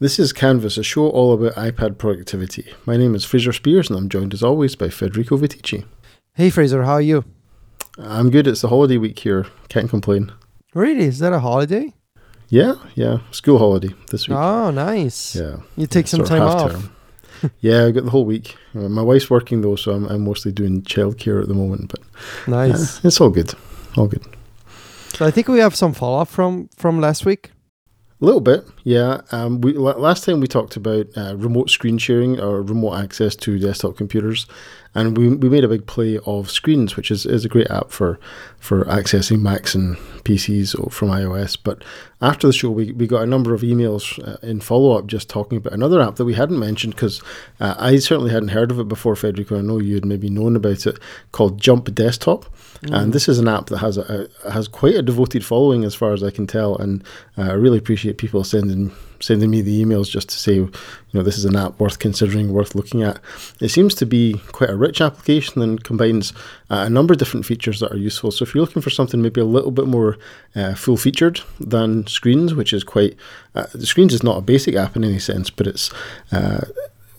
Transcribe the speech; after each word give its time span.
This 0.00 0.18
is 0.18 0.32
Canvas, 0.32 0.78
a 0.78 0.82
show 0.82 1.08
all 1.10 1.32
about 1.34 1.54
iPad 1.54 1.98
productivity. 1.98 2.72
My 2.86 2.96
name 2.96 3.14
is 3.14 3.24
Fraser 3.24 3.50
Speirs, 3.52 3.90
and 3.90 3.98
I'm 3.98 4.08
joined 4.08 4.32
as 4.32 4.42
always 4.42 4.74
by 4.74 4.88
Federico 4.88 5.36
Viticci. 5.36 5.84
Hey 6.34 6.48
Fraser, 6.48 6.84
how 6.84 6.94
are 6.94 7.02
you? 7.02 7.24
I'm 7.98 8.30
good. 8.30 8.46
It's 8.46 8.62
the 8.62 8.68
holiday 8.68 8.96
week 8.96 9.18
here. 9.18 9.46
Can't 9.68 9.90
complain. 9.90 10.32
Really? 10.74 11.04
Is 11.04 11.18
that 11.18 11.32
a 11.34 11.40
holiday? 11.40 11.92
Yeah, 12.48 12.74
yeah. 12.94 13.18
School 13.30 13.58
holiday 13.58 13.90
this 14.10 14.26
week. 14.28 14.38
Oh, 14.38 14.70
nice. 14.70 15.36
Yeah. 15.36 15.56
You 15.76 15.86
take 15.86 16.06
some 16.06 16.24
Sort 16.24 16.30
of 16.30 16.38
time 16.38 16.42
off. 16.42 16.72
term. 16.72 17.50
yeah, 17.60 17.84
I 17.84 17.90
got 17.90 18.04
the 18.04 18.10
whole 18.10 18.24
week. 18.24 18.56
Uh, 18.74 18.88
my 18.88 19.02
wife's 19.02 19.28
working 19.28 19.60
though, 19.60 19.76
so 19.76 19.92
I'm, 19.92 20.06
I'm 20.06 20.24
mostly 20.24 20.50
doing 20.52 20.82
childcare 20.82 21.42
at 21.42 21.48
the 21.48 21.54
moment. 21.54 21.90
But 21.90 22.00
Nice. 22.48 23.04
it's 23.04 23.20
all 23.20 23.30
good. 23.30 23.52
All 23.98 24.06
good. 24.06 24.24
So 25.10 25.26
I 25.26 25.30
think 25.30 25.48
we 25.48 25.58
have 25.58 25.76
some 25.76 25.92
follow 25.92 26.20
up 26.22 26.28
from 26.28 26.68
from 26.76 27.00
last 27.00 27.26
week. 27.26 27.50
A 28.20 28.24
little 28.26 28.42
bit, 28.42 28.68
yeah. 28.84 29.22
Um, 29.32 29.62
we 29.62 29.72
last 29.72 30.24
time 30.24 30.40
we 30.40 30.46
talked 30.46 30.76
about 30.76 31.06
uh, 31.16 31.36
remote 31.38 31.70
screen 31.70 31.96
sharing 31.96 32.38
or 32.38 32.60
remote 32.60 32.96
access 32.96 33.34
to 33.36 33.58
desktop 33.58 33.96
computers, 33.96 34.46
and 34.94 35.16
we, 35.16 35.28
we 35.28 35.48
made 35.48 35.64
a 35.64 35.68
big 35.68 35.86
play 35.86 36.18
of 36.26 36.50
Screens, 36.50 36.96
which 36.96 37.10
is, 37.10 37.24
is 37.24 37.46
a 37.46 37.48
great 37.48 37.70
app 37.70 37.90
for 37.90 38.20
for 38.60 38.84
accessing 38.84 39.40
Macs 39.40 39.74
and 39.74 39.96
PCs 40.22 40.92
from 40.92 41.08
iOS. 41.08 41.56
But 41.62 41.82
after 42.20 42.46
the 42.46 42.52
show, 42.52 42.70
we, 42.70 42.92
we 42.92 43.06
got 43.06 43.22
a 43.22 43.26
number 43.26 43.54
of 43.54 43.62
emails 43.62 44.22
uh, 44.26 44.36
in 44.46 44.60
follow 44.60 44.96
up 44.96 45.06
just 45.06 45.30
talking 45.30 45.58
about 45.58 45.72
another 45.72 46.00
app 46.00 46.16
that 46.16 46.26
we 46.26 46.34
hadn't 46.34 46.58
mentioned 46.58 46.94
because 46.94 47.22
uh, 47.58 47.74
I 47.78 47.96
certainly 47.96 48.30
hadn't 48.30 48.50
heard 48.50 48.70
of 48.70 48.78
it 48.78 48.86
before, 48.86 49.16
Federico. 49.16 49.58
I 49.58 49.62
know 49.62 49.78
you 49.78 49.94
had 49.94 50.04
maybe 50.04 50.28
known 50.28 50.56
about 50.56 50.86
it 50.86 50.98
called 51.32 51.58
Jump 51.58 51.92
Desktop. 51.94 52.44
And 52.82 53.12
this 53.12 53.28
is 53.28 53.38
an 53.38 53.48
app 53.48 53.66
that 53.66 53.78
has 53.78 53.98
a, 53.98 54.28
a 54.44 54.52
has 54.52 54.68
quite 54.68 54.94
a 54.94 55.02
devoted 55.02 55.44
following, 55.44 55.84
as 55.84 55.94
far 55.94 56.12
as 56.12 56.22
I 56.22 56.30
can 56.30 56.46
tell. 56.46 56.76
And 56.76 57.04
uh, 57.36 57.42
I 57.42 57.52
really 57.52 57.76
appreciate 57.76 58.16
people 58.16 58.42
sending 58.42 58.90
sending 59.20 59.50
me 59.50 59.62
the 59.62 59.84
emails 59.84 60.10
just 60.10 60.28
to 60.30 60.38
say, 60.38 60.54
you 60.54 60.72
know, 61.12 61.22
this 61.22 61.38
is 61.38 61.44
an 61.44 61.56
app 61.56 61.78
worth 61.78 61.98
considering, 61.98 62.52
worth 62.52 62.74
looking 62.74 63.02
at. 63.02 63.18
It 63.60 63.68
seems 63.68 63.94
to 63.96 64.06
be 64.06 64.40
quite 64.52 64.70
a 64.70 64.76
rich 64.76 65.00
application 65.00 65.62
and 65.62 65.82
combines 65.82 66.32
uh, 66.70 66.84
a 66.86 66.90
number 66.90 67.12
of 67.12 67.18
different 67.18 67.46
features 67.46 67.80
that 67.80 67.92
are 67.92 67.96
useful. 67.96 68.30
So 68.30 68.44
if 68.44 68.54
you're 68.54 68.64
looking 68.64 68.82
for 68.82 68.90
something 68.90 69.20
maybe 69.20 69.40
a 69.40 69.44
little 69.44 69.70
bit 69.70 69.86
more 69.86 70.18
uh, 70.54 70.74
full 70.74 70.96
featured 70.96 71.40
than 71.58 72.06
Screens, 72.06 72.54
which 72.54 72.72
is 72.72 72.84
quite 72.84 73.16
uh, 73.54 73.66
Screens 73.80 74.14
is 74.14 74.22
not 74.22 74.38
a 74.38 74.42
basic 74.42 74.74
app 74.74 74.96
in 74.96 75.04
any 75.04 75.18
sense, 75.18 75.50
but 75.50 75.66
it's 75.66 75.90
uh, 76.32 76.60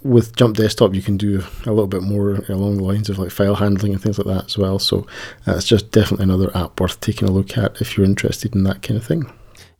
with 0.03 0.36
Jump 0.36 0.58
Desktop, 0.58 0.95
you 0.95 1.02
can 1.02 1.17
do 1.17 1.43
a 1.65 1.69
little 1.69 1.88
bit 1.88 2.02
more 2.02 2.43
along 2.49 2.77
the 2.77 2.83
lines 2.83 3.09
of 3.09 3.19
like 3.19 3.31
file 3.31 3.55
handling 3.55 3.93
and 3.93 4.02
things 4.02 4.17
like 4.17 4.27
that 4.27 4.45
as 4.45 4.58
well. 4.58 4.80
So 4.80 5.05
uh, 5.47 5.55
it's 5.58 5.67
just 5.67 5.91
definitely 5.91 6.23
another 6.23 6.55
app 6.58 6.80
worth 6.80 6.99
taking 7.02 7.27
a 7.27 7.31
look 7.31 7.58
at 7.58 7.80
if 7.81 7.95
you're 7.95 8.05
interested 8.05 8.55
in 8.55 8.63
that 8.63 8.81
kind 8.81 8.97
of 8.97 9.05
thing. 9.05 9.31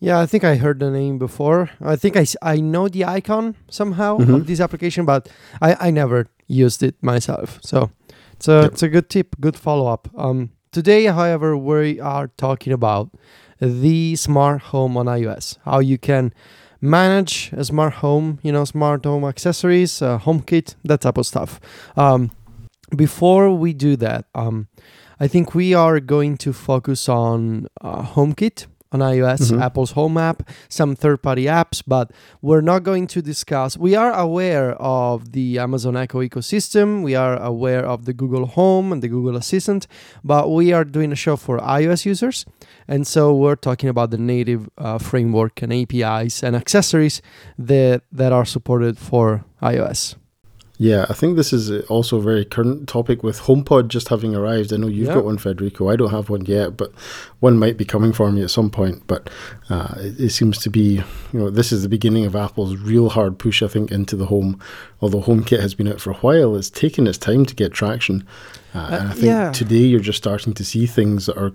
Yeah, 0.04 0.20
I 0.20 0.26
think 0.26 0.44
I 0.44 0.56
heard 0.56 0.80
the 0.80 0.90
name 0.90 1.20
before. 1.20 1.70
I 1.80 1.96
think 1.96 2.18
I, 2.18 2.26
I 2.42 2.56
know 2.60 2.88
the 2.90 3.06
icon 3.06 3.56
somehow 3.70 4.18
Mhm. 4.18 4.36
of 4.36 4.48
this 4.48 4.60
application, 4.60 5.06
but 5.06 5.30
I, 5.62 5.88
I 5.88 5.92
never 5.92 6.26
used 6.48 6.82
it 6.84 6.96
myself. 7.02 7.60
So 7.62 7.92
it's 8.34 8.48
a 8.48 8.62
Yep. 8.64 8.72
it's 8.72 8.84
a 8.84 8.90
good 8.90 9.10
tip, 9.10 9.36
good 9.40 9.56
follow 9.56 9.86
up. 9.94 10.08
Um, 10.18 10.50
today, 10.72 11.06
however, 11.06 11.56
we 11.56 12.00
are 12.02 12.30
talking 12.36 12.74
about 12.74 13.10
the 13.60 14.16
smart 14.16 14.62
home 14.74 14.98
on 14.98 15.06
iOS. 15.06 15.58
How 15.66 15.80
you 15.80 15.98
can 16.00 16.34
manage 16.82 17.52
a 17.56 17.64
smart 17.64 17.94
home, 18.02 18.40
you 18.42 18.52
know, 18.52 18.66
smart 18.66 19.06
home 19.06 19.24
accessories, 19.24 20.02
uh, 20.02 20.18
HomeKit, 20.18 20.74
that 20.84 21.02
type 21.02 21.20
of 21.20 21.26
stuff. 21.28 21.60
Um, 21.96 22.32
before 22.96 23.52
we 23.54 23.72
do 23.74 23.96
that, 23.98 24.26
um, 24.34 24.68
I 25.20 25.28
think 25.28 25.54
we 25.54 25.76
are 25.76 26.00
going 26.00 26.38
to 26.38 26.52
focus 26.54 27.08
on 27.08 27.68
uh, 27.82 28.02
HomeKit 28.16 28.66
on 28.92 29.00
iOS, 29.00 29.52
Mhm. 29.52 29.62
Apple's 29.62 29.92
Home 29.92 30.18
app, 30.18 30.44
some 30.68 30.96
third-party 30.96 31.46
apps, 31.46 31.82
but 31.88 32.12
we're 32.42 32.62
not 32.62 32.84
going 32.84 33.08
to 33.08 33.22
discuss. 33.22 33.78
We 33.78 33.96
are 33.96 34.12
aware 34.12 34.74
of 34.82 35.32
the 35.32 35.60
Amazon 35.60 35.96
Echo 35.96 36.22
ecosystem. 36.22 37.02
We 37.04 37.16
are 37.16 37.38
aware 37.42 37.86
of 37.86 38.06
the 38.06 38.14
Google 38.14 38.46
Home 38.48 38.92
and 38.92 39.02
the 39.02 39.08
Google 39.08 39.36
Assistant, 39.38 39.88
but 40.24 40.52
we 40.52 40.74
are 40.74 40.84
doing 40.84 41.12
a 41.12 41.16
show 41.16 41.36
for 41.38 41.58
iOS 41.60 42.06
users, 42.06 42.46
and 42.88 43.08
so 43.08 43.34
we're 43.34 43.56
talking 43.56 43.90
about 43.90 44.12
the 44.12 44.18
native 44.18 44.70
uh, 44.78 44.98
framework 44.98 45.62
and 45.62 45.72
APIs 45.72 46.44
and 46.44 46.56
accessories 46.56 47.22
that 47.58 48.02
that 48.12 48.32
are 48.34 48.46
supported 48.46 48.98
for 48.98 49.44
iOS. 49.62 50.16
Yeah, 50.82 51.06
I 51.10 51.14
think 51.14 51.36
this 51.36 51.54
is 51.54 51.70
also 51.90 52.18
a 52.18 52.22
very 52.22 52.44
current 52.44 52.90
topic 52.90 53.22
with 53.22 53.42
HomePod 53.42 53.88
just 53.88 54.08
having 54.08 54.34
arrived. 54.34 54.74
I 54.74 54.78
know 54.78 54.88
you've 54.88 55.10
Yeah. 55.10 55.14
got 55.14 55.26
one, 55.26 55.38
Federico. 55.38 55.90
I 55.90 55.96
don't 55.96 56.10
have 56.10 56.32
one 56.32 56.44
yet, 56.46 56.76
but 56.76 56.92
one 57.40 57.60
might 57.60 57.78
be 57.78 57.86
coming 57.86 58.12
for 58.12 58.32
me 58.32 58.42
at 58.42 58.50
some 58.50 58.72
point. 58.72 59.04
But 59.06 59.30
uh, 59.70 59.94
it, 59.98 60.20
it 60.20 60.30
seems 60.32 60.58
to 60.58 60.72
be, 60.72 61.04
you 61.34 61.40
know, 61.40 61.52
this 61.52 61.72
is 61.72 61.84
the 61.84 61.88
beginning 61.90 62.26
of 62.26 62.36
Apple's 62.36 62.78
real 62.78 63.10
hard 63.10 63.38
push, 63.38 63.62
I 63.62 63.68
think, 63.68 63.92
into 63.92 64.16
the 64.16 64.26
home. 64.26 64.60
Although 65.02 65.22
HomeKit 65.22 65.60
has 65.60 65.76
been 65.76 65.88
out 65.88 66.02
for 66.02 66.10
a 66.10 66.16
while, 66.16 66.56
it's 66.56 66.72
taken 66.72 67.06
its 67.06 67.20
time 67.20 67.46
to 67.46 67.54
get 67.54 67.74
traction. 67.74 68.26
Uh, 68.74 68.88
and 68.92 69.08
I 69.10 69.14
think 69.14 69.26
yeah. 69.26 69.52
today 69.52 69.86
you're 69.86 70.00
just 70.00 70.18
starting 70.18 70.56
to 70.56 70.66
see 70.66 70.88
things 70.88 71.28
that 71.28 71.38
are 71.38 71.54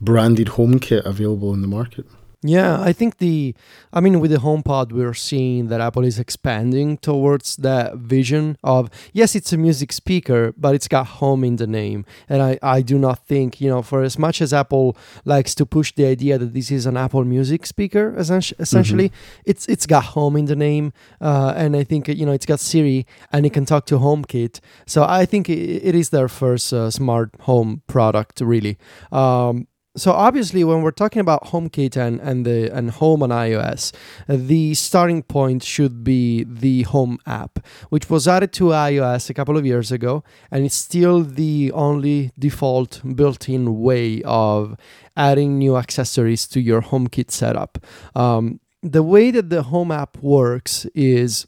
branded 0.00 0.46
HomeKit 0.46 1.04
available 1.04 1.52
in 1.52 1.60
the 1.60 1.68
market. 1.68 2.06
Yeah, 2.46 2.78
I 2.78 2.92
think 2.92 3.18
the, 3.18 3.54
I 3.90 4.00
mean, 4.00 4.20
with 4.20 4.30
the 4.30 4.36
HomePod, 4.36 4.92
we're 4.92 5.14
seeing 5.14 5.68
that 5.68 5.80
Apple 5.80 6.04
is 6.04 6.18
expanding 6.18 6.98
towards 6.98 7.56
that 7.56 7.96
vision 7.96 8.58
of, 8.62 8.90
yes, 9.14 9.34
it's 9.34 9.54
a 9.54 9.56
music 9.56 9.92
speaker, 9.92 10.52
but 10.58 10.74
it's 10.74 10.86
got 10.86 11.06
home 11.06 11.42
in 11.42 11.56
the 11.56 11.66
name. 11.66 12.04
And 12.28 12.42
I, 12.42 12.58
I 12.62 12.82
do 12.82 12.98
not 12.98 13.26
think, 13.26 13.62
you 13.62 13.70
know, 13.70 13.80
for 13.80 14.02
as 14.02 14.18
much 14.18 14.42
as 14.42 14.52
Apple 14.52 14.94
likes 15.24 15.54
to 15.54 15.64
push 15.64 15.92
the 15.94 16.04
idea 16.04 16.36
that 16.36 16.52
this 16.52 16.70
is 16.70 16.84
an 16.84 16.98
Apple 16.98 17.24
music 17.24 17.64
speaker, 17.64 18.14
essentially, 18.18 18.60
essentially 18.60 19.12
it's 19.46 19.66
it's 19.66 19.86
got 19.86 20.04
home 20.04 20.36
in 20.36 20.44
the 20.44 20.56
name. 20.56 20.92
Uh, 21.22 21.54
and 21.56 21.74
I 21.74 21.82
think, 21.82 22.08
you 22.08 22.26
know, 22.26 22.32
it's 22.32 22.44
got 22.44 22.60
Siri 22.60 23.06
and 23.32 23.46
it 23.46 23.54
can 23.54 23.64
talk 23.64 23.86
to 23.86 23.98
HomeKit. 23.98 24.60
So 24.84 25.02
I 25.02 25.24
think 25.24 25.48
i 25.48 25.54
it 25.54 25.94
is 25.94 26.10
their 26.10 26.28
first 26.28 26.74
uh, 26.74 26.90
smart 26.90 27.30
home 27.40 27.80
product, 27.86 28.42
really. 28.42 28.76
Um, 29.10 29.66
so 29.96 30.10
obviously 30.12 30.64
when 30.64 30.82
we're 30.82 30.90
talking 30.90 31.20
about 31.20 31.44
HomeKit 31.44 31.96
and, 31.96 32.20
and 32.20 32.44
the 32.44 32.68
and 32.74 32.90
home 32.90 33.22
on 33.22 33.30
iOS, 33.30 33.92
the 34.28 34.74
starting 34.74 35.22
point 35.22 35.62
should 35.62 36.02
be 36.02 36.44
the 36.44 36.82
home 36.82 37.18
app, 37.26 37.64
which 37.90 38.10
was 38.10 38.26
added 38.26 38.52
to 38.54 38.64
iOS 38.64 39.30
a 39.30 39.34
couple 39.34 39.56
of 39.56 39.64
years 39.64 39.92
ago, 39.92 40.24
and 40.50 40.64
it's 40.64 40.74
still 40.74 41.22
the 41.22 41.70
only 41.72 42.32
default 42.38 43.02
built-in 43.14 43.80
way 43.80 44.20
of 44.24 44.76
adding 45.16 45.58
new 45.58 45.76
accessories 45.76 46.48
to 46.48 46.60
your 46.60 46.82
HomeKit 46.82 47.30
setup. 47.30 47.78
Um, 48.16 48.60
the 48.82 49.02
way 49.02 49.30
that 49.30 49.48
the 49.48 49.62
home 49.62 49.92
app 49.92 50.18
works 50.18 50.86
is 50.94 51.46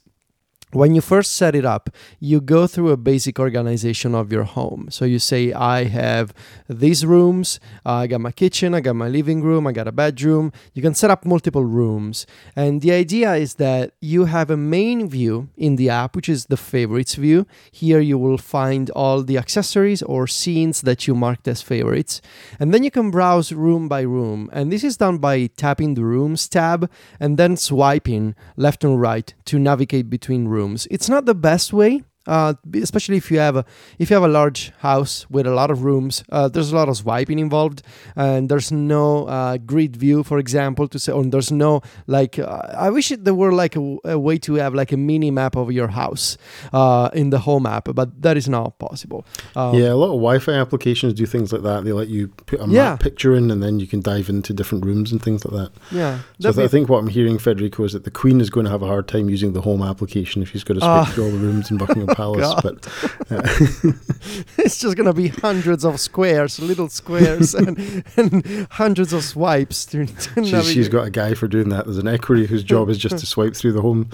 when 0.71 0.93
you 0.93 0.99
first 0.99 1.37
set 1.37 1.55
it 1.55 1.63
up, 1.63 1.89
you 2.19 2.41
go 2.41 2.67
through 2.67 2.89
a 2.89 2.97
basic 2.97 3.39
organization 3.39 4.13
of 4.13 4.33
your 4.33 4.43
home. 4.43 4.87
So 4.91 5.05
you 5.05 5.17
say, 5.17 5.53
I 5.53 5.85
have 5.85 6.33
these 6.67 7.05
rooms, 7.05 7.61
uh, 7.85 7.93
I 7.93 8.07
got 8.07 8.19
my 8.19 8.33
kitchen, 8.33 8.73
I 8.73 8.81
got 8.81 8.97
my 8.97 9.07
living 9.07 9.41
room, 9.41 9.65
I 9.65 9.71
got 9.71 9.87
a 9.87 9.93
bedroom. 9.93 10.51
You 10.73 10.81
can 10.81 10.93
set 10.93 11.09
up 11.09 11.25
multiple 11.25 11.63
rooms. 11.63 12.25
And 12.53 12.81
the 12.81 12.91
idea 12.91 13.35
is 13.35 13.55
that 13.55 13.93
you 14.01 14.25
have 14.25 14.49
a 14.49 14.57
main 14.57 15.07
view 15.07 15.47
in 15.55 15.77
the 15.77 15.89
app, 15.89 16.17
which 16.17 16.27
is 16.27 16.47
the 16.47 16.57
favorites 16.57 17.15
view. 17.15 17.47
Here 17.71 18.01
you 18.01 18.17
will 18.17 18.37
find 18.37 18.89
all 18.89 19.23
the 19.23 19.37
accessories 19.37 20.01
or 20.01 20.27
scenes 20.27 20.81
that 20.81 21.07
you 21.07 21.15
marked 21.15 21.47
as 21.47 21.61
favorites. 21.61 22.21
And 22.59 22.73
then 22.73 22.83
you 22.83 22.91
can 22.91 23.09
browse 23.09 23.53
room 23.53 23.87
by 23.87 24.01
room. 24.01 24.49
And 24.51 24.69
this 24.69 24.83
is 24.83 24.97
done 24.97 25.19
by 25.19 25.47
tapping 25.47 25.93
the 25.93 26.03
rooms 26.03 26.49
tab 26.49 26.89
and 27.21 27.37
then 27.37 27.55
swiping 27.55 28.35
left 28.57 28.83
and 28.83 28.99
right 28.99 29.33
to 29.45 29.57
navigate 29.57 30.09
between 30.09 30.49
rooms. 30.49 30.56
It's 30.89 31.09
not 31.09 31.25
the 31.25 31.35
best 31.35 31.71
way. 31.73 32.03
Uh, 32.27 32.53
especially 32.83 33.17
if 33.17 33.31
you 33.31 33.39
have 33.39 33.55
a 33.55 33.63
if 33.99 34.09
you 34.09 34.15
have 34.15 34.23
a 34.23 34.27
large 34.39 34.71
house 34.79 35.25
with 35.29 35.47
a 35.47 35.51
lot 35.53 35.71
of 35.71 35.83
rooms, 35.83 36.23
uh, 36.31 36.47
there's 36.47 36.71
a 36.71 36.75
lot 36.75 36.89
of 36.89 36.97
swiping 36.97 37.39
involved, 37.39 37.81
and 38.15 38.49
there's 38.49 38.71
no 38.71 39.25
uh, 39.27 39.57
grid 39.57 39.95
view, 39.95 40.23
for 40.23 40.37
example, 40.37 40.87
to 40.89 40.99
say. 40.99 41.11
Or 41.13 41.23
there's 41.23 41.51
no 41.51 41.81
like. 42.05 42.37
Uh, 42.37 42.61
I 42.77 42.89
wish 42.89 43.11
there 43.17 43.33
were 43.33 43.53
like 43.53 43.75
a, 43.77 43.97
a 44.03 44.19
way 44.19 44.37
to 44.39 44.55
have 44.55 44.75
like 44.75 44.91
a 44.91 44.97
mini 44.97 45.31
map 45.31 45.55
of 45.55 45.71
your 45.71 45.87
house 45.87 46.37
uh, 46.73 47.09
in 47.13 47.29
the 47.29 47.39
home 47.39 47.65
app, 47.65 47.87
but 47.95 48.21
that 48.21 48.35
is 48.37 48.47
not 48.49 48.77
possible. 48.79 49.25
Um, 49.55 49.75
yeah, 49.75 49.91
a 49.93 49.95
lot 49.95 50.07
of 50.13 50.19
Wi-Fi 50.19 50.51
applications 50.53 51.13
do 51.13 51.25
things 51.25 51.53
like 51.53 51.63
that. 51.63 51.85
They 51.85 51.93
let 51.93 52.09
you 52.09 52.27
put 52.45 52.59
a 52.59 52.67
Yeah. 52.67 52.89
map 52.91 52.99
picture 52.99 53.33
in, 53.35 53.49
and 53.51 53.63
then 53.63 53.79
you 53.79 53.87
can 53.87 54.01
dive 54.01 54.27
into 54.29 54.53
different 54.53 54.85
rooms 54.85 55.11
and 55.11 55.21
things 55.23 55.45
like 55.45 55.55
that. 55.63 55.71
yeah. 55.91 56.19
So 56.39 56.51
th- 56.51 56.65
I 56.65 56.67
think 56.67 56.89
what 56.89 56.97
I'm 56.99 57.07
hearing, 57.07 57.37
Federico, 57.39 57.83
is 57.85 57.93
that 57.93 58.03
the 58.03 58.11
Queen 58.11 58.41
is 58.41 58.49
going 58.49 58.65
to 58.65 58.71
have 58.71 58.81
a 58.83 58.87
hard 58.87 59.07
time 59.07 59.29
using 59.29 59.53
the 59.53 59.61
home 59.61 59.81
application 59.81 60.41
if 60.41 60.49
she's 60.51 60.63
got 60.63 60.75
to 60.75 60.79
switch 60.81 60.87
Ah. 60.89 61.05
through 61.13 61.25
all 61.25 61.31
the 61.31 61.37
rooms 61.37 61.71
in 61.71 61.77
Buckingham 61.77 62.07
Palace. 62.17 62.41
God. 62.41 62.63
But 62.63 62.87
uh, 63.31 63.41
it's 64.57 64.79
just 64.79 64.97
gonna 64.97 65.13
be 65.13 65.27
hundreds 65.27 65.85
of 65.85 65.99
squares, 65.99 66.59
little 66.59 66.89
squares, 66.89 67.53
and, 67.53 68.03
and 68.17 68.67
hundreds 68.71 69.13
of 69.13 69.23
swipes 69.23 69.85
to, 69.87 70.05
to 70.07 70.43
she's, 70.43 70.71
she's 70.71 70.89
got 70.89 71.05
a 71.05 71.11
guy 71.11 71.35
for 71.35 71.47
doing 71.47 71.69
that. 71.69 71.85
There's 71.85 71.99
an 71.99 72.07
equerry 72.07 72.47
whose 72.47 72.63
job 72.63 72.89
is 72.89 72.97
just 72.97 73.19
to 73.19 73.25
swipe 73.27 73.55
through 73.55 73.73
the 73.73 73.81
home, 73.81 74.09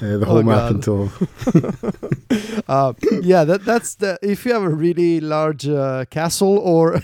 uh, 0.00 0.18
the 0.18 0.26
Oh, 0.26 0.36
home 0.36 0.48
app 0.48 0.70
God. 0.70 0.74
until. 0.76 1.10
uh, 2.68 2.92
yeah, 3.22 3.44
that 3.44 3.64
that's 3.64 3.96
the 3.96 4.18
if 4.22 4.46
you 4.46 4.52
have 4.52 4.62
a 4.62 4.68
really 4.68 5.20
large 5.20 5.66
uh, 5.68 6.04
castle 6.10 6.58
or 6.58 7.00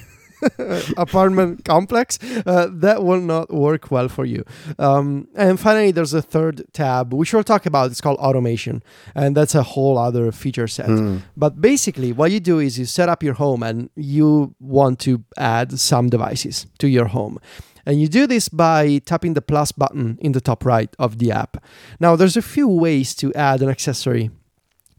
apartment 0.97 1.65
complex, 1.65 2.19
uh, 2.47 2.69
that 2.71 3.05
will 3.05 3.21
not 3.21 3.53
work 3.53 3.91
well 3.91 4.09
for 4.09 4.25
you. 4.25 4.45
Um, 4.79 5.29
and 5.35 5.59
finally, 5.59 5.91
there's 5.91 6.15
a 6.15 6.23
third 6.23 6.65
tab 6.73 7.13
which 7.13 7.33
we'll 7.33 7.45
talk 7.45 7.67
about. 7.67 7.91
It's 7.91 8.01
called 8.01 8.19
automation, 8.19 8.83
and 9.15 9.37
that's 9.37 9.55
a 9.55 9.63
whole 9.63 9.99
other 9.99 10.33
feature 10.33 10.69
set. 10.69 10.89
Mm. 10.89 11.23
But 11.37 11.61
basically, 11.61 12.13
what 12.13 12.31
you 12.31 12.41
do 12.41 12.59
is 12.59 12.79
you 12.79 12.85
set 12.85 13.09
up 13.09 13.23
your 13.23 13.35
home 13.35 13.63
and 13.63 13.91
you 13.97 14.55
want 14.61 14.99
to 15.01 15.25
add 15.37 15.79
some 15.79 16.09
devices 16.09 16.67
to 16.79 16.89
your 16.89 17.07
home. 17.07 17.39
And 17.87 18.01
you 18.01 18.09
do 18.09 18.27
this 18.27 18.49
by 18.49 18.99
tapping 19.05 19.35
the 19.35 19.43
plus 19.43 19.73
button 19.73 20.19
in 20.21 20.33
the 20.33 20.41
top 20.41 20.65
right 20.65 20.95
of 20.99 21.19
the 21.19 21.31
app. 21.31 21.63
Now, 22.01 22.17
there's 22.17 22.37
a 22.37 22.43
few 22.43 22.67
ways 22.69 23.15
to 23.17 23.33
add 23.35 23.61
an 23.61 23.69
accessory 23.69 24.31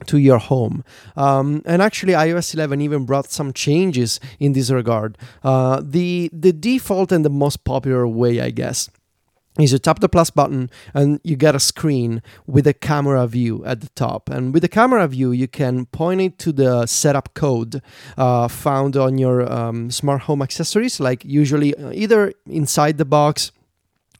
to 0.07 0.18
your 0.18 0.39
home. 0.39 0.83
Um, 1.15 1.62
and 1.65 1.81
actually, 1.81 2.13
iOS 2.13 2.53
11 2.53 2.81
even 2.81 3.06
brought 3.06 3.31
some 3.31 3.53
changes 3.53 4.19
in 4.39 4.53
this 4.53 4.69
regard. 4.69 5.18
Uh, 5.44 5.81
the 5.83 6.30
the 6.33 6.53
default 6.53 7.12
and 7.12 7.24
the 7.24 7.30
most 7.30 7.63
popular 7.63 8.07
way, 8.07 8.42
I 8.42 8.50
guess, 8.50 8.89
is 9.59 9.71
you 9.71 9.80
tap 9.80 10.00
the 10.00 10.09
plus 10.09 10.30
button 10.30 10.69
and 10.94 11.19
you 11.24 11.36
get 11.36 11.56
a 11.56 11.59
screen 11.59 12.21
with 12.45 12.68
a 12.68 12.74
camera 12.74 13.25
view 13.25 13.63
at 13.65 13.81
the 13.81 13.89
top. 13.95 14.30
And 14.30 14.53
with 14.53 14.63
the 14.63 14.68
camera 14.68 15.07
view, 15.07 15.31
you 15.31 15.47
can 15.47 15.86
point 15.88 16.21
it 16.21 16.38
to 16.39 16.51
the 16.51 16.86
setup 16.86 17.33
code 17.33 17.81
uh, 18.18 18.48
found 18.48 18.98
on 18.98 19.18
your 19.18 19.51
um, 19.51 19.91
smart 19.91 20.24
home 20.24 20.41
accessories, 20.41 21.00
like 21.00 21.24
usually 21.24 21.75
uh, 21.75 21.91
either 21.91 22.33
inside 22.45 22.98
the 22.98 23.06
box 23.06 23.51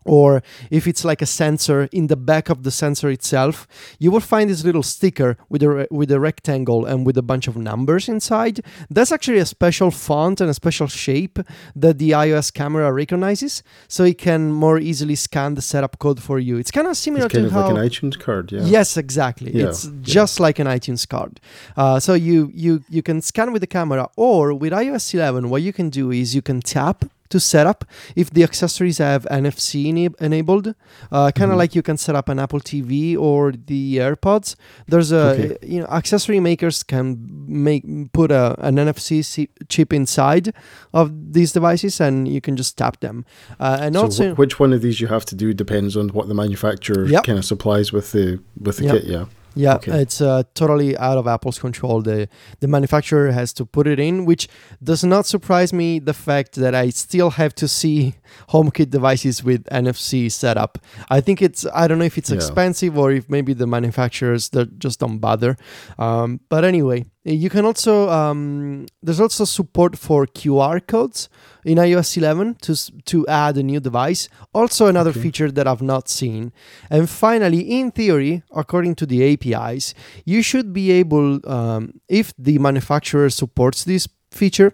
or 0.06 0.42
if 0.70 0.88
it's 0.88 1.04
like 1.04 1.22
a 1.22 1.26
sensor 1.26 1.90
in 1.92 2.08
the 2.08 2.16
back 2.16 2.50
of 2.50 2.64
the 2.64 2.72
sensor 2.72 3.10
itself 3.10 3.68
you 4.00 4.12
will 4.12 4.20
find 4.20 4.50
this 4.50 4.64
little 4.64 4.84
sticker 4.84 5.36
with 5.50 5.64
a 5.64 5.88
with 5.92 6.12
a 6.12 6.20
rectangle 6.20 6.86
and 6.86 7.06
with 7.06 7.18
a 7.18 7.22
bunch 7.22 7.48
of 7.48 7.58
numbers 7.58 8.08
inside 8.08 8.62
that's 8.90 9.12
actually 9.12 9.40
a 9.40 9.46
special 9.46 9.92
font 9.92 10.40
and 10.42 10.50
a 10.50 10.54
special 10.54 10.88
shape 10.88 11.40
that 11.76 11.98
the 11.98 12.12
iOS 12.12 12.54
camera 12.54 12.92
recognizes 12.94 13.64
so 13.88 14.04
it 14.04 14.18
can 14.18 14.52
more 14.52 14.78
easily 14.80 15.16
scan 15.16 15.56
the 15.56 15.62
setup 15.62 15.98
code 16.00 16.22
for 16.22 16.40
you 16.40 16.58
it's 16.58 16.72
kind 16.72 16.88
of 16.88 16.96
similar 16.96 17.26
It's 17.26 17.34
kind 17.34 17.44
to 17.44 17.48
of 17.48 17.54
how 17.54 17.74
like 17.74 17.78
an 17.78 17.90
iTunes 17.90 18.20
card, 18.20 18.52
yeah. 18.52 18.64
Yes, 18.64 18.98
exactly. 18.98 19.52
Yeah, 19.52 19.68
It's 19.70 19.86
yeah. 19.86 19.92
just 20.02 20.40
like 20.40 20.60
an 20.60 20.68
iTunes 20.68 21.08
card. 21.08 21.40
Uh, 21.76 22.00
so 22.00 22.14
you 22.14 22.52
you 22.54 22.84
you 22.90 23.02
can 23.02 23.22
scan 23.22 23.52
with 23.54 23.62
the 23.62 23.68
camera, 23.68 24.10
or 24.16 24.54
with 24.54 24.72
iOS 24.74 25.14
11, 25.14 25.50
what 25.50 25.62
you 25.62 25.74
can 25.74 25.90
do 25.90 26.12
is 26.12 26.36
you 26.36 26.42
can 26.42 26.62
tap 26.62 27.06
to 27.30 27.40
set 27.40 27.66
up 27.68 27.86
if 28.16 28.30
the 28.30 28.44
accessories 28.44 28.98
have 29.00 29.26
NFC 29.32 29.86
ena- 29.86 30.14
enabled. 30.20 30.76
Uh, 31.12 31.32
kind 31.32 31.52
of 31.52 31.56
Mhm. 31.56 31.60
like 31.60 31.76
you 31.76 31.82
can 31.82 31.98
set 31.98 32.16
up 32.16 32.30
an 32.30 32.40
Apple 32.40 32.60
TV 32.60 33.16
or 33.18 33.52
the 33.52 33.98
AirPods. 33.98 34.56
There's 34.88 35.12
a 35.12 35.26
Okay. 35.32 35.58
you 35.64 35.80
know 35.82 35.88
accessory 35.88 36.40
makers 36.40 36.84
can 36.84 37.06
make 37.48 37.84
put 38.14 38.32
a, 38.32 38.56
an 38.60 38.76
NFC 38.78 39.48
chip 39.70 39.92
inside 39.94 40.54
of 40.94 41.12
these 41.34 41.52
devices, 41.52 42.00
and 42.00 42.28
you 42.28 42.42
can 42.42 42.56
just 42.56 42.78
tap 42.78 43.00
them. 43.00 43.26
Uh, 43.60 43.78
and 43.82 43.96
so 43.96 44.02
also. 44.02 44.34
wh- 44.36 44.40
which 44.40 44.60
one 44.60 44.74
of 44.74 44.82
these 44.82 45.02
you 45.02 45.08
have 45.08 45.26
to 45.26 45.36
do 45.36 45.54
depends 45.54 45.96
on 45.98 46.10
what 46.10 46.28
the 46.28 46.34
manufacturer 46.36 47.06
Yep. 47.08 47.24
kind 47.24 47.40
of 47.40 47.46
supplies 47.46 47.92
with 47.92 48.12
the 48.12 48.40
with 48.60 48.78
the 48.78 48.84
Yep. 48.86 48.94
kit, 48.96 49.04
yeah. 49.06 49.26
Yeah, 49.56 49.76
Okay. 49.76 50.02
it's 50.02 50.20
uh, 50.22 50.44
totally 50.54 50.98
out 50.98 51.18
of 51.18 51.28
Apple's 51.28 51.60
control. 51.60 52.02
The 52.02 52.28
the 52.60 52.68
manufacturer 52.68 53.32
has 53.32 53.54
to 53.54 53.66
put 53.66 53.88
it 53.88 54.00
in, 54.00 54.26
which 54.26 54.48
does 54.84 55.04
not 55.04 55.26
surprise 55.26 55.72
me. 55.74 56.00
The 56.00 56.14
fact 56.14 56.56
that 56.56 56.74
I 56.76 56.90
still 56.92 57.30
have 57.32 57.54
to 57.56 57.68
see 57.68 58.14
HomeKit 58.50 58.90
devices 58.90 59.44
with 59.44 59.64
NFC 59.72 60.30
setup. 60.32 60.78
I 61.10 61.22
think 61.22 61.42
it's 61.42 61.66
I 61.74 61.88
don't 61.88 62.00
know 62.00 62.06
if 62.06 62.18
it's 62.18 62.30
Yeah. 62.30 62.38
expensive 62.38 62.98
or 62.98 63.12
if 63.12 63.30
maybe 63.30 63.54
the 63.54 63.68
manufacturers 63.68 64.50
just 64.78 65.00
don't 65.00 65.20
bother. 65.20 65.56
Um, 65.98 66.40
but 66.50 66.64
anyway, 66.66 67.06
you 67.24 67.50
can 67.50 67.66
also 67.66 68.10
um, 68.10 68.86
there's 69.02 69.22
also 69.22 69.46
support 69.46 69.98
for 69.98 70.28
QR 70.28 70.80
codes 70.86 71.30
in 71.66 71.78
iOS 71.80 72.16
11 72.18 72.56
to 72.62 72.74
to 73.12 73.18
add 73.28 73.58
a 73.58 73.64
new 73.64 73.80
device. 73.80 74.30
Also 74.54 74.86
another 74.88 75.10
Okay. 75.10 75.22
feature 75.24 75.52
that 75.52 75.68
I've 75.68 75.82
not 75.94 76.08
seen. 76.08 76.52
And 76.90 77.10
finally, 77.10 77.62
in 77.80 77.92
theory, 77.92 78.44
according 78.62 78.96
to 79.00 79.06
the 79.06 79.20
APIs, 79.24 79.94
you 80.26 80.42
should 80.50 80.72
be 80.72 80.86
able, 81.02 81.28
um, 81.50 81.82
if 82.08 82.34
the 82.48 82.58
manufacturer 82.60 83.30
supports 83.30 83.84
this 83.84 84.08
feature, 84.32 84.72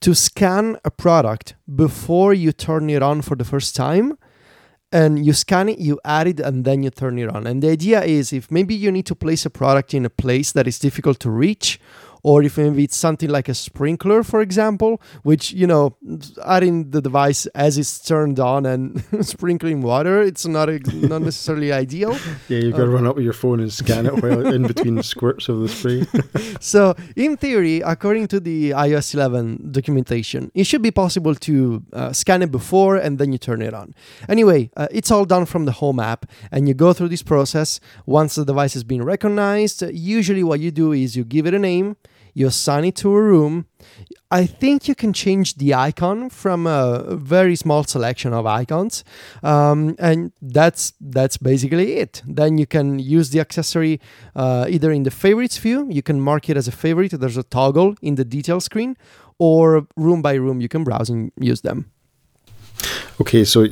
to 0.00 0.14
scan 0.14 0.76
a 0.84 0.90
product 0.90 1.54
before 1.84 2.32
you 2.32 2.52
turn 2.52 2.88
it 2.88 3.02
on 3.02 3.20
for 3.22 3.36
the 3.36 3.44
first 3.44 3.74
time. 3.76 4.16
And 4.90 5.26
you 5.26 5.34
scan 5.34 5.68
it, 5.68 5.78
you 5.78 5.98
add 6.04 6.26
it, 6.28 6.40
and 6.40 6.64
then 6.64 6.82
you 6.82 6.90
turn 6.90 7.18
it 7.18 7.28
on. 7.36 7.46
And 7.46 7.62
the 7.62 7.68
idea 7.78 8.00
is 8.04 8.32
if 8.32 8.50
maybe 8.50 8.74
you 8.74 8.90
need 8.90 9.04
to 9.06 9.14
place 9.14 9.44
a 9.44 9.50
product 9.50 9.92
in 9.92 10.06
a 10.06 10.10
place 10.10 10.52
that 10.52 10.66
is 10.66 10.78
difficult 10.78 11.18
to 11.20 11.30
reach, 11.30 11.78
or 12.22 12.42
if 12.42 12.58
maybe 12.58 12.84
it's 12.84 12.96
something 12.96 13.30
like 13.30 13.48
a 13.48 13.54
sprinkler, 13.54 14.22
for 14.22 14.40
example, 14.40 15.00
which, 15.22 15.52
you 15.52 15.66
know, 15.66 15.96
adding 16.44 16.90
the 16.90 17.00
device 17.00 17.46
as 17.54 17.78
it's 17.78 17.98
turned 17.98 18.38
on 18.40 18.66
and 18.66 19.04
sprinkling 19.26 19.80
water, 19.82 20.20
it's 20.22 20.46
not, 20.46 20.68
a, 20.68 20.78
not 20.94 21.22
necessarily 21.22 21.72
ideal. 21.84 22.16
Yeah, 22.48 22.58
you've 22.58 22.72
got 22.76 22.84
to 22.84 22.90
Uh, 22.90 22.94
run 22.94 23.06
up 23.06 23.16
with 23.16 23.24
your 23.24 23.32
phone 23.32 23.60
and 23.60 23.72
scan 23.72 24.06
it 24.06 24.22
while 24.22 24.46
in 24.46 24.66
between 24.66 25.02
squirts 25.14 25.48
of 25.48 25.60
the 25.60 25.68
spray. 25.68 26.04
So, 26.60 26.94
in 27.16 27.36
theory, 27.36 27.80
according 27.80 28.28
to 28.28 28.40
the 28.40 28.70
iOS 28.70 29.14
11 29.14 29.70
documentation, 29.70 30.50
it 30.54 30.64
should 30.64 30.82
be 30.82 30.90
possible 30.90 31.34
to 31.34 31.82
uh, 31.92 32.12
scan 32.12 32.42
it 32.42 32.50
before 32.50 32.96
and 32.96 33.18
then 33.18 33.32
you 33.32 33.38
turn 33.38 33.62
it 33.62 33.74
on. 33.74 33.94
Anyway, 34.28 34.70
uh, 34.76 34.88
it's 34.90 35.10
all 35.10 35.24
done 35.24 35.46
from 35.46 35.64
the 35.64 35.72
home 35.72 36.00
app, 36.00 36.26
and 36.50 36.68
you 36.68 36.74
go 36.74 36.92
through 36.92 37.08
this 37.08 37.22
process. 37.22 37.80
Once 38.06 38.34
the 38.34 38.44
device 38.44 38.74
has 38.74 38.84
been 38.84 39.02
recognized, 39.04 39.82
usually 39.92 40.42
what 40.42 40.60
you 40.60 40.70
do 40.70 40.92
is 40.92 41.16
you 41.16 41.24
give 41.24 41.46
it 41.46 41.54
a 41.54 41.58
name, 41.58 41.96
you 42.38 42.46
assign 42.46 42.84
it 42.84 42.94
to 42.94 43.08
a 43.14 43.22
room. 43.22 43.66
I 44.30 44.46
think 44.46 44.86
you 44.88 44.94
can 44.94 45.12
change 45.12 45.54
the 45.54 45.74
icon 45.74 46.30
from 46.30 46.66
a 46.66 47.16
very 47.16 47.56
small 47.56 47.82
selection 47.84 48.32
of 48.32 48.46
icons, 48.46 49.02
um, 49.42 49.96
and 49.98 50.32
that's 50.40 50.92
that's 51.00 51.36
basically 51.38 51.94
it. 51.94 52.22
Then 52.26 52.58
you 52.58 52.66
can 52.66 52.98
use 52.98 53.30
the 53.30 53.40
accessory 53.40 54.00
uh, 54.36 54.66
either 54.68 54.92
in 54.92 55.02
the 55.02 55.10
favorites 55.10 55.58
view, 55.58 55.88
you 55.90 56.02
can 56.02 56.20
mark 56.20 56.48
it 56.50 56.56
as 56.56 56.68
a 56.68 56.72
favorite. 56.72 57.12
There's 57.18 57.38
a 57.38 57.42
toggle 57.42 57.96
in 58.02 58.14
the 58.16 58.24
detail 58.24 58.60
screen, 58.60 58.96
or 59.38 59.86
room 59.96 60.22
by 60.22 60.34
room, 60.34 60.60
you 60.60 60.68
can 60.68 60.84
browse 60.84 61.10
and 61.10 61.32
use 61.40 61.62
them. 61.62 61.90
Okay, 63.20 63.44
so 63.44 63.66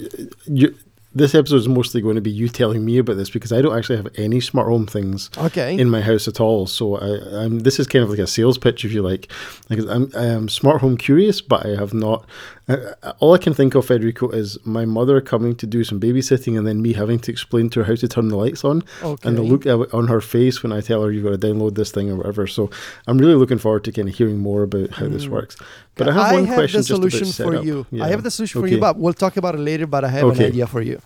you, 0.46 0.74
this 1.16 1.34
episode 1.34 1.56
is 1.56 1.66
mostly 1.68 2.00
going 2.02 2.14
to 2.16 2.20
be 2.20 2.30
you 2.30 2.48
telling 2.48 2.84
me 2.84 2.98
about 2.98 3.16
this 3.16 3.30
because 3.30 3.50
I 3.52 3.62
don't 3.62 3.76
actually 3.76 3.96
have 3.96 4.08
any 4.16 4.38
smart 4.40 4.68
home 4.68 4.86
things 4.86 5.30
Okay. 5.38 5.76
in 5.78 5.88
my 5.88 6.02
house 6.02 6.28
at 6.28 6.40
all. 6.40 6.66
So 6.66 6.96
I, 6.96 7.42
I'm, 7.44 7.60
this 7.60 7.78
is 7.80 7.86
kind 7.86 8.02
of 8.04 8.10
like 8.10 8.18
a 8.18 8.26
sales 8.26 8.58
pitch, 8.58 8.84
if 8.84 8.92
you 8.92 9.00
like. 9.02 9.32
Like 9.70 9.78
I'm, 9.88 10.10
I 10.14 10.26
am 10.26 10.48
smart 10.50 10.82
home 10.82 10.96
curious, 10.98 11.40
but 11.40 11.64
I 11.64 11.70
have 11.70 11.94
not. 11.94 12.28
Uh, 12.68 13.12
all 13.20 13.32
I 13.32 13.38
can 13.38 13.54
think 13.54 13.74
of, 13.76 13.86
Federico, 13.86 14.28
is 14.30 14.58
my 14.64 14.84
mother 14.84 15.20
coming 15.20 15.54
to 15.56 15.66
do 15.66 15.84
some 15.84 16.00
babysitting 16.00 16.58
and 16.58 16.66
then 16.66 16.82
me 16.82 16.94
having 16.94 17.18
to 17.20 17.30
explain 17.30 17.70
to 17.70 17.80
her 17.80 17.84
how 17.84 17.94
to 17.94 18.08
turn 18.08 18.28
the 18.28 18.36
lights 18.36 18.64
on 18.64 18.82
okay. 19.02 19.28
and 19.28 19.38
the 19.38 19.42
look 19.42 19.66
on 19.94 20.08
her 20.08 20.20
face 20.20 20.62
when 20.64 20.72
I 20.72 20.80
tell 20.80 21.02
her 21.04 21.12
you've 21.12 21.24
got 21.24 21.38
to 21.40 21.46
download 21.46 21.76
this 21.76 21.92
thing 21.92 22.10
or 22.10 22.16
whatever. 22.16 22.46
So 22.48 22.70
I'm 23.06 23.18
really 23.18 23.36
looking 23.36 23.58
forward 23.58 23.84
to 23.84 23.92
kind 23.92 24.08
of 24.08 24.14
hearing 24.16 24.38
more 24.38 24.64
about 24.64 24.90
how 24.90 25.06
this 25.08 25.26
Mm. 25.26 25.30
works. 25.30 25.56
But 25.94 26.08
I 26.08 26.12
have 26.12 26.32
one 26.34 26.46
question 26.46 26.80
the 26.80 26.84
solution 26.84 27.26
for 27.26 27.62
you. 27.62 27.86
Yeah. 27.90 28.04
I 28.04 28.08
have 28.08 28.22
the 28.22 28.30
solution 28.30 28.60
for 28.60 28.66
you, 28.66 28.78
but 28.80 28.98
we'll 28.98 29.14
talk 29.14 29.36
about 29.36 29.54
it 29.54 29.60
later. 29.60 29.86
But 29.86 30.04
I 30.04 30.08
have 30.08 30.24
Okay. 30.24 30.44
an 30.46 30.50
idea 30.52 30.66
for 30.66 30.82
you. 30.82 31.00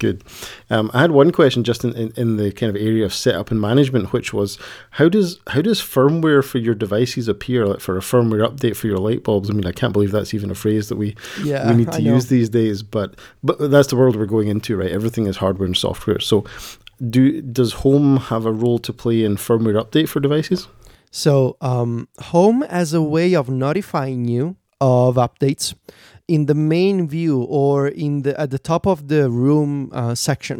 Good. 0.00 0.24
Um, 0.70 0.90
I 0.94 1.02
had 1.02 1.10
one 1.10 1.30
question 1.30 1.62
just 1.62 1.84
in, 1.84 1.94
in, 1.94 2.12
in 2.16 2.36
the 2.38 2.50
kind 2.52 2.74
of 2.74 2.82
area 2.82 3.04
of 3.04 3.12
setup 3.12 3.50
and 3.50 3.60
management, 3.60 4.14
which 4.14 4.32
was 4.32 4.58
how 4.92 5.10
does 5.10 5.38
how 5.48 5.60
does 5.60 5.78
firmware 5.80 6.42
for 6.42 6.56
your 6.56 6.74
devices 6.74 7.28
appear? 7.28 7.66
Like 7.66 7.80
for 7.80 7.98
a 7.98 8.00
firmware 8.00 8.48
update 8.48 8.76
for 8.76 8.86
your 8.86 8.96
light 8.96 9.22
bulbs. 9.22 9.50
I 9.50 9.52
mean, 9.52 9.66
I 9.66 9.72
can't 9.72 9.92
believe 9.92 10.10
that's 10.10 10.32
even 10.32 10.50
a 10.50 10.54
phrase 10.54 10.88
that 10.88 10.96
we, 10.96 11.14
Yeah, 11.44 11.70
we 11.70 11.76
need 11.76 11.92
to 11.92 12.00
use 12.00 12.28
these 12.28 12.48
days. 12.48 12.82
But 12.82 13.16
but 13.44 13.70
that's 13.70 13.88
the 13.88 13.96
world 13.96 14.16
we're 14.16 14.24
going 14.24 14.48
into, 14.48 14.74
right? 14.78 14.90
Everything 14.90 15.26
is 15.26 15.36
hardware 15.36 15.66
and 15.66 15.76
software. 15.76 16.18
So, 16.18 16.46
do 17.10 17.42
does 17.42 17.74
Home 17.74 18.16
have 18.16 18.46
a 18.46 18.52
role 18.52 18.78
to 18.78 18.94
play 18.94 19.22
in 19.22 19.36
firmware 19.36 19.84
update 19.84 20.08
for 20.08 20.20
devices? 20.20 20.66
So, 21.10 21.58
um, 21.60 22.08
Home 22.20 22.62
as 22.62 22.94
a 22.94 23.02
way 23.02 23.34
of 23.34 23.50
notifying 23.50 24.24
you 24.24 24.56
of 24.80 25.16
updates 25.16 25.74
in 26.34 26.46
the 26.46 26.54
main 26.54 27.08
view 27.16 27.36
or 27.62 27.88
in 28.06 28.22
the 28.24 28.32
at 28.42 28.50
the 28.54 28.58
top 28.70 28.86
of 28.86 28.98
the 29.12 29.22
room 29.44 29.90
uh, 29.92 30.14
section. 30.14 30.58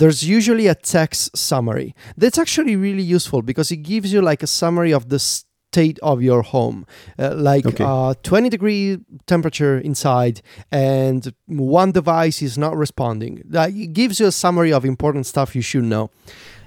There's 0.00 0.20
usually 0.36 0.66
a 0.68 0.74
text 0.96 1.36
summary. 1.36 1.88
That's 2.20 2.38
actually 2.44 2.76
really 2.76 3.02
useful 3.16 3.40
because 3.42 3.68
it 3.76 3.82
gives 3.92 4.08
you 4.12 4.20
like 4.30 4.42
a 4.44 4.46
summary 4.46 4.92
of 4.94 5.02
the 5.08 5.18
state 5.18 5.98
of 6.02 6.22
your 6.22 6.42
home, 6.42 6.86
uh, 7.18 7.34
like 7.50 7.66
Okay. 7.66 7.84
uh, 7.86 8.14
20 8.22 8.48
degree 8.48 8.98
temperature 9.26 9.78
inside, 9.90 10.40
and 10.72 11.34
one 11.46 11.92
device 11.92 12.40
is 12.48 12.56
not 12.56 12.74
responding. 12.76 13.42
It 13.52 13.92
gives 13.92 14.20
you 14.20 14.26
a 14.26 14.32
summary 14.32 14.72
of 14.72 14.84
important 14.84 15.26
stuff 15.26 15.54
you 15.54 15.62
should 15.62 15.84
know. 15.84 16.10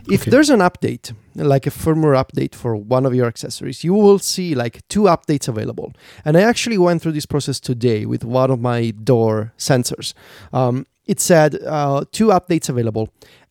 If 0.09 0.21
Okay. 0.21 0.31
there's 0.31 0.49
an 0.49 0.59
update, 0.59 1.13
like 1.35 1.67
a 1.67 1.69
firmware 1.71 2.15
update 2.15 2.55
for 2.55 2.75
one 2.75 3.05
of 3.05 3.13
your 3.13 3.27
accessories, 3.27 3.83
you 3.83 3.93
will 3.93 4.19
see 4.19 4.55
like 4.55 4.81
two 4.89 5.03
updates 5.03 5.47
available. 5.47 5.93
And 6.25 6.35
I 6.37 6.41
actually 6.41 6.77
went 6.77 7.01
through 7.01 7.13
this 7.13 7.25
process 7.25 7.59
today 7.59 8.05
with 8.05 8.23
one 8.23 8.51
of 8.51 8.59
my 8.59 8.91
door 8.91 9.53
sensors. 9.57 10.13
Um, 10.53 10.85
it 11.05 11.19
said 11.19 11.59
uh, 11.65 12.03
two 12.11 12.27
updates 12.27 12.69
available. 12.69 13.09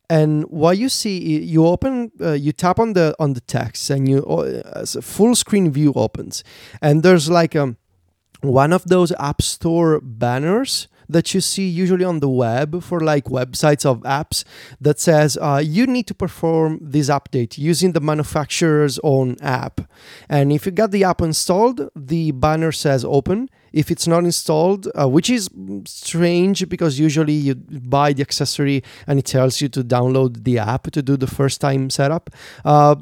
And 0.09 0.42
what 0.50 0.76
you 0.76 0.88
see, 0.88 1.40
you 1.40 1.66
open, 1.66 2.11
uh, 2.21 2.33
you 2.33 2.52
tap 2.52 2.80
on 2.80 2.95
the 2.95 3.14
on 3.21 3.35
the 3.35 3.40
text, 3.42 3.90
and 3.90 4.09
you 4.09 4.25
uh, 4.26 4.85
full 5.00 5.37
screen 5.37 5.71
view 5.71 5.92
opens, 5.95 6.42
and 6.83 7.04
there's 7.04 7.30
like 7.30 7.54
um, 7.54 7.76
one 8.42 8.73
of 8.73 8.83
those 8.87 9.12
App 9.21 9.40
Store 9.40 10.00
banners 10.02 10.88
that 11.11 11.35
you 11.35 11.40
see 11.40 11.69
usually 11.69 12.05
on 12.05 12.21
the 12.21 12.29
web 12.29 12.83
for 12.83 13.00
like 13.00 13.25
websites 13.25 13.85
of 13.85 14.00
apps 14.00 14.45
that 14.81 14.99
says 14.99 15.38
uh, 15.40 15.61
you 15.62 15.87
need 15.87 16.07
to 16.07 16.14
perform 16.14 16.79
this 16.81 17.09
update 17.09 17.59
using 17.59 17.93
the 17.93 18.00
manufacturer's 18.00 18.99
own 19.02 19.37
app. 19.40 19.81
And 20.29 20.52
if 20.52 20.67
you 20.67 20.73
got 20.73 20.90
the 20.90 21.05
app 21.05 21.21
installed, 21.21 21.90
the 21.95 22.33
banner 22.33 22.73
says 22.73 23.05
open. 23.05 23.49
If 23.73 23.90
it's 23.90 24.09
not 24.09 24.25
installed, 24.25 24.88
uh, 24.99 25.09
which 25.09 25.31
is 25.31 25.49
strange 25.85 26.69
because 26.69 26.99
usually 26.99 27.35
you 27.35 27.55
buy 27.55 28.12
the 28.12 28.23
accessory 28.23 28.83
and 29.07 29.19
it 29.19 29.26
tells 29.26 29.61
you 29.61 29.69
to 29.69 29.85
download 29.85 30.45
the 30.45 30.59
app 30.59 30.90
to 30.90 31.02
do 31.02 31.17
the 31.17 31.29
first 31.29 31.61
time 31.61 31.88
setup. 31.90 32.31
Uh, 32.64 32.97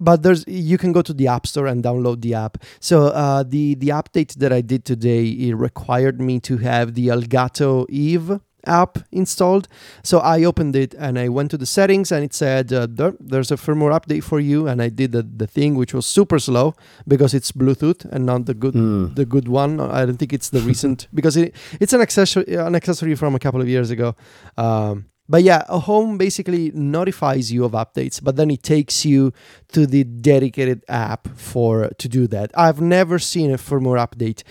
but 0.00 0.22
there's 0.24 0.44
you 0.48 0.78
can 0.78 0.92
go 0.92 1.02
to 1.02 1.12
the 1.12 1.26
app 1.28 1.46
store 1.46 1.66
and 1.66 1.84
download 1.84 2.22
the 2.22 2.34
app. 2.34 2.58
So 2.80 3.08
uh, 3.08 3.42
the 3.54 3.74
the 3.74 3.88
update 4.00 4.34
that 4.36 4.52
i 4.52 4.60
did 4.62 4.84
today 4.84 5.24
it 5.46 5.54
required 5.54 6.20
me 6.20 6.40
to 6.40 6.56
have 6.58 6.94
the 6.94 7.08
elgato 7.08 7.86
eve 7.88 8.40
app 8.66 8.98
installed. 9.10 9.68
So 10.02 10.18
i 10.18 10.44
opened 10.44 10.76
it 10.76 10.94
and 10.94 11.18
i 11.18 11.28
went 11.28 11.50
to 11.52 11.58
the 11.58 11.66
settings 11.66 12.12
and 12.12 12.22
it 12.24 12.34
said 12.34 12.72
uh, 12.72 12.86
there, 12.90 13.14
there's 13.18 13.50
a 13.50 13.56
firmware 13.56 13.92
update 13.98 14.22
for 14.22 14.38
you. 14.40 14.68
And 14.68 14.82
i 14.82 14.88
did 14.90 15.12
the, 15.12 15.22
the 15.22 15.46
thing 15.46 15.74
which 15.76 15.94
was 15.94 16.06
super 16.06 16.38
slow 16.38 16.74
because 17.08 17.32
it's 17.34 17.52
bluetooth 17.52 18.04
and 18.12 18.24
not 18.26 18.46
the 18.46 18.54
good 18.54 18.74
Mm. 18.74 19.14
the 19.16 19.24
good 19.34 19.48
one. 19.48 19.80
I 19.80 20.04
don't 20.06 20.16
think 20.18 20.32
it's 20.32 20.50
the 20.50 20.60
recent 20.60 21.08
because 21.14 21.36
it, 21.36 21.54
it's 21.80 21.92
an 21.92 22.00
accessory 22.00 22.44
an 22.54 22.74
accessory 22.74 23.14
from 23.16 23.34
a 23.34 23.38
couple 23.38 23.60
of 23.60 23.68
years 23.68 23.90
ago. 23.90 24.14
Um, 24.56 25.06
but 25.30 25.44
yeah, 25.44 25.62
a 25.68 25.78
home 25.78 26.18
basically 26.18 26.72
notifies 26.74 27.52
you 27.52 27.64
of 27.64 27.72
updates, 27.72 28.22
but 28.22 28.34
then 28.34 28.50
it 28.50 28.62
takes 28.64 29.04
you 29.04 29.32
to 29.68 29.86
the 29.86 30.02
dedicated 30.02 30.82
app 30.88 31.28
for 31.36 31.88
to 31.98 32.08
do 32.08 32.26
that. 32.26 32.50
I've 32.56 32.80
never 32.80 33.18
seen 33.20 33.52
a 33.52 33.56
firmware 33.56 34.04
update 34.06 34.42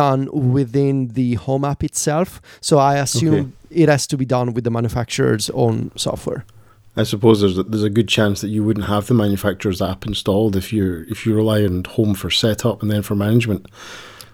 done 0.00 0.20
within 0.52 1.08
the 1.08 1.34
home 1.34 1.64
app 1.64 1.82
itself, 1.82 2.40
so 2.60 2.78
I 2.78 2.98
assume 2.98 3.34
Okay. 3.34 3.82
it 3.82 3.88
has 3.88 4.06
to 4.06 4.16
be 4.16 4.24
done 4.24 4.54
with 4.54 4.62
the 4.62 4.70
manufacturer's 4.70 5.50
own 5.50 5.90
software. 5.96 6.44
I 6.96 7.04
suppose 7.04 7.40
there's 7.40 7.58
a, 7.58 7.64
there's 7.64 7.84
a 7.84 7.90
good 7.90 8.08
chance 8.08 8.40
that 8.40 8.48
you 8.48 8.62
wouldn't 8.64 8.86
have 8.86 9.06
the 9.06 9.14
manufacturer's 9.14 9.82
app 9.82 10.06
installed 10.06 10.56
if 10.56 10.72
you 10.72 11.04
if 11.08 11.26
you 11.26 11.34
rely 11.34 11.64
on 11.64 11.84
home 11.84 12.14
for 12.14 12.30
setup 12.30 12.82
and 12.82 12.90
then 12.90 13.02
for 13.02 13.14
management. 13.16 13.66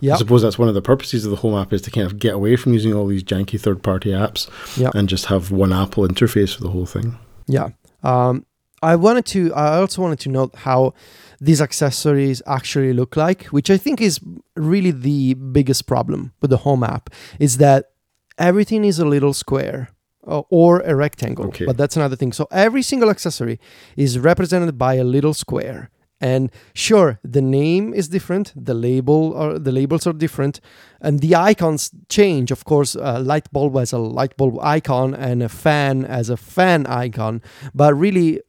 Yeah, 0.01 0.15
I 0.15 0.17
suppose 0.19 0.43
that's 0.43 0.59
one 0.59 0.69
of 0.69 0.75
the 0.75 0.83
purposes 0.83 1.25
of 1.25 1.31
the 1.31 1.37
home 1.37 1.55
app 1.61 1.73
is 1.73 1.83
to 1.83 1.91
kind 1.91 2.07
of 2.07 2.19
get 2.19 2.35
away 2.35 2.57
from 2.57 2.73
using 2.73 2.93
all 2.95 3.07
these 3.07 3.23
janky 3.25 3.61
third 3.61 3.83
party 3.83 4.11
apps 4.11 4.49
Yeah. 4.77 4.91
and 4.95 5.09
just 5.09 5.27
have 5.27 5.51
one 5.51 5.73
Apple 5.73 6.07
interface 6.07 6.55
for 6.55 6.63
the 6.63 6.71
whole 6.71 6.87
thing. 6.87 7.17
yeah. 7.47 7.69
Um, 8.03 8.45
I 8.83 8.97
wanted 8.97 9.25
to. 9.27 9.53
I 9.55 9.79
also 9.79 10.03
wanted 10.03 10.21
to 10.21 10.29
note 10.29 10.55
how 10.57 10.93
these 11.41 11.63
accessories 11.63 12.43
actually 12.47 12.93
look 12.93 13.17
like, 13.17 13.45
which 13.45 13.71
I 13.71 13.79
think 13.79 14.01
is 14.03 14.21
really 14.57 14.91
the 14.91 15.33
biggest 15.35 15.87
problem 15.87 16.33
with 16.43 16.51
the 16.51 16.59
home 16.59 16.85
app, 16.85 17.09
is 17.39 17.57
that 17.59 17.93
everything 18.37 18.85
is 18.85 18.99
a 18.99 19.07
little 19.07 19.33
square 19.33 19.89
uh, 20.27 20.43
or 20.51 20.81
a 20.81 20.95
rectangle. 20.95 21.47
Okay. 21.47 21.65
But 21.65 21.79
that's 21.79 21.97
another 21.97 22.15
thing. 22.17 22.33
So 22.35 22.47
every 22.51 22.83
single 22.83 23.09
accessory 23.09 23.59
is 23.97 24.19
represented 24.19 24.77
by 24.77 24.95
a 24.97 25.05
little 25.05 25.33
square. 25.33 25.89
And 26.25 26.51
sure, 26.73 27.21
the 27.23 27.43
name 27.43 27.93
is 27.93 28.09
different, 28.09 28.55
the 28.57 28.73
label 28.73 29.35
or 29.35 29.59
the 29.59 29.73
labels 29.73 30.07
are 30.07 30.15
different, 30.15 30.59
and 31.03 31.21
the 31.21 31.37
icons 31.37 31.91
change. 32.09 32.51
Of 32.51 32.65
course, 32.65 32.95
light 32.95 33.53
bulb 33.53 33.77
has 33.77 33.93
a 33.93 33.99
light 33.99 34.35
bulb 34.39 34.59
icon 34.63 35.13
and 35.15 35.43
a 35.43 35.51
fan 35.51 36.07
as 36.07 36.31
a 36.31 36.39
fan 36.39 36.87
icon, 36.87 37.43
but 37.75 37.93
really 37.93 38.41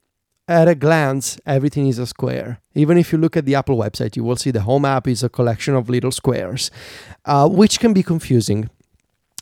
at 0.48 0.70
a 0.70 0.76
glance, 0.76 1.38
everything 1.46 1.88
is 1.88 2.00
a 2.00 2.06
square. 2.06 2.62
Even 2.76 2.98
if 2.98 3.12
you 3.12 3.18
look 3.18 3.36
at 3.36 3.46
the 3.46 3.56
Apple 3.56 3.78
website, 3.78 4.16
you 4.16 4.24
will 4.24 4.38
see 4.38 4.52
the 4.52 4.62
home 4.62 4.86
app 4.86 5.06
is 5.06 5.22
a 5.22 5.28
collection 5.28 5.76
of 5.76 5.90
little 5.90 6.12
squares, 6.12 6.72
uh, 7.26 7.50
which 7.50 7.82
can 7.82 7.92
be 7.92 8.04
confusing. 8.04 8.70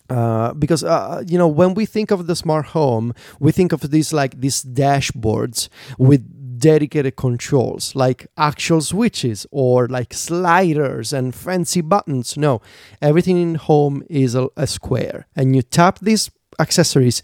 Uh, 0.09 0.53
because 0.53 0.83
uh, 0.83 1.23
you 1.27 1.37
know 1.37 1.47
when 1.47 1.73
we 1.75 1.85
think 1.85 2.11
of 2.11 2.25
the 2.25 2.35
smart 2.35 2.65
home, 2.67 3.13
we 3.39 3.51
think 3.51 3.71
of 3.71 3.91
these 3.91 4.11
like 4.11 4.41
these 4.41 4.63
dashboards 4.63 5.69
with 5.97 6.21
dedicated 6.69 7.15
controls, 7.15 7.95
like 7.95 8.27
actual 8.37 8.81
switches 8.81 9.45
or 9.51 9.87
like 9.87 10.13
sliders 10.13 11.13
and 11.13 11.35
fancy 11.35 11.81
buttons. 11.81 12.37
No, 12.37 12.61
everything 13.01 13.37
in 13.37 13.55
home 13.55 14.03
is 14.09 14.35
a, 14.35 14.47
a 14.55 14.67
square, 14.67 15.27
and 15.35 15.55
you 15.55 15.61
tap 15.61 15.99
these 15.99 16.31
accessories 16.59 17.21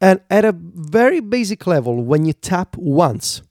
and 0.00 0.20
at 0.30 0.44
a 0.44 0.52
very 0.52 1.20
basic 1.20 1.66
level, 1.66 2.02
when 2.02 2.24
you 2.24 2.32
tap 2.32 2.76
once, 2.76 3.42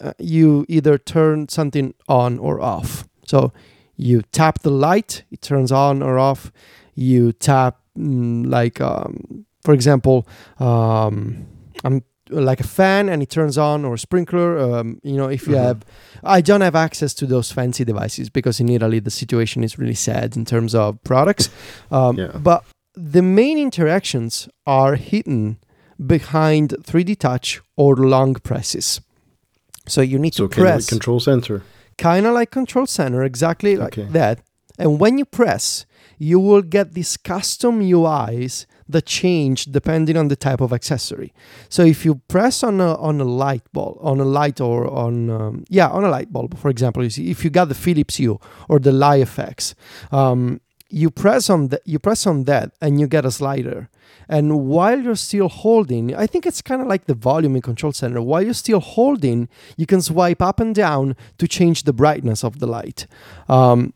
uh, 0.00 0.12
you 0.18 0.66
either 0.68 0.98
turn 0.98 1.48
something 1.48 1.94
on 2.08 2.38
or 2.38 2.60
off. 2.60 3.08
So 3.26 3.52
you 3.96 4.22
tap 4.32 4.60
the 4.60 4.70
light, 4.70 5.24
it 5.30 5.40
turns 5.40 5.72
on 5.72 6.02
or 6.02 6.18
off. 6.18 6.52
You 6.94 7.32
tap, 7.32 7.80
mm, 7.98 8.46
like, 8.46 8.80
um, 8.80 9.46
for 9.62 9.72
example, 9.72 10.26
um, 10.58 11.46
I'm 11.84 12.02
like 12.30 12.60
a 12.60 12.66
fan 12.66 13.08
and 13.08 13.22
it 13.22 13.30
turns 13.30 13.56
on 13.58 13.84
or 13.84 13.94
a 13.94 13.98
sprinkler. 13.98 14.58
Um, 14.58 15.00
you 15.02 15.16
know, 15.16 15.28
if 15.28 15.46
you 15.46 15.54
Mhm. 15.54 15.62
have, 15.62 15.84
I 16.24 16.40
don't 16.40 16.60
have 16.62 16.74
access 16.76 17.14
to 17.14 17.26
those 17.26 17.52
fancy 17.52 17.84
devices 17.84 18.30
because 18.30 18.60
in 18.60 18.68
Italy 18.68 19.00
the 19.00 19.10
situation 19.10 19.64
is 19.64 19.78
really 19.78 19.94
sad 19.94 20.36
in 20.36 20.44
terms 20.44 20.74
of 20.74 21.02
products. 21.04 21.48
Um, 21.90 22.16
Yeah. 22.18 22.32
But 22.38 22.64
the 22.94 23.22
main 23.22 23.58
interactions 23.58 24.48
are 24.66 24.96
hidden 24.96 25.56
behind 26.06 26.74
3D 26.82 27.14
touch 27.14 27.60
or 27.76 27.96
long 27.96 28.34
presses. 28.34 29.00
So 29.86 30.00
you 30.02 30.18
need 30.18 30.34
So 30.34 30.46
to 30.46 30.60
of 30.62 30.66
like 30.66 30.86
control 30.88 31.20
center. 31.20 31.62
kind 31.98 32.26
of 32.26 32.34
like 32.34 32.50
control 32.50 32.86
center, 32.86 33.22
exactly 33.24 33.76
like 33.76 33.98
Okay. 33.98 34.08
that. 34.12 34.38
And 34.78 34.98
when 35.00 35.18
you 35.18 35.24
press, 35.24 35.84
you 36.18 36.38
will 36.40 36.62
get 36.62 36.94
these 36.94 37.16
custom 37.16 37.80
UIs 37.80 38.66
that 38.92 39.06
change 39.06 39.66
depending 39.66 40.16
on 40.16 40.28
the 40.28 40.36
type 40.36 40.60
of 40.60 40.72
accessory. 40.72 41.32
So 41.68 41.82
if 41.82 42.04
you 42.04 42.16
press 42.28 42.62
on 42.62 42.80
a 42.80 42.94
on 42.96 43.20
a 43.20 43.24
light 43.24 43.64
bulb, 43.72 43.98
on 44.00 44.20
a 44.20 44.24
light 44.24 44.60
or 44.60 44.86
on 44.90 45.30
um, 45.30 45.64
yeah 45.68 45.88
on 45.88 46.04
a 46.04 46.08
light 46.08 46.32
bulb, 46.32 46.58
for 46.58 46.70
example, 46.70 47.02
you 47.02 47.10
see 47.10 47.30
if 47.30 47.44
you 47.44 47.50
got 47.50 47.68
the 47.68 47.74
Philips 47.74 48.16
Hue 48.16 48.40
or 48.68 48.78
the 48.78 48.92
LiFX, 48.92 49.74
um, 50.12 50.60
you 50.88 51.10
press 51.10 51.48
on 51.48 51.68
that 51.68 51.82
you 51.84 51.98
press 51.98 52.26
on 52.26 52.44
that 52.44 52.72
and 52.80 53.00
you 53.00 53.06
get 53.06 53.24
a 53.24 53.30
slider. 53.30 53.88
And 54.28 54.66
while 54.66 55.00
you're 55.00 55.16
still 55.16 55.48
holding, 55.48 56.14
I 56.14 56.26
think 56.26 56.46
it's 56.46 56.62
kind 56.62 56.80
of 56.80 56.86
like 56.86 57.06
the 57.06 57.14
volume 57.14 57.56
in 57.56 57.62
Control 57.62 57.92
Center. 57.92 58.22
While 58.22 58.42
you're 58.42 58.54
still 58.54 58.78
holding, 58.78 59.48
you 59.76 59.86
can 59.86 60.00
swipe 60.00 60.40
up 60.40 60.60
and 60.60 60.72
down 60.72 61.16
to 61.38 61.48
change 61.48 61.82
the 61.82 61.92
brightness 61.92 62.44
of 62.44 62.60
the 62.60 62.66
light. 62.66 63.06
Um, 63.48 63.92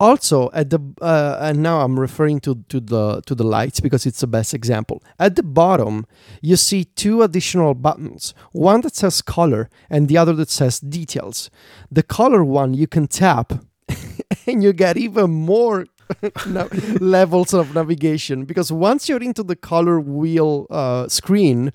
also, 0.00 0.50
at 0.54 0.70
the 0.70 0.80
uh, 1.02 1.36
and 1.40 1.62
now 1.62 1.82
I'm 1.82 2.00
referring 2.00 2.40
to, 2.40 2.64
to 2.70 2.80
the 2.80 3.20
to 3.26 3.34
the 3.34 3.44
lights 3.44 3.80
because 3.80 4.06
it's 4.06 4.20
the 4.20 4.26
best 4.26 4.54
example. 4.54 5.02
At 5.18 5.36
the 5.36 5.42
bottom, 5.42 6.06
you 6.40 6.56
see 6.56 6.84
two 6.84 7.22
additional 7.22 7.74
buttons. 7.74 8.32
One 8.52 8.80
that 8.80 8.96
says 8.96 9.20
color 9.20 9.68
and 9.90 10.08
the 10.08 10.16
other 10.16 10.32
that 10.34 10.48
says 10.48 10.80
details. 10.80 11.50
The 11.90 12.02
color 12.02 12.42
one 12.42 12.72
you 12.72 12.86
can 12.86 13.08
tap, 13.08 13.52
and 14.46 14.62
you 14.62 14.72
get 14.72 14.96
even 14.96 15.30
more 15.30 15.84
levels 17.00 17.52
of 17.52 17.74
navigation 17.74 18.46
because 18.46 18.72
once 18.72 19.06
you're 19.06 19.22
into 19.22 19.42
the 19.42 19.56
color 19.56 20.00
wheel 20.00 20.66
uh, 20.70 21.08
screen, 21.08 21.72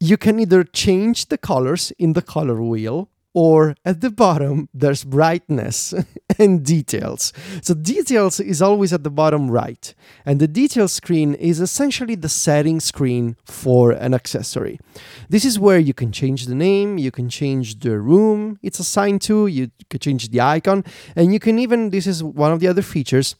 you 0.00 0.16
can 0.16 0.40
either 0.40 0.64
change 0.64 1.26
the 1.26 1.38
colors 1.38 1.92
in 1.98 2.14
the 2.14 2.22
color 2.22 2.62
wheel 2.62 3.10
or 3.36 3.74
at 3.84 4.00
the 4.00 4.10
bottom 4.10 4.66
there's 4.72 5.04
brightness 5.04 5.92
and 6.38 6.64
details. 6.64 7.34
So 7.60 7.74
details 7.74 8.40
is 8.40 8.62
always 8.62 8.94
at 8.94 9.04
the 9.04 9.10
bottom 9.10 9.50
right 9.50 9.94
and 10.24 10.40
the 10.40 10.48
details 10.48 10.94
screen 10.94 11.34
is 11.34 11.60
essentially 11.60 12.14
the 12.14 12.30
setting 12.30 12.80
screen 12.80 13.36
for 13.44 13.92
an 13.92 14.14
accessory. 14.14 14.80
This 15.28 15.44
is 15.44 15.58
where 15.58 15.78
you 15.78 15.92
can 15.92 16.12
change 16.12 16.46
the 16.46 16.54
name, 16.54 16.96
you 16.96 17.10
can 17.10 17.28
change 17.28 17.80
the 17.80 17.98
room 17.98 18.58
it's 18.62 18.80
assigned 18.80 19.20
to, 19.22 19.46
you 19.46 19.70
can 19.90 20.00
change 20.00 20.30
the 20.30 20.40
icon 20.40 20.82
and 21.14 21.34
you 21.34 21.38
can 21.38 21.58
even 21.58 21.90
this 21.90 22.06
is 22.06 22.24
one 22.24 22.52
of 22.52 22.60
the 22.60 22.68
other 22.68 22.82
features 22.82 23.36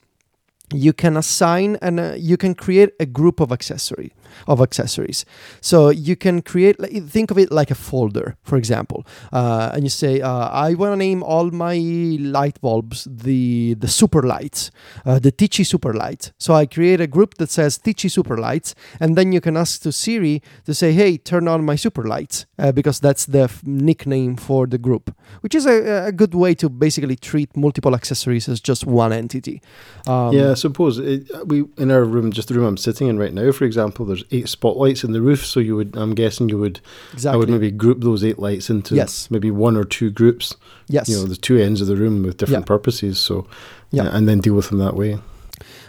you 0.75 0.93
can 0.93 1.17
assign 1.17 1.79
and 1.81 1.99
uh, 1.99 2.15
you 2.19 2.37
can 2.37 2.55
create 2.55 2.91
a 3.01 3.07
group 3.07 3.41
of 3.41 3.51
accessory 3.51 4.13
of 4.47 4.61
accessories. 4.61 5.25
So 5.61 5.91
you 5.91 6.17
can 6.17 6.43
create 6.43 6.77
think 7.11 7.31
of 7.31 7.39
it 7.39 7.51
like 7.51 7.71
a 7.71 7.75
folder 7.75 8.37
for 8.43 8.57
example. 8.57 9.07
Uh, 9.33 9.71
and 9.75 9.85
you 9.85 9.91
say 9.91 10.21
uh, 10.21 10.49
i 10.49 10.75
want 10.75 10.93
to 10.93 10.97
name 10.97 11.23
all 11.23 11.51
my 11.51 11.77
light 12.21 12.61
bulbs 12.61 13.07
the 13.11 13.75
the 13.75 13.89
super 13.89 14.23
lights 14.23 14.71
uh, 15.05 15.19
the 15.19 15.33
Ticci 15.33 15.65
super 15.65 15.93
lights. 15.93 16.33
so 16.39 16.55
i 16.55 16.67
create 16.67 17.01
a 17.01 17.07
group 17.07 17.35
that 17.35 17.51
says 17.51 17.79
Ticci 17.79 18.11
super 18.11 18.37
lights 18.37 18.75
and 19.01 19.17
then 19.17 19.33
you 19.33 19.41
can 19.41 19.57
ask 19.57 19.83
to 19.83 19.93
siri 19.93 20.43
to 20.65 20.75
say 20.75 20.93
hey 20.93 21.17
turn 21.19 21.49
on 21.49 21.65
my 21.65 21.77
super 21.77 22.05
lights 22.05 22.47
uh, 22.59 22.73
because 22.73 23.01
that's 23.01 23.27
the 23.27 23.43
f- 23.43 23.63
nickname 23.65 24.37
for 24.37 24.67
the 24.67 24.79
group 24.79 25.15
which 25.41 25.55
is 25.55 25.67
a, 25.67 26.07
a 26.07 26.13
good 26.13 26.35
way 26.35 26.55
to 26.55 26.69
basically 26.69 27.17
treat 27.17 27.57
multiple 27.57 27.95
accessories 27.95 28.49
as 28.49 28.61
just 28.61 28.87
one 28.87 29.13
entity. 29.13 29.61
Um, 30.07 30.33
yeah, 30.33 30.53
I 30.53 30.55
suppose 30.55 30.99
it, 30.99 31.29
we 31.47 31.65
in 31.79 31.91
our 31.91 32.05
room, 32.05 32.33
just 32.33 32.49
the 32.49 32.55
room 32.55 32.65
I'm 32.67 32.77
sitting 32.77 33.09
in 33.09 33.19
right 33.19 33.33
now, 33.33 33.53
for 33.53 33.65
example, 33.65 34.07
there's 34.17 34.25
eight 34.33 34.49
spotlights 34.49 35.05
in 35.05 35.13
the 35.13 35.21
roof. 35.21 35.45
So 35.47 35.61
you 35.61 35.77
would, 35.77 35.97
I'm 35.97 36.15
guessing 36.15 36.49
you 36.49 36.59
would, 36.59 36.81
exactly 37.13 37.35
I 37.35 37.39
would 37.39 37.49
maybe 37.49 37.71
group 37.71 38.01
those 38.01 38.25
eight 38.25 38.39
lights 38.39 38.71
into 38.71 38.95
Yes. 38.95 39.31
maybe 39.31 39.51
one 39.51 39.77
or 39.77 39.85
two 39.85 40.11
groups. 40.11 40.57
yes 40.89 41.09
You 41.09 41.17
know, 41.17 41.25
the 41.27 41.37
two 41.37 41.57
ends 41.59 41.81
of 41.81 41.87
the 41.87 41.97
room 41.97 42.23
with 42.23 42.37
different 42.39 42.63
Yeah. 42.65 42.67
purposes. 42.77 43.19
So 43.19 43.47
Yeah. 43.91 44.09
and 44.17 44.29
then 44.29 44.41
deal 44.41 44.55
with 44.55 44.69
them 44.71 44.79
that 44.79 44.97
way. 44.97 45.19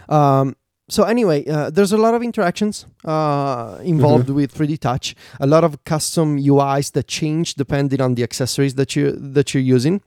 Um, 0.08 0.56
so 0.90 1.02
anyway, 1.04 1.44
uh, 1.46 1.70
there's 1.70 1.92
a 1.92 1.98
lot 1.98 2.14
of 2.14 2.22
interactions 2.22 2.86
uh, 3.04 3.78
involved 3.82 4.30
with 4.30 4.52
3D 4.54 4.78
Touch. 4.78 5.14
A 5.40 5.46
lot 5.46 5.62
of 5.64 5.82
custom 5.84 6.38
UIs 6.38 6.92
that 6.92 7.06
change 7.06 7.54
depending 7.54 8.00
on 8.00 8.14
the 8.14 8.22
accessories 8.22 8.74
that 8.74 8.96
you 8.96 9.12
that 9.12 9.52
you're 9.52 9.62
using. 9.76 10.00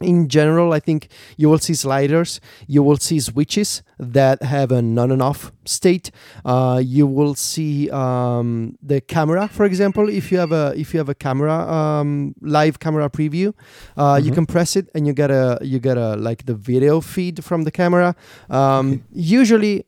In 0.00 0.28
general, 0.28 0.72
I 0.72 0.80
think 0.80 1.08
you 1.36 1.48
will 1.48 1.58
see 1.58 1.74
sliders. 1.74 2.40
You 2.66 2.82
will 2.82 2.96
see 2.96 3.20
switches 3.20 3.82
that 3.98 4.42
have 4.42 4.72
a 4.72 4.78
on 4.78 4.98
and 5.12 5.22
off 5.22 5.52
state. 5.64 6.10
Uh, 6.44 6.80
you 6.84 7.06
will 7.06 7.34
see 7.36 7.88
um, 7.90 8.76
the 8.82 9.00
camera, 9.00 9.46
for 9.48 9.64
example. 9.64 10.08
If 10.08 10.32
you 10.32 10.38
have 10.38 10.50
a 10.52 10.72
if 10.76 10.92
you 10.92 10.98
have 10.98 11.08
a 11.08 11.14
camera 11.14 11.54
um, 11.72 12.34
live 12.40 12.78
camera 12.80 13.08
preview, 13.08 13.52
uh, 13.96 14.20
you 14.22 14.30
Mhm. 14.32 14.34
can 14.34 14.46
press 14.46 14.74
it 14.76 14.88
and 14.94 15.06
you 15.06 15.12
get 15.14 15.30
a 15.30 15.58
you 15.62 15.78
get 15.78 15.96
a 15.96 16.16
like 16.16 16.44
the 16.46 16.54
video 16.54 17.00
feed 17.00 17.44
from 17.44 17.62
the 17.62 17.70
camera. 17.70 18.14
Um, 18.50 19.04
Usually, 19.12 19.84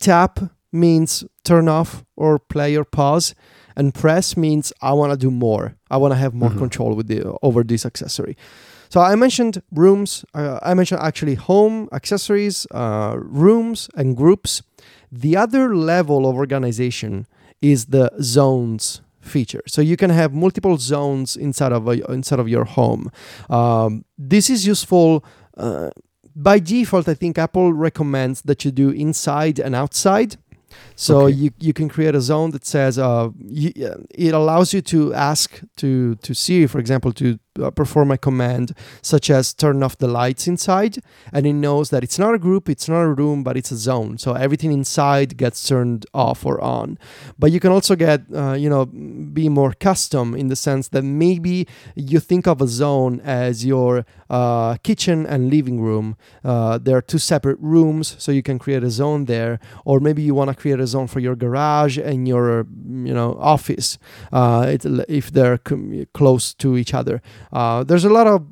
tap 0.00 0.40
means 0.72 1.24
turn 1.44 1.68
off 1.68 2.02
or 2.16 2.38
play 2.38 2.76
or 2.76 2.84
pause, 2.84 3.34
and 3.76 3.92
press 3.94 4.36
means 4.36 4.72
I 4.80 4.92
want 4.94 5.12
to 5.12 5.18
do 5.18 5.30
more. 5.30 5.74
I 5.90 5.96
want 5.98 6.12
to 6.12 6.18
have 6.18 6.32
more 6.34 6.50
Mhm. 6.50 6.58
control 6.58 6.94
with 6.96 7.06
the 7.08 7.22
over 7.42 7.62
this 7.62 7.84
accessory. 7.86 8.36
So 8.94 9.00
I 9.00 9.16
mentioned 9.16 9.60
rooms. 9.72 10.24
Uh, 10.34 10.60
I 10.62 10.72
mentioned 10.74 11.00
actually 11.00 11.34
home 11.34 11.88
accessories, 11.92 12.64
uh, 12.70 13.16
rooms, 13.18 13.88
and 13.96 14.16
groups. 14.16 14.62
The 15.10 15.36
other 15.36 15.74
level 15.74 16.28
of 16.28 16.36
organization 16.36 17.26
is 17.60 17.86
the 17.86 18.12
zones 18.22 19.00
feature. 19.20 19.62
So 19.66 19.82
you 19.82 19.96
can 19.96 20.10
have 20.10 20.32
multiple 20.32 20.76
zones 20.76 21.34
inside 21.34 21.72
of 21.72 21.88
a, 21.88 22.08
inside 22.12 22.38
of 22.38 22.48
your 22.48 22.66
home. 22.66 23.10
Um, 23.50 24.04
this 24.16 24.48
is 24.48 24.64
useful. 24.64 25.24
Uh, 25.56 25.90
by 26.36 26.60
default, 26.60 27.08
I 27.08 27.14
think 27.14 27.36
Apple 27.36 27.72
recommends 27.72 28.42
that 28.42 28.64
you 28.64 28.70
do 28.70 28.90
inside 28.90 29.58
and 29.58 29.74
outside. 29.74 30.36
So 30.94 31.22
Okay. 31.22 31.34
you, 31.34 31.50
you 31.58 31.72
can 31.72 31.88
create 31.88 32.14
a 32.14 32.20
zone 32.20 32.52
that 32.52 32.64
says 32.64 32.96
uh, 32.96 33.30
you, 33.44 33.72
uh, 33.84 33.96
it 34.14 34.34
allows 34.34 34.72
you 34.72 34.82
to 34.82 35.12
ask 35.14 35.60
to 35.78 36.14
to 36.16 36.32
Siri, 36.34 36.68
for 36.68 36.78
example, 36.78 37.12
to 37.12 37.38
uh, 37.60 37.70
perform 37.70 38.10
a 38.10 38.18
command 38.18 38.74
such 39.02 39.30
as 39.30 39.52
turn 39.54 39.82
off 39.82 39.98
the 39.98 40.08
lights 40.08 40.46
inside, 40.46 40.98
and 41.32 41.46
it 41.46 41.52
knows 41.52 41.90
that 41.90 42.02
it's 42.02 42.18
not 42.18 42.34
a 42.34 42.38
group, 42.38 42.68
it's 42.68 42.88
not 42.88 43.02
a 43.02 43.08
room, 43.08 43.42
but 43.42 43.56
it's 43.56 43.70
a 43.70 43.76
zone. 43.76 44.18
So 44.18 44.34
everything 44.34 44.72
inside 44.72 45.36
gets 45.36 45.66
turned 45.66 46.06
off 46.14 46.44
or 46.44 46.60
on. 46.60 46.98
But 47.38 47.52
you 47.52 47.60
can 47.60 47.72
also 47.72 47.96
get 47.96 48.22
uh, 48.34 48.52
you 48.52 48.68
know 48.68 48.86
be 48.86 49.48
more 49.48 49.72
custom 49.72 50.34
in 50.34 50.48
the 50.48 50.56
sense 50.56 50.88
that 50.88 51.02
maybe 51.02 51.66
you 51.94 52.20
think 52.20 52.46
of 52.46 52.60
a 52.60 52.68
zone 52.68 53.20
as 53.20 53.64
your 53.64 54.04
uh, 54.30 54.76
kitchen 54.82 55.26
and 55.26 55.50
living 55.50 55.80
room. 55.80 56.16
Uh, 56.44 56.78
there 56.78 56.96
are 56.96 57.02
two 57.02 57.18
separate 57.18 57.58
rooms, 57.60 58.16
so 58.18 58.32
you 58.32 58.42
can 58.42 58.58
create 58.58 58.82
a 58.82 58.90
zone 58.90 59.26
there. 59.26 59.60
Or 59.84 60.00
maybe 60.00 60.22
you 60.22 60.34
want 60.34 60.50
to 60.50 60.56
create 60.56 60.80
a 60.80 60.86
zone 60.86 61.06
for 61.06 61.20
your 61.20 61.36
garage 61.36 61.98
and 61.98 62.26
your 62.26 62.66
you 63.10 63.14
know 63.14 63.36
office 63.40 63.98
uh, 64.32 64.66
it, 64.68 64.84
if 65.08 65.30
they're 65.30 65.58
com- 65.58 66.06
close 66.14 66.54
to 66.54 66.76
each 66.76 66.94
other. 66.94 67.22
Uh, 67.54 67.84
there's 67.84 68.04
a 68.04 68.10
lot 68.10 68.26
of 68.26 68.46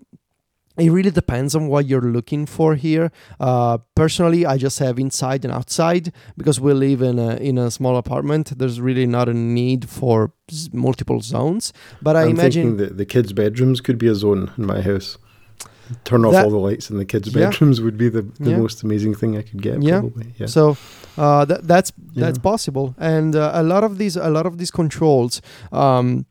it 0.79 0.91
really 0.91 1.11
depends 1.11 1.55
on 1.55 1.69
what 1.69 1.87
you're 1.87 2.01
looking 2.17 2.47
for 2.47 2.75
here. 2.77 3.13
Uh, 3.39 3.77
personally, 3.95 4.47
I 4.47 4.57
just 4.57 4.79
have 4.79 4.99
inside 4.99 5.45
and 5.45 5.53
outside 5.53 6.13
because 6.39 6.59
we 6.63 6.73
live 6.73 7.03
in 7.03 7.19
a 7.19 7.37
in 7.37 7.59
a 7.59 7.71
small 7.71 7.97
apartment. 7.99 8.57
There's 8.59 8.81
really 8.81 9.07
not 9.07 9.29
a 9.29 9.35
need 9.35 9.87
for 9.91 10.33
s- 10.51 10.71
multiple 10.73 11.21
zones. 11.21 11.73
But 12.01 12.17
I 12.17 12.23
I'm 12.23 12.31
imagine 12.31 12.79
that 12.79 12.97
the 12.97 13.05
kids' 13.05 13.35
bedrooms 13.35 13.83
could 13.83 13.99
be 13.99 14.09
a 14.09 14.15
zone 14.15 14.51
in 14.57 14.65
my 14.65 14.81
house. 14.81 15.19
Turn 16.05 16.25
off 16.25 16.33
That- 16.33 16.45
all 16.47 16.51
the 16.51 16.57
lights 16.71 16.89
in 16.91 16.97
the 16.97 17.05
kids' 17.05 17.29
Yeah. 17.35 17.51
bedrooms 17.51 17.81
would 17.83 17.99
be 17.99 18.09
the, 18.09 18.23
the 18.41 18.51
Yeah. 18.53 18.57
most 18.63 18.83
amazing 18.83 19.15
thing 19.15 19.37
I 19.37 19.43
could 19.43 19.61
get. 19.61 19.83
Yeah. 19.83 20.01
Probably. 20.01 20.33
Yeah. 20.39 20.47
So 20.47 20.79
uh, 21.19 21.45
that 21.45 21.69
that's 21.69 21.93
that's 22.17 22.39
Yeah. 22.39 22.51
possible, 22.51 22.95
and 22.99 23.37
uh, 23.37 23.51
a 23.53 23.63
lot 23.63 23.85
of 23.85 23.99
these 23.99 24.17
a 24.17 24.31
lot 24.31 24.47
of 24.47 24.57
these 24.57 24.71
controls. 24.71 25.43
Um, 25.71 26.25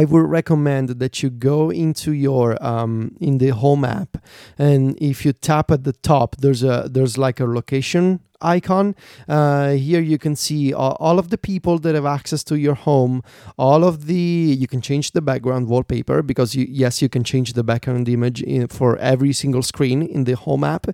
I 0.00 0.04
would 0.04 0.26
recommend 0.40 0.88
that 1.02 1.22
you 1.22 1.30
go 1.30 1.70
into 1.70 2.10
your 2.12 2.46
um, 2.72 3.16
in 3.20 3.38
the 3.38 3.50
home 3.50 3.84
app, 3.84 4.12
and 4.58 4.82
if 5.00 5.24
you 5.24 5.32
tap 5.32 5.70
at 5.70 5.84
the 5.84 5.92
top, 5.92 6.36
there's 6.42 6.62
a 6.62 6.88
there's 6.94 7.16
like 7.26 7.38
a 7.40 7.46
location 7.46 8.20
icon. 8.40 8.94
Uh, 9.28 9.70
here 9.70 10.00
you 10.00 10.18
can 10.18 10.36
see 10.36 10.72
all, 10.74 11.18
of 11.18 11.30
the 11.30 11.38
people 11.38 11.78
that 11.78 11.94
have 11.94 12.04
access 12.18 12.42
to 12.44 12.56
your 12.56 12.74
home. 12.74 13.22
All 13.56 13.82
of 13.84 13.94
the 14.06 14.56
you 14.62 14.66
can 14.66 14.80
change 14.80 15.12
the 15.12 15.22
background 15.22 15.68
wallpaper 15.68 16.22
because 16.22 16.54
you 16.54 16.66
yes 16.68 17.00
you 17.02 17.08
can 17.08 17.24
change 17.24 17.52
the 17.52 17.64
background 17.64 18.08
image 18.08 18.42
in, 18.42 18.68
for 18.68 18.96
every 18.98 19.32
single 19.32 19.62
screen 19.62 20.02
in 20.02 20.24
the 20.24 20.34
home 20.36 20.64
app, 20.64 20.86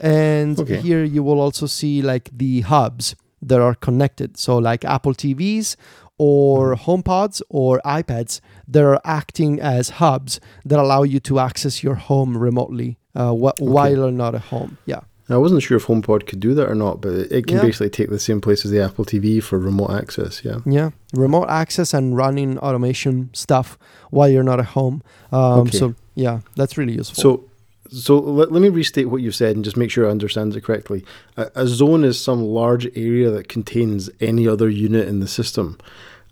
and 0.00 0.58
Okay. 0.58 0.80
here 0.80 1.04
you 1.04 1.22
will 1.22 1.40
also 1.40 1.66
see 1.66 2.02
like 2.02 2.30
the 2.32 2.62
hubs 2.62 3.14
that 3.42 3.60
are 3.60 3.74
connected. 3.74 4.36
So 4.38 4.58
like 4.58 4.84
Apple 4.84 5.14
TVs 5.14 5.76
or 6.18 6.74
HomePods 6.76 7.42
or 7.48 7.80
iPads 7.84 8.40
that 8.68 8.82
are 8.82 9.00
acting 9.04 9.60
as 9.60 9.90
hubs 9.90 10.40
that 10.64 10.78
allow 10.78 11.02
you 11.02 11.20
to 11.20 11.38
access 11.38 11.82
your 11.82 11.94
home 11.96 12.36
remotely 12.38 12.98
uh, 13.14 13.32
wh- 13.32 13.60
while 13.60 13.90
you're 13.94 14.10
not 14.10 14.34
at 14.34 14.40
home. 14.42 14.78
Yeah. 14.86 15.00
I 15.28 15.36
wasn't 15.38 15.60
sure 15.62 15.76
if 15.76 15.86
HomePod 15.86 16.26
could 16.28 16.38
do 16.38 16.54
that 16.54 16.68
or 16.68 16.76
not, 16.76 17.00
but 17.00 17.12
it, 17.12 17.32
it 17.32 17.46
can 17.48 17.56
Yeah. 17.56 17.62
basically 17.62 17.90
take 17.90 18.10
the 18.10 18.18
same 18.20 18.40
place 18.40 18.64
as 18.64 18.70
the 18.70 18.80
Apple 18.80 19.04
TV 19.04 19.42
for 19.42 19.58
remote 19.58 19.90
access. 19.90 20.44
Yeah. 20.44 20.58
Yeah. 20.64 20.90
Remote 21.14 21.48
access 21.48 21.92
and 21.92 22.16
running 22.16 22.58
automation 22.60 23.30
stuff 23.32 23.76
while 24.10 24.28
you're 24.28 24.44
not 24.44 24.60
at 24.60 24.66
home. 24.66 25.02
Um, 25.32 25.60
Okay. 25.66 25.78
So, 25.78 25.94
yeah, 26.14 26.40
that's 26.54 26.78
really 26.78 26.92
useful. 26.94 27.20
So, 27.20 27.44
so 27.90 28.18
let, 28.18 28.52
let 28.52 28.62
me 28.62 28.68
restate 28.68 29.08
what 29.10 29.22
you've 29.22 29.34
said 29.34 29.56
and 29.56 29.64
just 29.64 29.76
make 29.76 29.90
sure 29.90 30.06
I 30.06 30.10
understand 30.10 30.54
it 30.56 30.64
correctly. 30.64 31.04
A, 31.36 31.50
a 31.54 31.66
zone 31.66 32.04
is 32.04 32.20
some 32.20 32.42
large 32.42 32.86
area 32.96 33.30
that 33.30 33.48
contains 33.48 34.10
any 34.20 34.46
other 34.48 34.68
unit 34.68 35.08
in 35.08 35.20
the 35.20 35.28
system, 35.28 35.78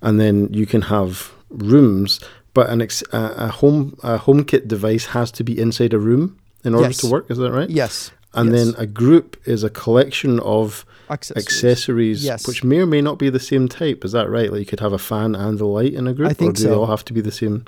and 0.02 0.20
then 0.20 0.52
you 0.52 0.66
can 0.66 0.82
have 0.82 1.32
rooms. 1.50 2.20
But 2.54 2.70
an 2.70 2.80
ex, 2.82 3.02
a, 3.12 3.34
a 3.36 3.48
home 3.48 3.96
a 4.02 4.18
HomeKit 4.18 4.68
device 4.68 5.06
has 5.06 5.30
to 5.32 5.44
be 5.44 5.58
inside 5.58 5.92
a 5.92 5.98
room 5.98 6.38
in 6.62 6.74
order 6.74 6.88
Yes. 6.88 6.98
to 6.98 7.08
work. 7.08 7.30
Is 7.30 7.38
that 7.38 7.52
right? 7.52 7.68
yes. 7.70 8.10
And 8.36 8.52
yes. 8.52 8.64
then 8.64 8.74
a 8.78 8.86
group 8.86 9.36
is 9.44 9.62
a 9.62 9.70
collection 9.70 10.40
of 10.40 10.84
accessories. 11.08 11.46
accessories, 11.46 12.24
Yes. 12.24 12.48
which 12.48 12.64
may 12.64 12.78
or 12.78 12.86
may 12.86 13.00
not 13.00 13.16
be 13.18 13.30
the 13.30 13.38
same 13.38 13.68
type. 13.68 14.04
Is 14.04 14.10
that 14.12 14.28
right? 14.28 14.50
Like 14.50 14.58
you 14.60 14.66
could 14.66 14.80
have 14.80 14.92
a 14.92 14.98
fan 14.98 15.34
and 15.36 15.60
a 15.60 15.66
light 15.66 15.94
in 15.94 16.06
a 16.08 16.12
group, 16.12 16.30
I 16.30 16.32
think 16.32 16.50
or 16.50 16.62
do 16.62 16.68
they 16.68 16.74
all 16.74 16.86
have 16.86 17.04
to 17.06 17.12
be 17.12 17.20
the 17.20 17.30
same? 17.30 17.64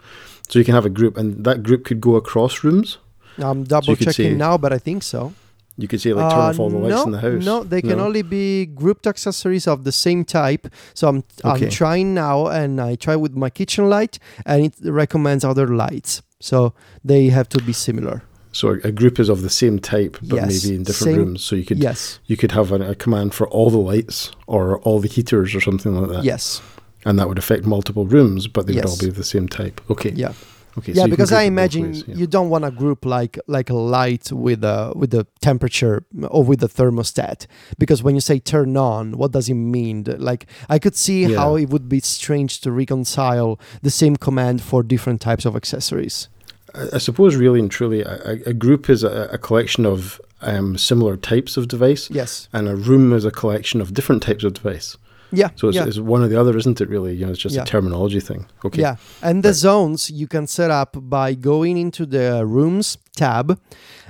So 0.49 0.59
you 0.59 0.65
can 0.65 0.75
have 0.75 0.87
a 0.87 0.91
group, 0.91 1.17
and 1.17 1.45
that 1.45 1.63
group 1.63 1.85
could 1.85 2.01
go 2.01 2.15
across 2.17 2.65
rooms. 2.65 2.99
I'm 3.39 3.65
double 3.65 3.97
could 3.97 4.05
checking 4.07 4.33
say- 4.33 4.35
now, 4.37 4.57
but 4.59 4.73
I 4.73 4.79
think 4.79 5.03
so. 5.03 5.33
You 5.79 5.89
can 5.89 5.99
see 5.99 6.15
like 6.15 6.31
turn 6.31 6.41
Uh, 6.41 6.43
off 6.49 6.59
all 6.59 6.71
the 6.71 6.79
lights 6.79 6.95
no, 6.97 7.05
in 7.05 7.11
the 7.13 7.21
house. 7.21 7.45
No, 7.45 7.63
they 7.63 7.83
can 7.83 7.99
No? 7.99 8.07
only 8.07 8.23
be 8.23 8.65
grouped 8.65 9.07
accessories 9.07 9.67
of 9.67 9.85
the 9.85 9.93
same 9.93 10.25
type. 10.25 10.69
So 10.95 11.07
I'm 11.09 11.23
Okay. 11.45 11.67
I'm 11.67 11.71
trying 11.71 12.15
now, 12.15 12.47
and 12.47 12.81
I 12.81 12.95
try 12.97 13.15
with 13.15 13.35
my 13.37 13.51
kitchen 13.51 13.91
light, 13.91 14.19
and 14.47 14.65
it 14.65 14.73
recommends 14.83 15.45
other 15.45 15.67
lights. 15.69 16.23
So 16.41 16.73
they 17.05 17.29
have 17.29 17.49
to 17.51 17.63
be 17.63 17.75
similar. 17.75 18.23
So 18.53 18.79
a, 18.85 18.91
group 18.91 19.21
is 19.21 19.29
of 19.29 19.43
the 19.43 19.51
same 19.51 19.79
type, 19.79 20.17
but 20.23 20.37
Yes, 20.37 20.49
maybe 20.65 20.77
in 20.77 20.83
different 20.85 21.13
same- 21.15 21.19
rooms. 21.19 21.45
So 21.45 21.57
you 21.57 21.65
could 21.67 21.79
yes, 21.83 22.21
you 22.25 22.39
could 22.39 22.53
have 22.53 22.73
a, 22.73 22.93
a 22.93 22.95
command 22.95 23.35
for 23.35 23.47
all 23.49 23.69
the 23.69 23.77
lights 23.93 24.31
or 24.47 24.79
all 24.79 24.99
the 25.01 25.09
heaters 25.09 25.55
or 25.55 25.61
something 25.61 25.95
like 26.01 26.09
that. 26.11 26.25
yes, 26.25 26.63
And 27.05 27.19
that 27.19 27.29
would 27.29 27.39
affect 27.39 27.67
multiple 27.67 28.07
rooms, 28.07 28.49
but 28.49 28.67
they 28.67 28.75
would 28.77 28.87
all 28.87 28.97
be 28.99 29.09
of 29.09 29.17
the 29.17 29.25
same 29.25 29.47
type. 29.47 29.83
Okay. 29.91 30.13
yeah, 30.17 30.33
Okay. 30.79 30.93
yeah. 30.93 31.05
so 31.05 31.09
because 31.09 31.33
I 31.33 31.43
imagine 31.43 31.85
ways, 31.93 32.05
yeah. 32.07 32.15
you 32.17 32.27
don't 32.27 32.51
want 32.51 32.65
to 32.65 32.71
group 32.71 33.05
like 33.05 33.39
like 33.47 33.71
a 33.71 33.75
light 33.75 34.31
with 34.31 34.63
a 34.65 34.93
with 34.95 35.11
the 35.11 35.27
temperature 35.41 36.05
or 36.29 36.45
with 36.45 36.61
the 36.61 36.69
thermostat. 36.69 37.47
Because 37.79 38.03
when 38.03 38.15
you 38.15 38.21
say 38.21 38.39
turn 38.39 38.77
on, 38.77 39.17
what 39.17 39.33
does 39.33 39.49
it 39.49 39.55
mean? 39.55 40.05
Like 40.19 40.47
I 40.69 40.79
could 40.79 40.95
see 40.97 41.25
Yeah. 41.27 41.39
how 41.39 41.57
it 41.57 41.71
would 41.71 41.89
be 41.89 42.01
strange 42.01 42.61
to 42.61 42.71
reconcile 42.73 43.59
the 43.83 43.91
same 43.91 44.17
command 44.17 44.61
for 44.63 44.83
different 44.83 45.21
types 45.21 45.45
of 45.47 45.57
accessories. 45.57 46.29
I, 46.75 46.89
I 46.95 46.99
suppose 46.99 47.37
really 47.37 47.61
and 47.61 47.71
truly, 47.71 48.03
a, 48.03 48.21
a- 48.25 48.51
a 48.51 48.55
group 48.55 48.91
is 48.91 49.03
a, 49.05 49.29
a 49.33 49.39
collection 49.39 49.87
of 49.87 50.21
um, 50.43 50.77
similar 50.77 51.17
types 51.17 51.57
of 51.57 51.69
device, 51.69 52.11
Yes. 52.11 52.49
and 52.53 52.69
a 52.69 52.77
room 52.77 53.13
is 53.15 53.25
a 53.25 53.31
collection 53.31 53.81
of 53.81 53.95
different 53.95 54.23
types 54.23 54.45
of 54.45 54.53
device. 54.53 54.97
Yeah. 55.33 55.51
So 55.57 55.69
it's, 55.69 55.77
yeah. 55.77 55.87
it's 55.87 55.99
one 55.99 56.23
or 56.23 56.29
the 56.29 56.41
other, 56.41 56.57
isn't 56.57 56.81
it? 56.81 56.89
Really, 56.89 57.15
you 57.15 57.27
know, 57.27 57.33
it's 57.33 57.41
just 57.41 57.55
Yeah. 57.57 57.63
a 57.63 57.67
terminology 57.67 58.21
thing. 58.21 58.47
Okay. 58.65 58.81
Yeah, 58.83 58.97
and 59.23 59.43
the 59.43 59.49
Right. 59.49 59.57
zones 59.57 60.11
you 60.11 60.27
can 60.27 60.47
set 60.47 60.71
up 60.71 60.97
by 61.01 61.35
going 61.35 61.77
into 61.77 62.07
the 62.07 62.45
rooms 62.47 62.99
tab. 63.17 63.59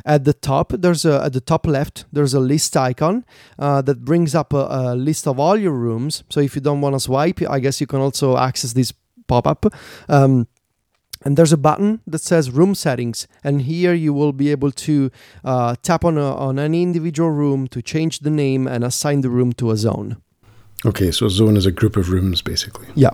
At 0.04 0.24
the 0.24 0.32
top, 0.32 0.72
there's 0.72 1.04
a 1.04 1.24
at 1.24 1.32
the 1.32 1.40
top 1.40 1.66
left 1.66 2.04
there's 2.12 2.34
a 2.34 2.40
list 2.40 2.76
icon 2.76 3.24
uh, 3.58 3.82
that 3.82 4.04
brings 4.04 4.34
up 4.34 4.52
a, 4.52 4.68
a 4.70 4.94
list 4.94 5.26
of 5.26 5.38
all 5.40 5.56
your 5.56 5.72
rooms. 5.72 6.22
So 6.28 6.40
if 6.40 6.54
you 6.54 6.62
don't 6.62 6.80
want 6.80 6.94
to 6.94 7.00
swipe, 7.00 7.40
I 7.42 7.58
guess 7.60 7.80
you 7.80 7.86
can 7.88 8.00
also 8.00 8.36
access 8.36 8.72
this 8.72 8.92
pop 9.26 9.46
up. 9.46 9.66
Um, 10.08 10.46
and 11.24 11.36
there's 11.36 11.52
a 11.52 11.56
button 11.56 12.00
that 12.06 12.20
says 12.20 12.50
room 12.50 12.74
settings 12.74 13.26
and 13.42 13.62
here 13.62 13.94
you 13.94 14.12
will 14.12 14.32
be 14.32 14.50
able 14.50 14.70
to 14.70 15.10
uh, 15.44 15.74
tap 15.82 16.04
on, 16.04 16.18
a, 16.18 16.36
on 16.36 16.58
any 16.58 16.82
individual 16.82 17.30
room 17.30 17.66
to 17.68 17.82
change 17.82 18.20
the 18.20 18.30
name 18.30 18.68
and 18.68 18.84
assign 18.84 19.22
the 19.22 19.30
room 19.30 19.52
to 19.54 19.70
a 19.70 19.76
zone 19.76 20.18
Okay, 20.86 21.10
so 21.10 21.28
zone 21.28 21.56
is 21.56 21.66
a 21.66 21.72
group 21.72 21.96
of 21.96 22.10
rooms, 22.10 22.42
basically. 22.42 22.86
Yeah. 22.94 23.10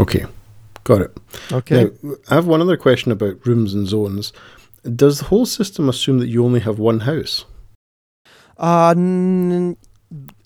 Okay, 0.00 0.24
got 0.84 1.00
it. 1.02 1.16
Okay. 1.52 1.84
Now, 2.02 2.14
I 2.30 2.34
have 2.34 2.46
one 2.46 2.60
other 2.60 2.76
question 2.76 3.10
about 3.12 3.44
rooms 3.46 3.74
and 3.74 3.86
zones. 3.86 4.32
Does 4.96 5.18
the 5.18 5.24
whole 5.26 5.46
system 5.46 5.88
assume 5.88 6.18
that 6.18 6.28
you 6.28 6.44
only 6.44 6.60
have 6.60 6.78
one 6.78 7.00
house? 7.00 7.44
Uh, 8.58 8.90
n- 8.96 9.76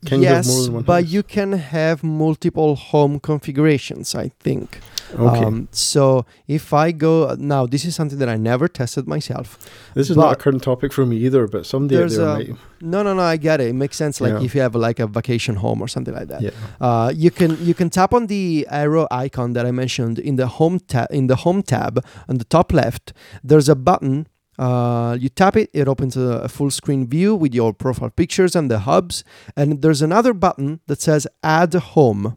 Can 0.07 0.23
you 0.23 0.29
have 0.29 0.47
yes, 0.47 0.49
more 0.49 0.63
than 0.65 0.73
one 0.75 0.83
but 0.85 1.05
house? 1.05 1.13
you 1.13 1.23
can 1.23 1.53
have 1.53 2.03
multiple 2.03 2.77
home 2.77 3.21
configurations. 3.21 4.15
I 4.15 4.29
think. 4.41 4.79
Okay, 5.15 5.45
Um, 5.45 5.69
so 5.73 6.27
if 6.47 6.73
I 6.73 6.93
go 6.93 7.35
now, 7.39 7.67
this 7.67 7.85
is 7.85 7.95
something 7.95 8.19
that 8.19 8.29
I 8.29 8.37
never 8.37 8.69
tested 8.69 9.07
myself. 9.07 9.59
this 9.95 10.11
is 10.11 10.17
not 10.17 10.33
a 10.33 10.37
current 10.37 10.63
topic 10.63 10.93
for 10.93 11.07
me 11.07 11.17
either, 11.19 11.47
but 11.47 11.65
someday 11.67 11.97
There's 11.97 12.17
there 12.17 12.27
a- 12.29 12.35
might. 12.35 12.51
No, 12.81 13.03
no, 13.03 13.13
no. 13.15 13.23
I 13.23 13.37
get 13.39 13.61
it. 13.61 13.69
It 13.69 13.75
makes 13.75 13.97
sense. 13.97 14.21
Like 14.21 14.33
Yeah. 14.35 14.43
if 14.47 14.55
you 14.55 14.61
have 14.61 14.75
like 14.75 14.99
a 15.01 15.07
vacation 15.07 15.57
home 15.57 15.81
or 15.83 15.89
something 15.89 16.15
like 16.15 16.29
that. 16.29 16.43
Yeah. 16.43 16.51
Uh, 16.81 17.11
you 17.15 17.31
can 17.31 17.57
you 17.65 17.75
can 17.75 17.91
tap 17.91 18.13
on 18.15 18.27
the 18.29 18.67
arrow 18.71 19.07
icon 19.11 19.53
that 19.55 19.65
I 19.67 19.73
mentioned 19.73 20.19
in 20.19 20.37
the 20.37 20.47
home 20.47 20.79
tab 20.81 21.09
in 21.11 21.27
the 21.27 21.37
home 21.37 21.63
tab 21.63 22.05
on 22.29 22.39
the 22.39 22.45
top 22.45 22.73
left. 22.73 23.13
There's 23.43 23.69
a 23.69 23.75
button. 23.75 24.27
Uh, 24.59 25.17
you 25.21 25.29
tap 25.29 25.57
it, 25.57 25.71
it 25.73 25.87
opens 25.87 26.17
a, 26.17 26.43
a 26.43 26.49
full 26.49 26.71
screen 26.71 27.07
view 27.09 27.33
with 27.37 27.55
your 27.55 27.73
profile 27.73 28.11
pictures 28.11 28.57
and 28.57 28.69
the 28.69 28.81
hubs. 28.81 29.23
And 29.57 29.83
there's 29.83 30.03
another 30.03 30.35
button 30.35 30.81
that 30.89 31.01
says 31.01 31.27
Add 31.45 31.75
Home. 31.75 32.37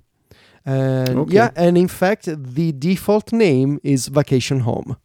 And 0.66 1.18
Okay. 1.20 1.36
yeah, 1.36 1.50
and 1.56 1.78
in 1.78 1.88
fact, 1.88 2.26
the 2.56 2.72
default 2.72 3.32
name 3.34 3.80
is 3.84 4.08
Vacation 4.08 4.60
Home. 4.62 4.96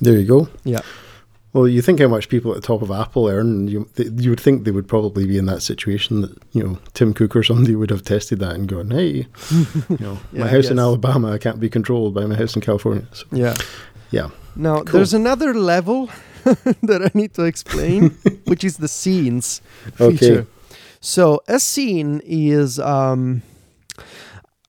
There 0.00 0.18
you 0.18 0.26
go. 0.26 0.48
Yeah. 0.64 0.80
Well, 1.54 1.68
you 1.68 1.82
think 1.82 2.00
how 2.00 2.08
much 2.08 2.28
people 2.28 2.50
at 2.50 2.56
the 2.60 2.66
top 2.66 2.82
of 2.82 2.90
Apple 2.90 3.28
earn, 3.28 3.46
and 3.46 3.70
you 3.70 3.86
th- 3.94 4.10
you 4.16 4.30
would 4.30 4.40
think 4.40 4.64
they 4.64 4.72
would 4.72 4.88
probably 4.88 5.24
be 5.26 5.38
in 5.38 5.46
that 5.46 5.62
situation 5.62 6.20
that 6.22 6.36
you 6.52 6.62
know 6.64 6.78
Tim 6.94 7.14
Cook 7.14 7.36
or 7.36 7.42
somebody 7.44 7.76
would 7.76 7.90
have 7.90 8.02
tested 8.02 8.40
that 8.40 8.56
and 8.56 8.68
gone, 8.68 8.90
"Hey, 8.90 9.26
you 9.88 9.96
know, 10.00 10.18
Yeah, 10.32 10.40
my 10.40 10.48
house 10.48 10.68
in. 10.70 10.78
Alabama 10.80 11.30
I 11.32 11.38
can't 11.38 11.60
be 11.60 11.68
controlled 11.70 12.12
by 12.12 12.26
my 12.26 12.34
house 12.34 12.56
in 12.56 12.60
California." 12.62 13.06
So, 13.12 13.24
Yeah. 13.30 13.54
Yeah. 14.10 14.28
Now 14.56 14.82
Cool. 14.82 14.98
there's 14.98 15.14
another 15.14 15.54
level 15.54 16.10
that 16.82 17.00
I 17.02 17.10
need 17.16 17.34
to 17.34 17.44
explain, 17.44 18.10
which 18.46 18.64
is 18.64 18.76
the 18.78 18.88
scenes 18.88 19.62
feature. 19.92 20.04
Okay. 20.04 20.16
feature. 20.16 20.46
So 21.00 21.40
a 21.48 21.58
scene 21.60 22.20
is, 22.24 22.78
um, 22.80 23.42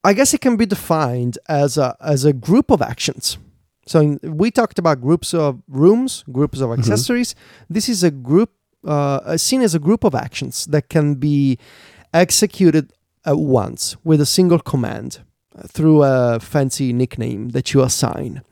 I 0.08 0.12
guess, 0.12 0.34
it 0.34 0.40
can 0.40 0.56
be 0.56 0.66
defined 0.66 1.34
as 1.48 1.76
a 1.78 1.88
as 2.00 2.24
a 2.24 2.32
group 2.48 2.70
of 2.70 2.80
actions. 2.92 3.38
So 3.86 4.00
in, 4.00 4.18
we 4.22 4.50
talked 4.50 4.78
about 4.78 5.00
groups 5.00 5.34
of 5.34 5.50
rooms, 5.68 6.24
groups 6.38 6.60
of 6.60 6.68
accessories. 6.78 7.34
This 7.76 7.88
is 7.88 8.02
a 8.04 8.10
group. 8.10 8.50
Uh, 8.86 9.20
a 9.34 9.38
scene 9.38 9.62
is 9.62 9.74
a 9.74 9.78
group 9.78 10.04
of 10.04 10.14
actions 10.14 10.66
that 10.66 10.84
can 10.88 11.14
be 11.28 11.58
executed 12.12 12.92
at 13.24 13.38
once 13.38 13.96
with 14.04 14.20
a 14.20 14.26
single 14.26 14.60
command 14.72 15.10
uh, 15.58 15.66
through 15.74 16.02
a 16.04 16.38
fancy 16.40 16.92
nickname 16.92 17.50
that 17.50 17.66
you 17.72 17.82
assign. 17.82 18.42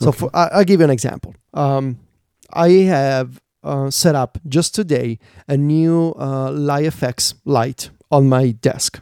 So 0.00 0.08
Okay. 0.08 0.18
for, 0.18 0.30
I, 0.34 0.48
I'll 0.54 0.64
give 0.64 0.80
you 0.80 0.84
an 0.84 0.90
example. 0.98 1.34
Um, 1.52 1.98
I 2.52 2.68
have 2.96 3.28
uh, 3.62 3.90
set 3.90 4.14
up 4.14 4.38
just 4.48 4.74
today 4.74 5.18
a 5.48 5.56
new 5.56 6.14
uh, 6.18 6.50
LiFX 6.50 7.34
light 7.44 7.90
on 8.10 8.28
my 8.28 8.52
desk. 8.52 9.00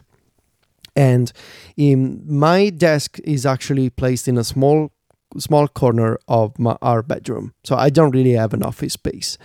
And 0.95 1.31
in 1.75 2.23
my 2.25 2.69
desk 2.69 3.19
is 3.23 3.45
actually 3.45 3.89
placed 3.89 4.27
in 4.27 4.37
a 4.37 4.43
small 4.43 4.91
small 5.37 5.67
corner 5.67 6.17
of 6.27 6.57
my, 6.57 6.77
our 6.81 7.03
bedroom. 7.03 7.53
So 7.63 7.75
I 7.75 7.89
don't 7.89 8.11
really 8.11 8.33
have 8.33 8.53
an 8.53 8.63
office 8.63 8.93
space. 8.93 9.37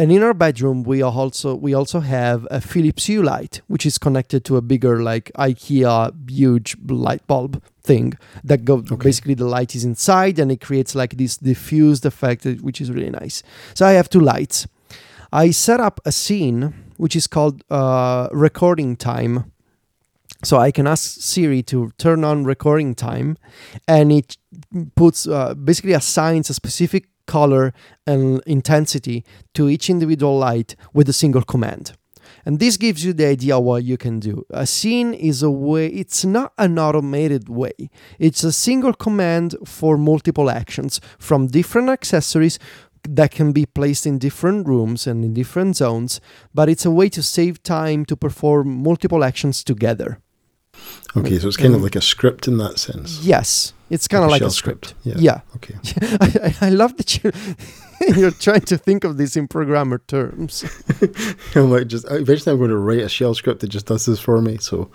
And 0.00 0.12
in 0.12 0.22
our 0.22 0.34
bedroom, 0.34 0.84
we 0.84 1.02
also 1.02 1.56
we 1.56 1.74
also 1.74 1.98
have 1.98 2.46
a 2.52 2.60
Philips 2.60 3.06
Hue 3.06 3.20
light, 3.20 3.62
which 3.66 3.84
is 3.84 3.98
connected 3.98 4.44
to 4.44 4.56
a 4.56 4.62
bigger 4.62 5.02
like 5.02 5.32
IKEA 5.36 6.30
huge 6.30 6.76
light 6.86 7.26
bulb 7.26 7.60
thing 7.82 8.14
that 8.44 8.64
go 8.64 8.74
Okay. 8.74 8.94
basically 8.96 9.34
the 9.34 9.46
light 9.46 9.74
is 9.74 9.84
inside 9.84 10.38
and 10.38 10.52
it 10.52 10.60
creates 10.60 10.94
like 10.94 11.16
this 11.16 11.36
diffused 11.36 12.06
effect, 12.06 12.44
which 12.62 12.80
is 12.80 12.92
really 12.92 13.10
nice. 13.10 13.42
So 13.74 13.86
I 13.86 13.92
have 13.92 14.08
two 14.08 14.20
lights. 14.20 14.68
I 15.32 15.50
set 15.50 15.80
up 15.80 16.00
a 16.04 16.12
scene 16.12 16.72
which 16.96 17.16
is 17.16 17.26
called 17.26 17.64
uh, 17.68 18.28
recording 18.30 18.94
time. 18.96 19.50
So 20.44 20.56
I 20.58 20.70
can 20.70 20.86
ask 20.86 21.20
Siri 21.20 21.62
to 21.64 21.90
turn 21.98 22.22
on 22.22 22.44
recording 22.44 22.94
time, 22.94 23.36
and 23.88 24.12
it 24.12 24.36
puts 24.94 25.26
uh, 25.26 25.54
basically 25.54 25.94
assigns 25.94 26.48
a 26.48 26.54
specific 26.54 27.08
color 27.26 27.74
and 28.06 28.40
intensity 28.46 29.24
to 29.54 29.68
each 29.68 29.90
individual 29.90 30.38
light 30.38 30.76
with 30.94 31.08
a 31.08 31.12
single 31.12 31.42
command. 31.42 31.92
And 32.44 32.60
this 32.60 32.76
gives 32.76 33.04
you 33.04 33.12
the 33.12 33.26
idea 33.26 33.58
what 33.58 33.82
you 33.82 33.96
can 33.96 34.20
do. 34.20 34.44
A 34.50 34.64
scene 34.64 35.12
is 35.12 35.42
a 35.42 35.50
way, 35.50 35.88
it's 35.88 36.24
not 36.24 36.52
an 36.56 36.78
automated 36.78 37.48
way. 37.48 37.90
It's 38.18 38.44
a 38.44 38.52
single 38.52 38.92
command 38.92 39.56
for 39.64 39.96
multiple 39.96 40.50
actions 40.50 41.00
from 41.18 41.48
different 41.48 41.88
accessories 41.88 42.60
that 43.08 43.32
can 43.32 43.52
be 43.52 43.66
placed 43.66 44.06
in 44.06 44.18
different 44.18 44.68
rooms 44.68 45.06
and 45.06 45.24
in 45.24 45.34
different 45.34 45.76
zones, 45.76 46.20
but 46.54 46.68
it's 46.68 46.84
a 46.84 46.90
way 46.90 47.08
to 47.08 47.22
save 47.22 47.62
time 47.62 48.04
to 48.04 48.16
perform 48.16 48.82
multiple 48.82 49.24
actions 49.24 49.64
together. 49.64 50.20
Okay, 51.16 51.38
so 51.38 51.48
it's 51.48 51.56
kind 51.56 51.74
of 51.74 51.82
like 51.82 51.96
a 51.96 52.00
script 52.00 52.46
in 52.46 52.58
that 52.58 52.78
sense. 52.78 53.20
Yes, 53.22 53.72
it's 53.90 54.08
kind 54.08 54.24
of 54.24 54.30
Like 54.30 54.40
a 54.42 54.44
like, 54.44 54.50
a 54.50 54.54
script. 54.54 54.86
script, 54.88 55.06
yeah. 55.06 55.14
yeah. 55.18 55.40
Okay. 55.56 55.74
I, 56.20 56.54
I 56.60 56.66
I 56.68 56.70
love 56.70 56.96
that 56.96 57.22
you 57.24 57.32
you're 58.16 58.30
trying 58.30 58.60
to 58.60 58.76
think 58.78 59.02
of 59.04 59.16
this 59.16 59.36
in 59.36 59.48
programmer 59.48 59.98
terms. 60.06 60.64
I'm 61.56 61.70
like 61.70 61.88
just 61.88 62.06
eventually 62.10 62.52
I'm 62.52 62.58
going 62.58 62.70
to 62.70 62.76
write 62.76 63.00
a 63.00 63.08
shell 63.08 63.34
script 63.34 63.60
that 63.60 63.68
just 63.70 63.86
does 63.86 64.06
this 64.06 64.20
for 64.20 64.40
me. 64.40 64.56
So 64.58 64.88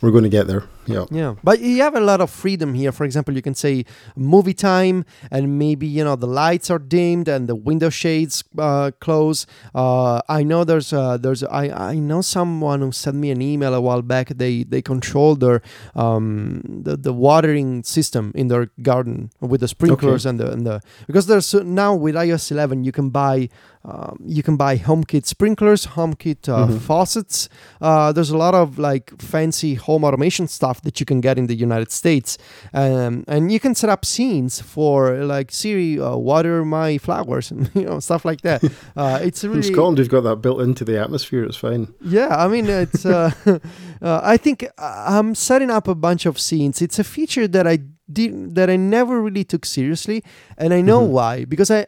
we're 0.00 0.10
going 0.10 0.24
to 0.24 0.30
get 0.30 0.46
there. 0.46 0.64
Yeah. 0.86 1.04
Yeah, 1.10 1.34
but 1.42 1.58
you 1.60 1.82
have 1.82 1.96
a 1.96 2.00
lot 2.00 2.20
of 2.20 2.30
freedom 2.30 2.72
here. 2.74 2.92
For 2.92 3.04
example, 3.04 3.34
you 3.34 3.42
can 3.42 3.54
say 3.56 3.84
movie 4.14 4.54
time, 4.54 5.04
and 5.32 5.58
maybe 5.58 5.86
you 5.86 6.04
know 6.04 6.14
the 6.16 6.28
lights 6.28 6.70
are 6.70 6.78
dimmed 6.78 7.28
and 7.28 7.48
the 7.48 7.56
window 7.56 7.90
shades 7.90 8.44
uh, 8.56 8.92
close. 9.00 9.46
Uh, 9.74 10.20
I 10.28 10.44
know 10.44 10.62
there's 10.64 10.92
uh, 10.92 11.16
there's 11.18 11.42
I, 11.42 11.92
I 11.92 11.94
know 11.98 12.22
someone 12.22 12.80
who 12.82 12.92
sent 12.92 13.16
me 13.16 13.30
an 13.32 13.42
email 13.42 13.74
a 13.74 13.80
while 13.80 14.00
back. 14.02 14.28
They 14.28 14.62
they 14.62 14.80
control 14.80 15.34
their 15.34 15.60
um 15.96 16.62
the, 16.84 16.96
the 16.96 17.12
watering 17.12 17.82
system 17.82 18.32
in 18.36 18.48
their 18.48 18.66
garden 18.82 19.30
with 19.40 19.60
the 19.60 19.68
sprinklers 19.68 20.26
and 20.26 20.38
the 20.40 20.50
and 20.52 20.66
the 20.66 20.80
because 21.06 21.26
there's 21.26 21.54
uh, 21.54 21.62
now 21.64 21.94
with 21.94 22.14
iOS 22.14 22.50
11 22.50 22.84
you 22.84 22.92
can 22.92 23.10
buy 23.10 23.48
um, 23.88 24.18
you 24.26 24.42
can 24.42 24.56
buy 24.56 24.76
HomeKit 24.78 25.26
sprinklers, 25.26 25.86
HomeKit 25.86 26.48
uh, 26.48 26.66
Mhm. 26.66 26.80
faucets. 26.80 27.48
Uh, 27.80 28.10
there's 28.10 28.30
a 28.30 28.36
lot 28.36 28.52
of 28.52 28.80
like 28.80 29.12
fancy 29.22 29.74
home 29.74 30.02
automation 30.04 30.48
stuff 30.48 30.80
that 30.82 30.98
you 30.98 31.06
can 31.06 31.20
get 31.20 31.38
in 31.38 31.46
the 31.46 31.54
United 31.54 31.92
States, 31.92 32.36
um, 32.74 33.22
and 33.28 33.52
you 33.52 33.60
can 33.60 33.76
set 33.76 33.88
up 33.88 34.04
scenes 34.04 34.60
for 34.60 35.24
like 35.24 35.52
Siri, 35.52 36.00
uh, 36.00 36.16
water 36.16 36.64
my 36.64 36.98
flowers, 36.98 37.52
and 37.52 37.70
you 37.74 37.84
know 37.86 38.00
stuff 38.00 38.24
like 38.24 38.40
that. 38.42 38.60
Uh, 38.96 39.20
it's 39.22 39.44
In 39.44 39.50
really 39.50 39.62
Scotland, 39.62 39.98
we've 39.98 40.08
got 40.10 40.22
that 40.24 40.36
built 40.42 40.60
into 40.60 40.84
the 40.84 40.98
atmosphere. 41.00 41.44
It's 41.44 41.56
fine. 41.56 41.86
yeah, 42.00 42.34
I 42.44 42.48
mean, 42.48 42.66
it's. 42.66 43.04
Uh, 43.06 43.30
uh, 44.02 44.20
I 44.34 44.36
think 44.36 44.66
I'm 44.78 45.34
setting 45.34 45.70
up 45.70 45.86
a 45.88 45.94
bunch 45.94 46.26
of 46.26 46.38
scenes. 46.40 46.82
It's 46.82 46.98
a 46.98 47.04
feature 47.04 47.46
that 47.48 47.66
I 47.68 47.78
did 48.12 48.54
that 48.54 48.68
I 48.70 48.76
never 48.76 49.20
really 49.22 49.44
took 49.44 49.64
seriously, 49.66 50.22
and 50.58 50.72
I 50.74 50.80
know 50.80 51.02
Mhm. 51.06 51.10
why 51.10 51.44
because 51.44 51.70
I. 51.70 51.86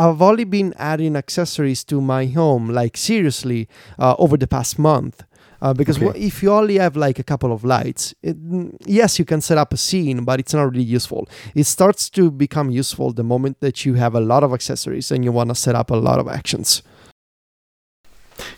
I've 0.00 0.22
only 0.22 0.44
been 0.44 0.74
adding 0.78 1.16
accessories 1.16 1.82
to 1.86 2.00
my 2.00 2.26
home, 2.26 2.68
like 2.70 2.96
seriously, 2.96 3.66
uh, 3.98 4.14
over 4.16 4.36
the 4.36 4.46
past 4.46 4.78
month. 4.78 5.24
Uh, 5.60 5.74
because 5.74 6.00
Okay. 6.00 6.16
if 6.28 6.40
you 6.40 6.52
only 6.52 6.78
have 6.78 6.94
like 6.96 7.18
a 7.18 7.24
couple 7.24 7.50
of 7.52 7.64
lights, 7.64 8.14
it, 8.22 8.36
yes, 8.86 9.18
you 9.18 9.24
can 9.24 9.40
set 9.40 9.58
up 9.58 9.72
a 9.72 9.76
scene, 9.76 10.22
but 10.24 10.38
it's 10.38 10.54
not 10.54 10.70
really 10.70 10.84
useful. 10.84 11.26
It 11.56 11.64
starts 11.66 12.08
to 12.10 12.30
become 12.30 12.70
useful 12.70 13.12
the 13.12 13.24
moment 13.24 13.58
that 13.58 13.84
you 13.84 13.94
have 13.94 14.14
a 14.14 14.20
lot 14.20 14.44
of 14.44 14.52
accessories 14.52 15.10
and 15.10 15.24
you 15.24 15.32
want 15.32 15.48
to 15.48 15.56
set 15.56 15.74
up 15.74 15.90
a 15.90 15.96
lot 15.96 16.20
of 16.20 16.28
actions. 16.28 16.80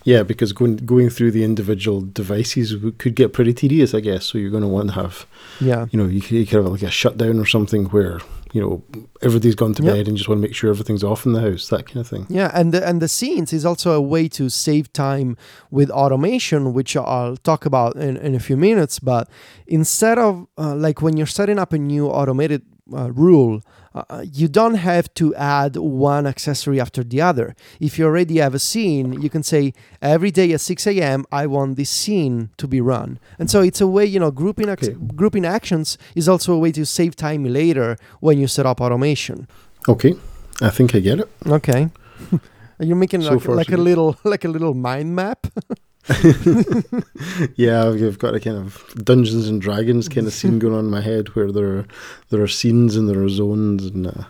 Yeah, 0.05 0.23
because 0.23 0.53
going 0.53 0.77
going 0.77 1.11
through 1.11 1.31
the 1.33 1.45
individual 1.45 2.01
devices 2.01 2.75
could 2.99 3.15
get 3.15 3.33
pretty 3.33 3.53
tedious, 3.55 3.95
I 3.95 4.01
guess. 4.01 4.27
So 4.27 4.39
you're 4.39 4.51
going 4.51 4.63
to 4.63 4.69
want 4.69 4.89
to 4.89 4.95
have, 4.95 5.27
Yeah. 5.61 5.87
you 5.91 5.99
know, 5.99 6.07
you 6.09 6.21
could, 6.21 6.33
you 6.33 6.47
could 6.47 6.63
have 6.63 6.67
like 6.73 6.83
a 6.83 6.91
shutdown 6.91 7.39
or 7.39 7.47
something 7.47 7.87
where 7.87 8.21
you 8.53 8.61
know 8.61 8.83
everybody's 9.23 9.55
gone 9.55 9.75
to 9.75 9.83
Yep. 9.85 9.95
bed 9.95 10.09
and 10.09 10.17
just 10.17 10.29
want 10.29 10.41
to 10.41 10.43
make 10.43 10.55
sure 10.57 10.71
everything's 10.71 11.05
off 11.05 11.25
in 11.25 11.33
the 11.35 11.41
house, 11.41 11.69
that 11.69 11.87
kind 11.87 11.99
of 11.99 12.09
thing. 12.09 12.27
Yeah, 12.29 12.51
and 12.53 12.73
the, 12.75 12.87
and 12.87 13.01
the 13.01 13.07
scenes 13.09 13.53
is 13.53 13.65
also 13.65 13.93
a 13.93 14.01
way 14.01 14.29
to 14.31 14.49
save 14.49 14.93
time 14.93 15.37
with 15.71 15.89
automation, 15.91 16.73
which 16.75 16.97
I'll 16.97 17.37
talk 17.37 17.65
about 17.65 17.95
in, 17.97 18.17
in 18.17 18.35
a 18.35 18.41
few 18.41 18.57
minutes. 18.57 18.99
But 18.99 19.29
instead 19.69 20.19
of 20.19 20.47
uh, 20.59 20.75
like 20.75 21.01
when 21.01 21.17
you're 21.17 21.27
setting 21.29 21.59
up 21.61 21.73
a 21.73 21.79
new 21.79 22.09
automated 22.09 22.63
uh, 22.95 23.11
rule, 23.13 23.63
uh, 23.95 24.25
you 24.33 24.47
don't 24.49 24.75
have 24.77 25.13
to 25.15 25.35
add 25.35 25.77
one 25.77 26.27
accessory 26.27 26.81
after 26.81 27.03
the 27.03 27.21
other. 27.21 27.55
If 27.81 27.99
you 27.99 28.05
already 28.07 28.39
have 28.39 28.55
a 28.55 28.59
scene, 28.59 29.21
you 29.21 29.29
can 29.29 29.43
say 29.43 29.73
every 30.01 30.31
day 30.31 30.53
at 30.53 30.61
6 30.61 30.87
a.m. 30.87 31.25
I 31.33 31.47
want 31.47 31.77
this 31.77 31.91
scene 31.91 32.51
to 32.59 32.69
be 32.69 32.81
run, 32.81 33.19
and 33.39 33.51
so 33.51 33.61
it's 33.63 33.81
a 33.81 33.87
way 33.87 34.05
you 34.07 34.21
know 34.21 34.31
grouping 34.31 34.69
ac- 34.69 34.93
Okay. 34.93 34.97
grouping 35.17 35.45
actions 35.45 35.99
is 36.15 36.29
also 36.29 36.53
a 36.55 36.59
way 36.59 36.71
to 36.73 36.85
save 36.87 37.17
time 37.17 37.45
later 37.45 37.97
when 38.21 38.39
you 38.39 38.47
set 38.47 38.65
up 38.67 38.81
automation. 38.81 39.49
Okay, 39.89 40.15
I 40.61 40.71
think 40.71 40.95
I 40.95 41.01
get 41.01 41.19
it. 41.21 41.29
Okay. 41.47 41.91
Are 42.81 42.85
you 42.87 42.95
making 42.95 43.23
So 43.23 43.35
like, 43.35 43.43
far, 43.43 43.55
like 43.57 43.67
so 43.69 43.75
a 43.75 43.77
good. 43.77 43.85
little 43.85 44.17
like 44.25 44.45
a 44.45 44.49
little 44.49 44.75
mind 44.75 45.15
map? 45.17 45.47
yeah, 47.57 47.85
I've 47.87 48.19
got 48.19 48.35
a 48.35 48.41
kind 48.41 48.57
of 48.57 48.83
Dungeons 49.05 49.49
and 49.49 49.61
Dragons 49.61 50.09
kind 50.09 50.27
of 50.27 50.33
scene 50.33 50.59
going 50.59 50.75
on 50.75 50.87
in 50.87 50.91
my 50.91 51.01
head 51.01 51.29
where 51.35 51.53
there 51.53 51.79
are 51.79 51.87
there 52.31 52.43
are 52.43 52.49
scenes 52.49 52.97
and 52.97 53.09
there 53.09 53.23
are 53.23 53.29
zones 53.29 53.87
and 53.87 54.07
uh, 54.07 54.25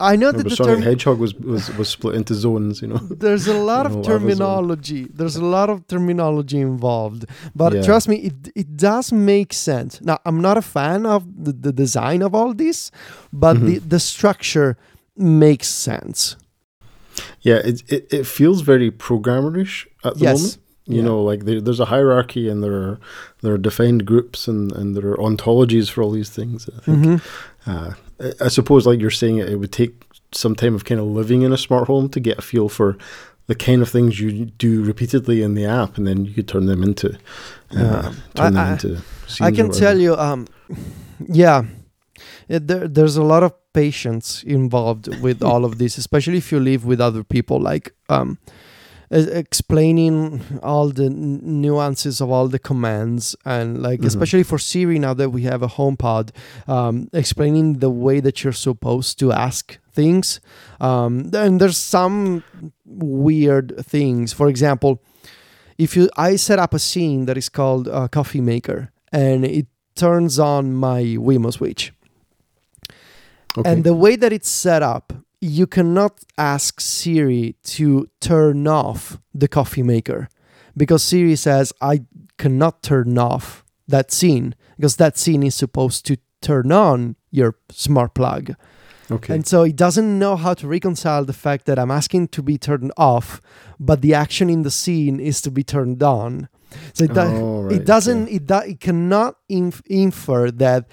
I 0.00 0.16
know 0.16 0.32
that 0.32 0.42
the 0.42 0.56
Sonic 0.56 0.74
term, 0.76 0.82
Hedgehog 0.82 1.18
was, 1.20 1.34
was 1.34 1.70
was 1.78 1.88
split 1.88 2.16
into 2.16 2.34
zones, 2.34 2.82
you 2.82 2.88
know. 2.88 2.96
there's 3.10 3.46
a 3.46 3.54
lot 3.54 3.86
of 3.86 4.02
terminology. 4.04 5.06
There's 5.14 5.36
a 5.36 5.44
lot 5.44 5.70
of 5.70 5.86
terminology 5.86 6.60
involved, 6.60 7.26
but 7.54 7.72
Yeah. 7.72 7.82
trust 7.82 8.08
me, 8.08 8.16
it 8.16 8.34
it 8.56 8.76
does 8.76 9.12
make 9.12 9.52
sense. 9.52 10.00
Now, 10.00 10.18
I'm 10.24 10.40
not 10.40 10.56
a 10.58 10.62
fan 10.62 11.06
of 11.06 11.22
the, 11.44 11.52
the 11.52 11.72
design 11.72 12.22
of 12.22 12.34
all 12.34 12.52
this, 12.54 12.90
but 13.32 13.56
Mm-hmm. 13.56 13.66
the 13.66 13.78
the 13.78 14.00
structure 14.00 14.76
makes 15.16 15.68
sense. 15.68 16.36
Yeah, 17.42 17.56
it 17.56 17.82
it, 17.88 18.06
it 18.12 18.26
feels 18.26 18.62
very 18.62 18.90
programmerish 18.90 19.86
at 20.04 20.14
the 20.14 20.20
Yes. 20.24 20.38
moment. 20.38 20.58
You 20.86 20.96
Yeah. 20.96 21.02
know, 21.04 21.22
like 21.22 21.44
there, 21.46 21.60
there's 21.62 21.80
a 21.80 21.86
hierarchy 21.86 22.48
and 22.50 22.62
there 22.62 22.74
are 22.74 22.98
there 23.42 23.54
are 23.54 23.58
defined 23.58 24.04
groups 24.04 24.48
and, 24.48 24.70
and 24.72 24.94
there 24.96 25.10
are 25.12 25.16
ontologies 25.16 25.88
for 25.90 26.02
all 26.02 26.10
these 26.10 26.28
things. 26.30 26.68
I 26.76 26.80
think. 26.80 26.98
Mhm. 26.98 27.20
Uh, 27.66 27.90
I- 28.20 28.44
I 28.46 28.48
suppose, 28.48 28.86
like 28.86 29.00
you're 29.00 29.10
saying, 29.22 29.38
it, 29.38 29.48
it 29.48 29.56
would 29.56 29.72
take 29.72 29.92
some 30.32 30.54
time 30.54 30.74
of 30.74 30.84
kind 30.84 31.00
of 31.00 31.06
living 31.06 31.42
in 31.42 31.52
a 31.52 31.56
smart 31.56 31.86
home 31.86 32.08
to 32.10 32.20
get 32.20 32.38
a 32.38 32.42
feel 32.42 32.68
for 32.68 32.96
the 33.46 33.54
kind 33.54 33.82
of 33.82 33.88
things 33.88 34.20
you 34.20 34.46
do 34.58 34.82
repeatedly 34.82 35.42
in 35.42 35.54
the 35.54 35.64
app, 35.64 35.96
and 35.98 36.06
then 36.06 36.24
you 36.24 36.32
could 36.34 36.48
turn 36.48 36.66
them 36.66 36.82
into 36.82 37.08
uh, 37.08 37.78
Yeah. 37.80 38.12
turn 38.34 38.46
I- 38.46 38.50
them 38.50 38.56
I- 38.58 38.72
into. 38.72 38.98
I 39.40 39.50
can 39.52 39.70
tell 39.70 39.98
you, 39.98 40.14
um, 40.16 40.46
yeah, 41.28 41.64
there, 42.48 42.86
there's 42.88 43.16
a 43.16 43.22
lot 43.22 43.42
of 43.42 43.52
patience 43.72 44.42
involved 44.44 45.08
with 45.22 45.42
all 45.42 45.64
of 45.64 45.78
this, 45.78 45.98
especially 45.98 46.38
if 46.38 46.52
you 46.52 46.60
live 46.60 46.84
with 46.84 47.00
other 47.00 47.24
people. 47.24 47.60
Like 47.60 47.92
um, 48.08 48.38
explaining 49.10 50.40
all 50.62 50.88
the 50.90 51.06
n- 51.06 51.40
nuances 51.60 52.20
of 52.20 52.30
all 52.30 52.48
the 52.48 52.58
commands, 52.58 53.36
and 53.44 53.82
like 53.82 54.00
Mhm. 54.00 54.06
especially 54.06 54.42
for 54.42 54.58
Siri 54.58 54.98
now 54.98 55.14
that 55.14 55.30
we 55.30 55.42
have 55.42 55.62
a 55.62 55.68
HomePod, 55.68 56.30
um, 56.66 57.08
explaining 57.12 57.78
the 57.80 57.90
way 57.90 58.20
that 58.20 58.42
you're 58.42 58.52
supposed 58.68 59.18
to 59.20 59.32
ask 59.32 59.78
things. 59.92 60.40
Um, 60.80 61.30
and 61.32 61.60
there's 61.60 61.78
some 61.78 62.42
weird 62.84 63.74
things. 63.84 64.32
For 64.32 64.48
example, 64.48 65.00
if 65.78 65.96
you 65.96 66.08
I 66.16 66.36
set 66.36 66.58
up 66.58 66.74
a 66.74 66.78
scene 66.78 67.26
that 67.26 67.36
is 67.36 67.48
called 67.48 67.88
uh, 67.88 68.08
coffee 68.08 68.40
maker 68.40 68.90
and 69.12 69.44
it 69.44 69.66
turns 69.96 70.38
on 70.38 70.72
my 70.74 71.02
Wemo 71.18 71.52
switch. 71.52 71.92
Okay. 73.56 73.70
And 73.70 73.84
the 73.84 73.94
way 73.94 74.16
that 74.16 74.32
it's 74.32 74.48
set 74.48 74.82
up, 74.82 75.12
you 75.40 75.66
cannot 75.66 76.20
ask 76.38 76.80
Siri 76.80 77.54
to 77.64 78.08
turn 78.20 78.66
off 78.66 79.18
the 79.34 79.46
coffee 79.48 79.82
maker 79.82 80.28
because 80.76 81.02
Siri 81.02 81.36
says 81.36 81.72
I 81.80 82.02
cannot 82.38 82.82
turn 82.82 83.16
off 83.18 83.64
that 83.86 84.10
scene 84.10 84.54
because 84.76 84.96
that 84.96 85.16
scene 85.18 85.42
is 85.42 85.54
supposed 85.54 86.06
to 86.06 86.16
turn 86.40 86.72
on 86.72 87.16
your 87.30 87.54
smart 87.70 88.14
plug. 88.14 88.54
okay. 89.10 89.34
And 89.34 89.46
so 89.46 89.62
it 89.62 89.76
doesn't 89.76 90.18
know 90.18 90.34
how 90.36 90.54
to 90.54 90.66
reconcile 90.66 91.24
the 91.24 91.32
fact 91.32 91.66
that 91.66 91.78
I'm 91.78 91.90
asking 91.90 92.28
to 92.28 92.42
be 92.42 92.56
turned 92.58 92.92
off, 92.96 93.40
but 93.78 94.00
the 94.00 94.14
action 94.14 94.48
in 94.50 94.62
the 94.62 94.70
scene 94.70 95.20
is 95.20 95.40
to 95.42 95.50
be 95.50 95.62
turned 95.62 96.02
on. 96.02 96.48
So 96.94 97.04
it, 97.04 97.14
do- 97.14 97.20
Oh, 97.20 97.62
right, 97.62 97.76
it 97.76 97.84
doesn't, 97.84 98.28
it, 98.28 98.46
do- 98.46 98.66
it 98.66 98.80
cannot 98.80 99.36
inf- 99.48 99.82
infer 99.86 100.50
that 100.52 100.86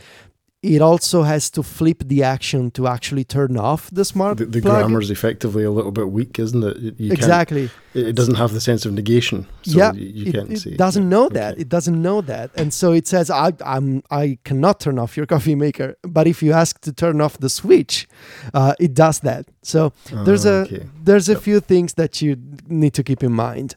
it 0.63 0.79
also 0.81 1.23
has 1.23 1.49
to 1.49 1.63
flip 1.63 2.03
the 2.05 2.21
action 2.21 2.69
to 2.71 2.85
actually 2.85 3.23
turn 3.23 3.57
off 3.57 3.89
the 3.91 4.05
smart 4.05 4.37
the, 4.37 4.45
the 4.45 4.61
plug. 4.61 4.81
grammar's 4.83 5.09
effectively 5.09 5.63
a 5.63 5.71
little 5.71 5.91
bit 5.91 6.11
weak, 6.11 6.37
isn't 6.37 6.63
it? 6.63 6.77
You- 6.99 7.11
exactly. 7.11 7.69
It, 7.95 8.07
it 8.09 8.15
doesn't 8.15 8.35
have 8.35 8.51
the 8.53 8.61
sense 8.61 8.85
of 8.85 8.93
negation. 8.93 9.47
So 9.63 9.77
yeah, 9.79 9.91
You, 9.93 10.05
you 10.07 10.25
it, 10.29 10.35
can't 10.35 10.51
it 10.51 10.59
see. 10.59 10.75
doesn't 10.77 11.09
know 11.09 11.29
that. 11.29 11.57
It 11.59 11.67
doesn't 11.67 11.99
know 12.01 12.21
that, 12.21 12.51
and 12.55 12.71
so 12.73 12.91
it 12.93 13.07
says, 13.07 13.29
"I, 13.31 13.53
I'm, 13.65 14.03
I 14.11 14.37
cannot 14.43 14.79
turn 14.79 14.99
off 14.99 15.17
your 15.17 15.25
coffee 15.25 15.55
maker." 15.55 15.95
But 16.03 16.27
if 16.27 16.43
you 16.43 16.53
ask 16.53 16.79
to 16.81 16.93
turn 16.93 17.21
off 17.21 17.37
the 17.39 17.49
switch, 17.49 18.07
uh, 18.53 18.73
it 18.79 18.93
does 18.93 19.19
that. 19.21 19.45
So 19.63 19.91
there's 20.25 20.45
Ah, 20.45 20.49
a 20.49 20.61
okay. 20.61 20.85
there's 21.03 21.27
a 21.27 21.33
Yep. 21.33 21.41
few 21.41 21.59
things 21.59 21.93
that 21.95 22.21
you 22.21 22.37
need 22.67 22.93
to 22.93 23.03
keep 23.03 23.23
in 23.23 23.33
mind. 23.33 23.75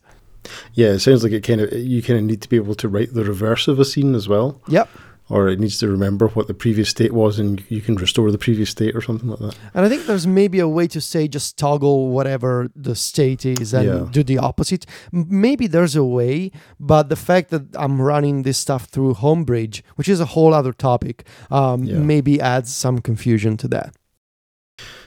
Yeah, 0.74 0.88
it 0.92 1.00
sounds 1.00 1.22
like 1.24 1.32
it 1.32 1.40
kind 1.42 1.60
of 1.62 1.72
you 1.72 2.02
kind 2.02 2.18
of 2.18 2.24
need 2.26 2.42
to 2.42 2.48
be 2.48 2.56
able 2.56 2.74
to 2.74 2.88
write 2.88 3.14
the 3.14 3.24
reverse 3.24 3.66
of 3.68 3.80
a 3.80 3.84
scene 3.84 4.14
as 4.14 4.28
well, 4.28 4.60
Yep. 4.68 4.88
Or 5.30 5.48
it 5.48 5.58
needs 5.58 5.78
to 5.78 5.88
remember 5.88 6.28
what 6.28 6.46
the 6.48 6.54
previous 6.54 6.90
state 6.90 7.12
was, 7.12 7.38
and 7.38 7.62
you 7.68 7.80
can 7.80 7.94
restore 7.96 8.30
the 8.30 8.38
previous 8.38 8.70
state 8.70 8.94
or 8.94 9.00
something 9.00 9.28
like 9.28 9.38
that. 9.38 9.56
And 9.72 9.86
I 9.86 9.88
think 9.88 10.06
there's 10.06 10.26
maybe 10.26 10.58
a 10.60 10.68
way 10.68 10.86
to 10.88 11.00
say 11.00 11.28
just 11.28 11.56
toggle 11.58 12.10
whatever 12.10 12.68
the 12.76 12.94
state 12.94 13.46
is 13.46 13.72
and 13.72 13.86
Yeah. 13.86 14.06
do 14.10 14.22
the 14.22 14.38
opposite. 14.38 14.84
Maybe 15.12 15.66
there's 15.66 15.96
a 15.96 16.04
way, 16.04 16.50
but 16.78 17.08
the 17.08 17.16
fact 17.16 17.50
that 17.50 17.62
I'm 17.74 18.00
running 18.02 18.42
this 18.42 18.58
stuff 18.58 18.84
through 18.84 19.14
Homebridge, 19.14 19.82
which 19.96 20.08
is 20.08 20.20
a 20.20 20.26
whole 20.26 20.52
other 20.52 20.72
topic, 20.72 21.26
um, 21.50 21.84
Yeah. 21.84 21.98
maybe 21.98 22.40
adds 22.40 22.74
some 22.74 22.98
confusion 23.00 23.56
to 23.58 23.68
that. 23.68 23.94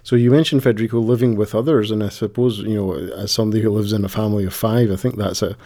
So 0.08 0.16
you 0.16 0.32
mentioned 0.32 0.64
Federico 0.64 1.02
living 1.02 1.36
with 1.36 1.54
others, 1.54 1.92
and 1.92 2.02
I 2.02 2.08
suppose 2.08 2.60
you 2.60 2.76
know, 2.76 2.94
as 2.94 3.30
somebody 3.30 3.62
who 3.62 3.70
lives 3.70 3.92
in 3.92 4.06
a 4.06 4.08
family 4.08 4.46
of 4.46 4.54
five, 4.54 4.90
I 4.90 4.96
think 4.96 5.18
that's 5.18 5.42
a, 5.42 5.58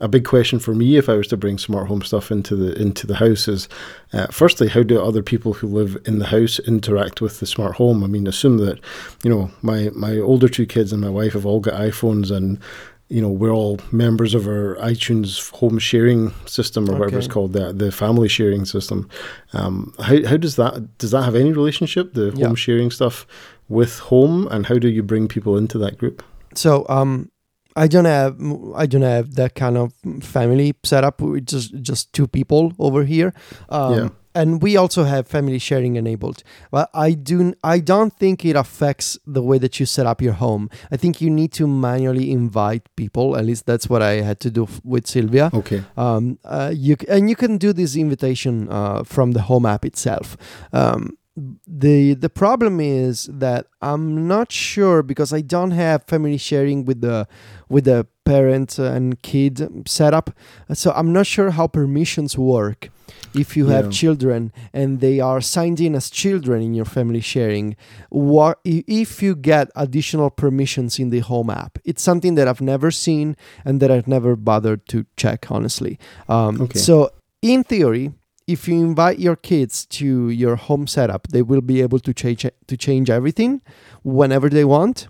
a 0.00 0.08
big 0.08 0.24
question 0.24 0.58
for 0.58 0.74
me 0.74 0.96
if 0.96 1.10
I 1.10 1.16
was 1.16 1.26
to 1.26 1.36
bring 1.36 1.58
smart 1.58 1.86
home 1.86 2.00
stuff 2.00 2.30
into 2.30 2.56
the 2.56 2.72
into 2.80 3.06
the 3.06 3.16
house. 3.16 3.46
Is 3.46 3.68
uh, 4.14 4.28
firstly, 4.28 4.68
how 4.68 4.82
do 4.84 4.98
other 5.02 5.22
people 5.22 5.52
who 5.52 5.66
live 5.66 5.98
in 6.06 6.18
the 6.18 6.28
house 6.28 6.58
interact 6.60 7.20
with 7.20 7.40
the 7.40 7.46
smart 7.46 7.74
home? 7.74 8.02
I 8.02 8.06
mean, 8.06 8.26
assume 8.26 8.56
that 8.64 8.80
you 9.22 9.28
know 9.28 9.50
my 9.60 9.90
my 9.94 10.16
older 10.16 10.48
two 10.48 10.64
kids 10.64 10.94
and 10.94 11.02
my 11.02 11.10
wife 11.10 11.34
have 11.34 11.44
all 11.44 11.60
got 11.60 11.74
iPhones 11.74 12.34
and. 12.34 12.58
You 13.12 13.20
know, 13.20 13.28
we're 13.28 13.50
all 13.50 13.80
members 13.90 14.34
of 14.34 14.46
our 14.46 14.76
iTunes 14.76 15.50
home 15.50 15.80
sharing 15.80 16.32
system 16.46 16.88
or 16.88 16.92
whatever 16.96 17.18
it's 17.18 17.26
called, 17.26 17.54
the 17.54 17.72
the 17.72 17.90
family 17.90 18.28
sharing 18.28 18.64
system. 18.64 19.08
Um, 19.52 19.92
how 19.98 20.24
how 20.28 20.36
does 20.36 20.54
that 20.54 20.96
does 20.98 21.10
that 21.10 21.24
have 21.24 21.34
any 21.34 21.50
relationship? 21.50 22.14
The 22.14 22.32
Yeah. 22.36 22.46
home 22.46 22.54
sharing 22.54 22.92
stuff 22.92 23.26
with 23.70 23.98
home 24.10 24.46
and 24.50 24.66
how 24.66 24.78
do 24.78 24.88
you 24.88 25.02
bring 25.02 25.28
people 25.28 25.56
into 25.56 25.78
that 25.78 25.96
group 25.96 26.22
So 26.54 26.84
um, 26.88 27.30
I 27.76 27.86
don't 27.88 28.06
have 28.06 28.34
I 28.82 28.86
don't 28.86 29.06
have 29.16 29.34
that 29.36 29.54
kind 29.54 29.76
of 29.78 29.92
family 30.22 30.74
setup. 30.82 31.20
With 31.22 31.46
just 31.46 31.70
just 31.90 32.12
two 32.12 32.26
people 32.26 32.72
over 32.78 33.04
here. 33.04 33.32
Um, 33.68 33.94
Yeah. 33.94 34.08
And 34.32 34.62
we 34.62 34.78
also 34.78 35.02
have 35.04 35.22
family 35.26 35.58
sharing 35.58 35.96
enabled. 35.96 36.42
But 36.70 36.86
I 36.94 37.14
do 37.30 37.52
I 37.74 37.80
don't 37.80 38.12
think 38.18 38.44
it 38.44 38.56
affects 38.56 39.18
the 39.34 39.42
way 39.42 39.58
that 39.58 39.78
you 39.80 39.86
set 39.86 40.06
up 40.06 40.22
your 40.22 40.34
home. 40.34 40.68
I 40.94 40.96
think 40.96 41.20
you 41.20 41.30
need 41.30 41.50
to 41.52 41.66
manually 41.66 42.30
invite 42.30 42.82
people. 42.96 43.36
At 43.38 43.44
least 43.44 43.66
that's 43.66 43.88
what 43.90 44.02
I 44.02 44.22
had 44.22 44.38
to 44.40 44.50
do 44.50 44.62
f- 44.64 44.80
with 44.84 45.06
Silvia. 45.06 45.50
okay 45.52 45.82
Um, 45.96 46.38
uh, 46.44 46.70
you 46.86 46.94
c- 47.00 47.08
and 47.08 47.28
you 47.30 47.36
can 47.36 47.58
do 47.58 47.72
this 47.72 47.96
invitation 47.96 48.68
uh, 48.70 49.02
from 49.04 49.32
the 49.32 49.40
home 49.42 49.66
app 49.68 49.84
itself. 49.84 50.36
Um, 50.72 51.16
the 51.66 52.14
the 52.14 52.28
problem 52.28 52.80
is 52.80 53.28
that 53.32 53.66
I'm 53.80 54.26
not 54.28 54.50
sure 54.52 55.02
because 55.02 55.32
I 55.32 55.40
don't 55.40 55.70
have 55.70 56.04
family 56.04 56.36
sharing 56.36 56.84
with 56.84 57.00
the 57.00 57.26
with 57.68 57.84
the 57.84 58.06
parent 58.24 58.78
and 58.78 59.20
kid 59.22 59.88
setup, 59.88 60.30
so 60.72 60.92
I'm 60.92 61.12
not 61.12 61.26
sure 61.26 61.50
how 61.50 61.66
permissions 61.66 62.36
work. 62.36 62.90
If 63.34 63.56
you 63.56 63.66
have 63.68 63.86
Yeah. 63.86 63.90
children 63.90 64.52
and 64.72 65.00
they 65.00 65.18
are 65.20 65.40
signed 65.40 65.80
in 65.80 65.94
as 65.94 66.10
children 66.10 66.62
in 66.62 66.74
your 66.74 66.84
family 66.84 67.20
sharing, 67.20 67.76
what 68.10 68.58
if 68.64 69.22
you 69.22 69.34
get 69.34 69.68
additional 69.74 70.30
permissions 70.30 70.98
in 70.98 71.10
the 71.10 71.20
home 71.20 71.50
app? 71.50 71.78
It's 71.84 72.02
something 72.02 72.34
that 72.36 72.46
I've 72.48 72.60
never 72.60 72.90
seen 72.90 73.36
and 73.64 73.80
that 73.80 73.90
I've 73.90 74.06
never 74.08 74.36
bothered 74.36 74.86
to 74.88 75.06
check 75.16 75.50
honestly. 75.50 75.98
Um, 76.28 76.60
Okay. 76.60 76.78
So 76.78 77.10
in 77.42 77.64
theory, 77.64 78.12
if 78.50 78.66
you 78.66 78.74
invite 78.74 79.18
your 79.18 79.36
kids 79.36 79.86
to 79.86 80.28
your 80.28 80.56
home 80.56 80.86
setup, 80.86 81.28
they 81.28 81.42
will 81.42 81.60
be 81.60 81.80
able 81.80 82.00
to 82.00 82.12
change 82.12 82.44
to 82.66 82.76
change 82.76 83.08
everything 83.08 83.62
whenever 84.02 84.48
they 84.48 84.64
want. 84.64 85.08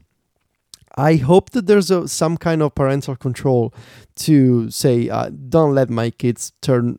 I 0.97 1.17
hope 1.17 1.51
that 1.51 1.67
there's 1.67 1.91
a, 1.91 2.09
some 2.09 2.37
kind 2.37 2.61
of 2.63 2.75
parental 2.75 3.15
control 3.15 3.73
to 4.17 4.71
say, 4.71 5.09
uh, 5.09 5.31
don't 5.49 5.73
let 5.73 5.89
my 5.89 6.11
kids 6.11 6.53
turn 6.61 6.99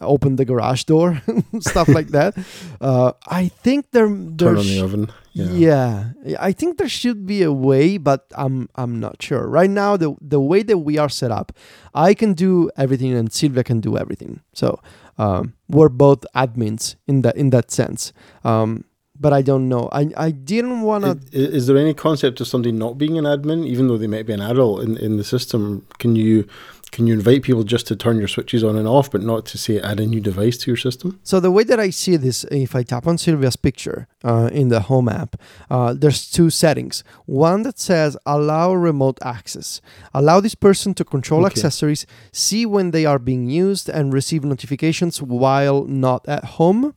open 0.00 0.36
the 0.36 0.44
garage 0.44 0.84
door, 0.84 1.22
stuff 1.60 1.88
like 1.88 2.08
that. 2.08 2.36
Uh, 2.80 3.12
I 3.26 3.48
think 3.48 3.90
there 3.90 4.06
turn 4.06 4.36
there's 4.36 4.58
on 4.58 4.66
the 4.66 4.80
oven 4.84 5.12
yeah. 5.38 6.10
I 6.38 6.52
think 6.52 6.78
there 6.78 6.88
should 6.88 7.26
be 7.26 7.42
a 7.42 7.52
way, 7.52 7.98
but 7.98 8.26
I'm 8.34 8.68
I'm 8.74 8.98
not 9.00 9.22
sure. 9.22 9.46
Right 9.46 9.70
now, 9.70 9.96
the 9.96 10.16
the 10.20 10.40
way 10.40 10.62
that 10.62 10.78
we 10.78 10.98
are 10.98 11.08
set 11.08 11.30
up, 11.30 11.52
I 11.94 12.14
can 12.14 12.34
do 12.34 12.70
everything 12.76 13.14
and 13.14 13.32
Silvia 13.32 13.64
can 13.64 13.80
do 13.80 13.96
everything. 13.96 14.40
So 14.52 14.80
um, 15.18 15.54
we're 15.68 15.88
both 15.88 16.24
admins 16.34 16.96
in 17.06 17.22
that 17.22 17.36
in 17.36 17.50
that 17.50 17.70
sense. 17.70 18.12
Um, 18.44 18.84
but 19.20 19.32
I 19.32 19.42
don't 19.42 19.68
know. 19.68 19.88
I 19.92 20.10
I 20.16 20.30
didn't 20.30 20.82
want 20.82 21.04
to. 21.04 21.18
is, 21.36 21.48
is 21.54 21.66
there 21.66 21.76
any 21.76 21.92
concept 21.92 22.40
of 22.40 22.46
somebody 22.46 22.72
not 22.72 22.98
being 22.98 23.18
an 23.18 23.24
admin 23.24 23.66
even 23.66 23.88
though 23.88 23.98
they 23.98 24.06
might 24.06 24.26
be 24.26 24.32
an 24.32 24.40
adult 24.40 24.82
in, 24.82 24.96
in 24.96 25.16
the 25.16 25.24
system 25.24 25.86
can 25.98 26.14
you 26.14 26.46
can 26.90 27.06
you 27.06 27.14
invite 27.14 27.42
people 27.42 27.64
just 27.64 27.86
to 27.88 27.96
turn 27.96 28.18
your 28.18 28.28
switches 28.28 28.62
on 28.64 28.76
and 28.76 28.88
off, 28.88 29.10
but 29.10 29.22
not 29.22 29.44
to 29.46 29.58
say 29.58 29.80
add 29.80 30.00
a 30.00 30.06
new 30.06 30.20
device 30.20 30.56
to 30.58 30.70
your 30.70 30.76
system? 30.76 31.18
So 31.22 31.40
the 31.40 31.50
way 31.50 31.64
that 31.64 31.78
I 31.80 31.90
see 31.90 32.16
this, 32.16 32.44
if 32.50 32.74
I 32.74 32.82
tap 32.82 33.06
on 33.06 33.16
Silvia's 33.18 33.56
picture 33.56 34.06
uh, 34.24 34.48
in 34.52 34.68
the 34.68 34.80
home 34.80 35.08
app, 35.08 35.36
uh, 35.70 35.94
there's 35.94 36.30
two 36.30 36.50
settings. 36.50 37.04
One 37.26 37.62
that 37.62 37.78
says 37.78 38.16
allow 38.26 38.72
remote 38.74 39.18
access, 39.22 39.80
allow 40.14 40.40
this 40.40 40.54
person 40.54 40.94
to 40.94 41.04
control 41.04 41.44
Okay. 41.44 41.52
accessories, 41.52 42.06
see 42.32 42.64
when 42.66 42.90
they 42.90 43.04
are 43.06 43.18
being 43.18 43.48
used, 43.48 43.88
and 43.88 44.12
receive 44.12 44.44
notifications 44.44 45.20
while 45.22 45.84
not 45.84 46.26
at 46.28 46.44
home. 46.58 46.94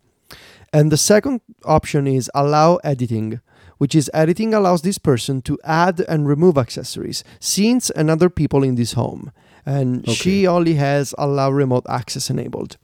And 0.74 0.92
the 0.92 0.98
second 0.98 1.42
option 1.66 2.08
is 2.08 2.32
allow 2.34 2.78
editing, 2.84 3.42
which 3.78 3.94
is 3.94 4.10
editing 4.14 4.54
allows 4.54 4.84
this 4.84 4.98
person 4.98 5.42
to 5.42 5.58
add 5.66 6.00
and 6.08 6.28
remove 6.28 6.58
accessories, 6.58 7.24
scenes, 7.40 7.90
and 7.90 8.10
other 8.10 8.30
people 8.30 8.64
in 8.64 8.76
this 8.76 8.94
home. 8.94 9.32
And 9.65 10.08
she 10.10 10.47
only 10.47 10.74
has 10.76 11.13
allow 11.17 11.52
remote 11.52 11.86
access 11.89 12.30
enabled. 12.30 12.78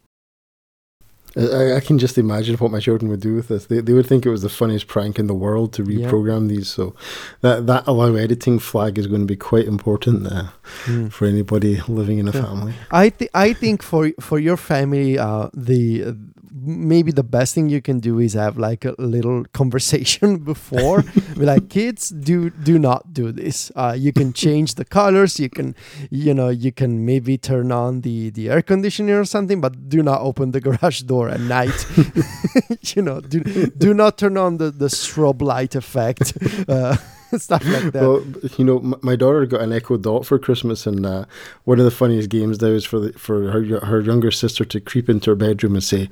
I, 1.35 1.75
I 1.75 1.79
can 1.81 1.99
just 1.99 2.17
imagine 2.17 2.55
what 2.55 2.71
my 2.71 2.79
children 2.79 3.11
would 3.11 3.19
do 3.19 3.35
with 3.35 3.47
this. 3.47 3.67
They, 3.67 3.79
they 3.79 3.93
would 3.93 4.07
think 4.07 4.25
it 4.25 4.29
was 4.31 4.41
the 4.41 4.49
funniest 4.49 4.87
prank 4.87 5.19
in 5.19 5.27
the 5.27 5.35
world 5.35 5.71
to 5.73 5.83
Yeah. 5.83 6.09
reprogram 6.09 6.47
these. 6.49 6.67
So 6.67 6.95
that 7.41 7.67
that 7.67 7.85
allow 7.85 8.15
editing 8.15 8.57
flag 8.59 8.97
is 8.97 9.05
going 9.07 9.21
to 9.21 9.27
be 9.27 9.35
quite 9.35 9.65
important 9.67 10.25
uh, 10.27 10.47
for 11.11 11.27
anybody 11.27 11.79
living 11.87 12.17
in 12.17 12.27
a 12.27 12.31
Yeah. 12.31 12.41
family. 12.43 12.73
I 12.91 13.09
th- 13.09 13.29
I 13.35 13.53
think 13.53 13.83
for 13.83 14.11
for 14.19 14.39
your 14.39 14.57
family, 14.57 15.19
uh, 15.19 15.49
the 15.53 16.15
maybe 16.61 17.11
the 17.11 17.23
best 17.23 17.53
thing 17.53 17.69
you 17.69 17.81
can 17.81 17.99
do 17.99 18.19
is 18.19 18.33
have 18.33 18.57
like 18.57 18.85
a 18.85 18.95
little 18.97 19.45
conversation 19.53 20.37
before. 20.37 21.03
Be 21.35 21.45
like, 21.45 21.69
kids, 21.77 22.09
do 22.09 22.49
do 22.49 22.79
not 22.79 23.13
do 23.13 23.31
this. 23.31 23.71
Uh, 23.75 23.95
you 23.97 24.11
can 24.13 24.33
change 24.33 24.75
the 24.75 24.85
colors. 24.85 25.39
You 25.39 25.49
can, 25.49 25.75
you 26.09 26.33
know, 26.33 26.49
you 26.49 26.71
can 26.71 27.05
maybe 27.05 27.37
turn 27.37 27.71
on 27.71 28.01
the 28.01 28.29
the 28.29 28.49
air 28.49 28.61
conditioner 28.61 29.19
or 29.19 29.25
something, 29.25 29.61
but 29.61 29.89
do 29.89 30.01
not 30.03 30.21
open 30.21 30.51
the 30.51 30.61
garage 30.67 31.01
door 31.01 31.29
at 31.29 31.39
night. 31.41 31.85
you 32.95 33.01
know, 33.01 33.19
do 33.21 33.39
do 33.77 33.93
not 33.93 34.17
turn 34.17 34.37
on 34.37 34.57
the 34.57 34.71
the 34.71 34.87
strobe 34.87 35.41
light 35.41 35.75
effect. 35.75 36.33
Uh, 36.67 36.97
stuff 37.37 37.65
like 37.65 37.91
that. 37.91 38.01
Well, 38.01 38.23
you 38.57 38.63
know, 38.63 38.77
m- 38.79 38.95
my 39.01 39.15
daughter 39.15 39.45
got 39.45 39.61
an 39.61 39.73
Echo 39.73 39.97
Dot 39.97 40.25
for 40.25 40.39
Christmas, 40.39 40.87
and 40.87 41.05
uh, 41.05 41.25
one 41.65 41.79
of 41.79 41.85
the 41.85 41.91
funniest 41.91 42.29
games 42.29 42.61
now 42.61 42.69
is 42.69 42.85
for 42.85 42.99
the, 42.99 43.13
for 43.13 43.51
her 43.51 43.79
her 43.85 43.99
younger 44.01 44.31
sister 44.31 44.63
to 44.65 44.79
creep 44.79 45.09
into 45.09 45.31
her 45.31 45.35
bedroom 45.35 45.73
and 45.75 45.83
say, 45.83 46.09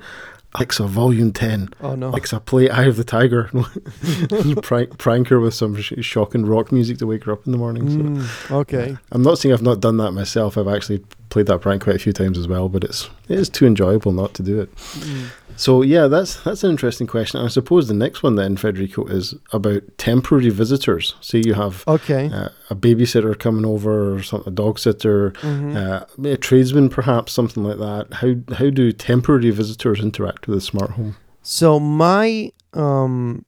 "Alexa, 0.56 0.84
volume 0.84 1.32
10. 1.32 1.70
oh 1.82 1.94
no. 1.94 2.08
Alexa, 2.08 2.40
play 2.40 2.68
"Eye 2.68 2.84
of 2.84 2.96
the 2.96 3.04
Tiger." 3.04 3.50
prank, 4.62 4.98
prank 4.98 5.28
her 5.28 5.40
with 5.40 5.54
some 5.54 5.76
sh- 5.80 5.92
shocking 6.00 6.44
rock 6.46 6.72
music 6.72 6.98
to 6.98 7.06
wake 7.06 7.24
her 7.24 7.32
up 7.32 7.46
in 7.46 7.52
the 7.52 7.58
morning. 7.58 7.88
So. 7.90 7.96
Mm, 7.98 8.50
okay. 8.62 8.96
I'm 9.12 9.22
not 9.22 9.38
saying 9.38 9.52
I've 9.52 9.62
not 9.62 9.80
done 9.80 9.96
that 9.98 10.12
myself. 10.12 10.56
I've 10.58 10.68
actually 10.68 11.04
played 11.28 11.46
that 11.46 11.60
prank 11.60 11.82
quite 11.82 11.96
a 11.96 11.98
few 11.98 12.12
times 12.12 12.38
as 12.38 12.48
well, 12.48 12.68
but 12.68 12.84
it's 12.84 13.08
it 13.28 13.38
is 13.38 13.48
too 13.48 13.66
enjoyable 13.66 14.12
not 14.12 14.34
to 14.34 14.42
do 14.42 14.60
it. 14.60 14.74
Mm. 14.74 15.26
So 15.56 15.82
yeah, 15.82 16.06
that's 16.06 16.42
that's 16.44 16.64
an 16.64 16.70
interesting 16.70 17.06
question. 17.06 17.40
I 17.40 17.48
suppose 17.48 17.88
the 17.88 17.94
next 17.94 18.22
one 18.22 18.34
then, 18.36 18.56
Federico, 18.56 19.06
is 19.06 19.34
about 19.52 19.82
temporary 19.98 20.50
visitors. 20.50 21.14
Say 21.20 21.42
you 21.44 21.54
have 21.54 21.82
Okay. 21.88 22.30
uh, 22.32 22.48
a 22.70 22.74
babysitter 22.74 23.38
coming 23.38 23.64
over, 23.64 24.14
or 24.16 24.22
some, 24.22 24.42
a 24.46 24.50
dog 24.50 24.78
sitter, 24.78 25.32
Mhm. 25.42 25.76
uh, 25.76 26.28
a 26.28 26.36
tradesman, 26.36 26.88
perhaps 26.90 27.32
something 27.32 27.64
like 27.64 27.78
that. 27.78 28.14
How 28.20 28.34
how 28.56 28.70
do 28.70 28.92
temporary 28.92 29.50
visitors 29.50 30.00
interact 30.00 30.46
with 30.46 30.58
a 30.58 30.60
smart 30.60 30.90
home? 30.92 31.16
So 31.42 31.80
my 31.80 32.52
um, 32.74 33.44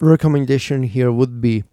recommendation 0.00 0.82
here 0.82 1.12
would 1.12 1.40
be 1.40 1.64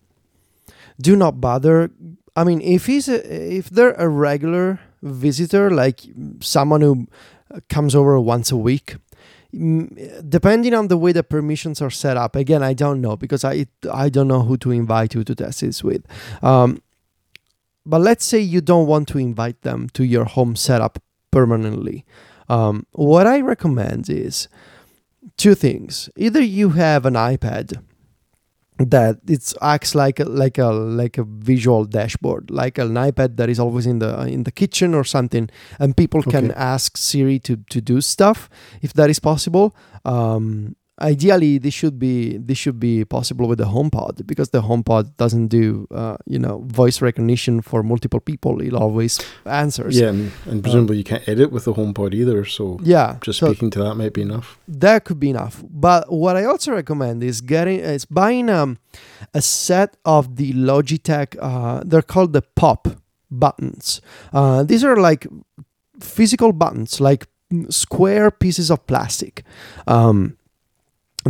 do 1.02 1.16
not 1.16 1.42
bother. 1.42 1.90
I 2.36 2.44
mean, 2.44 2.62
if 2.62 2.86
he's 2.86 3.08
a, 3.10 3.18
if 3.58 3.70
they're 3.70 3.94
a 3.94 4.08
regular 4.08 4.80
visitor, 5.02 5.72
like 5.72 6.02
someone 6.42 6.82
who 6.82 7.08
comes 7.70 7.96
over 7.96 8.20
once 8.20 8.52
a 8.52 8.58
week, 8.58 8.98
depending 9.52 10.74
on 10.74 10.88
the 10.90 10.98
way 10.98 11.12
the 11.12 11.24
permissions 11.24 11.82
are 11.82 11.90
set 11.90 12.18
up. 12.18 12.36
Again, 12.36 12.62
I 12.62 12.74
don't 12.74 13.02
know 13.02 13.16
because 13.16 13.44
I 13.44 13.66
I 13.92 14.10
don't 14.10 14.28
know 14.28 14.42
who 14.42 14.58
to 14.58 14.72
invite 14.72 15.16
you 15.16 15.24
to 15.24 15.36
test 15.36 15.62
this 15.62 15.84
with. 15.84 16.06
Um, 16.44 16.82
but 17.86 18.02
let's 18.02 18.26
say 18.26 18.40
you 18.40 18.62
don't 18.62 18.88
want 18.88 19.08
to 19.10 19.18
invite 19.18 19.62
them 19.64 19.90
to 19.94 20.04
your 20.04 20.26
home 20.26 20.56
setup 20.56 21.02
permanently. 21.32 22.06
Um, 22.48 22.86
what 22.92 23.26
I 23.26 23.42
recommend 23.42 24.10
is 24.10 24.48
two 25.38 25.56
things. 25.56 26.10
Either 26.16 26.42
you 26.42 26.70
have 26.72 27.06
an 27.06 27.14
iPad 27.14 27.82
that 28.80 29.18
it 29.28 29.54
acts 29.62 29.94
like 29.94 30.20
a, 30.20 30.26
like 30.26 30.58
a 30.58 30.68
like 30.68 31.18
a 31.18 31.24
visual 31.24 31.86
dashboard, 31.86 32.50
like 32.50 32.78
an 32.78 32.94
iPad 32.94 33.36
that 33.36 33.50
is 33.50 33.60
always 33.60 33.86
in 33.86 34.00
the 34.00 34.26
in 34.26 34.44
the 34.44 34.52
kitchen 34.52 34.94
or 34.94 35.04
something, 35.04 35.50
and 35.80 35.98
people 35.98 36.24
can 36.24 36.52
ask 36.52 36.98
Siri 36.98 37.40
to 37.40 37.58
to 37.70 37.82
do 37.82 38.02
stuff 38.02 38.50
if 38.82 38.94
that 38.94 39.10
is 39.10 39.20
possible. 39.20 39.76
Um, 40.06 40.76
ideally, 41.02 41.58
this 41.60 41.74
should 41.74 41.98
be 42.00 42.38
this 42.38 42.58
should 42.58 42.80
be 42.80 43.06
possible 43.06 43.48
with 43.48 43.58
the 43.60 43.66
HomePod 43.66 44.26
because 44.28 44.50
the 44.50 44.62
HomePod 44.62 45.16
doesn't 45.18 45.48
do 45.48 45.88
uh, 45.92 46.18
you 46.26 46.40
know 46.40 46.60
voice 46.68 47.02
recognition 47.02 47.62
for 47.62 47.84
multiple 47.84 48.20
people. 48.20 48.62
It 48.62 48.74
always 48.74 49.20
answers. 49.46 50.00
Yeah, 50.00 50.10
and, 50.10 50.32
and 50.46 50.62
presumably 50.64 50.98
you 50.98 51.04
can't 51.04 51.28
edit 51.28 51.52
with 51.52 51.66
the 51.66 51.74
HomePod 51.74 52.14
either. 52.14 52.46
So 52.46 52.80
Yeah. 52.84 53.18
just 53.22 53.40
so- 53.40 53.48
speaking 53.52 53.70
to 53.72 53.80
that 53.84 53.96
might 53.96 54.14
be 54.14 54.22
enough. 54.22 54.58
that 54.68 55.04
could 55.06 55.20
be 55.20 55.30
enough. 55.30 55.64
But 55.70 56.12
what 56.12 56.36
I 56.36 56.44
also 56.46 56.72
recommend 56.74 57.24
is 57.24 57.42
getting 57.42 57.80
is 57.80 58.06
buying 58.06 58.50
um, 58.50 58.78
a 59.34 59.42
set 59.42 59.98
of 60.06 60.36
the 60.36 60.54
Logitech. 60.54 61.36
Uh, 61.40 61.82
they're 61.86 62.02
called 62.14 62.34
the 62.34 62.42
Pop 62.42 62.88
buttons. 63.32 64.02
Uh, 64.34 64.64
these 64.64 64.84
are 64.84 64.96
like 64.98 65.28
physical 66.00 66.52
buttons, 66.54 67.00
like 67.00 67.28
mm, 67.54 67.72
square 67.72 68.32
pieces 68.32 68.72
of 68.72 68.86
plastic 68.88 69.44
um, 69.88 70.38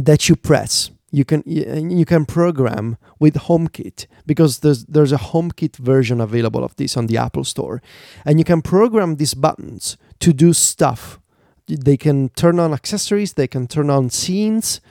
that 0.05 0.29
you 0.29 0.35
press. 0.35 0.91
You 1.11 1.25
can 1.25 1.41
you 1.45 2.05
can 2.05 2.25
program 2.25 2.97
with 3.19 3.33
HomeKit 3.33 4.05
because 4.27 4.59
there's 4.59 4.85
there's 4.85 5.11
a 5.11 5.17
HomeKit 5.17 5.77
version 5.77 6.21
available 6.21 6.63
of 6.63 6.75
this 6.75 6.95
on 6.95 7.07
the 7.07 7.17
Apple 7.17 7.43
Store, 7.43 7.81
and 8.25 8.37
you 8.37 8.45
can 8.45 8.61
program 8.61 9.15
these 9.15 9.33
buttons 9.33 9.97
to 10.19 10.33
do 10.33 10.53
stuff. 10.53 11.19
They 11.65 11.97
can 11.97 12.29
turn 12.29 12.59
on 12.59 12.73
accessories 12.73 13.33
they 13.33 13.47
can 13.47 13.67
turn 13.67 13.89
on 13.89 14.09
scenes. 14.09 14.81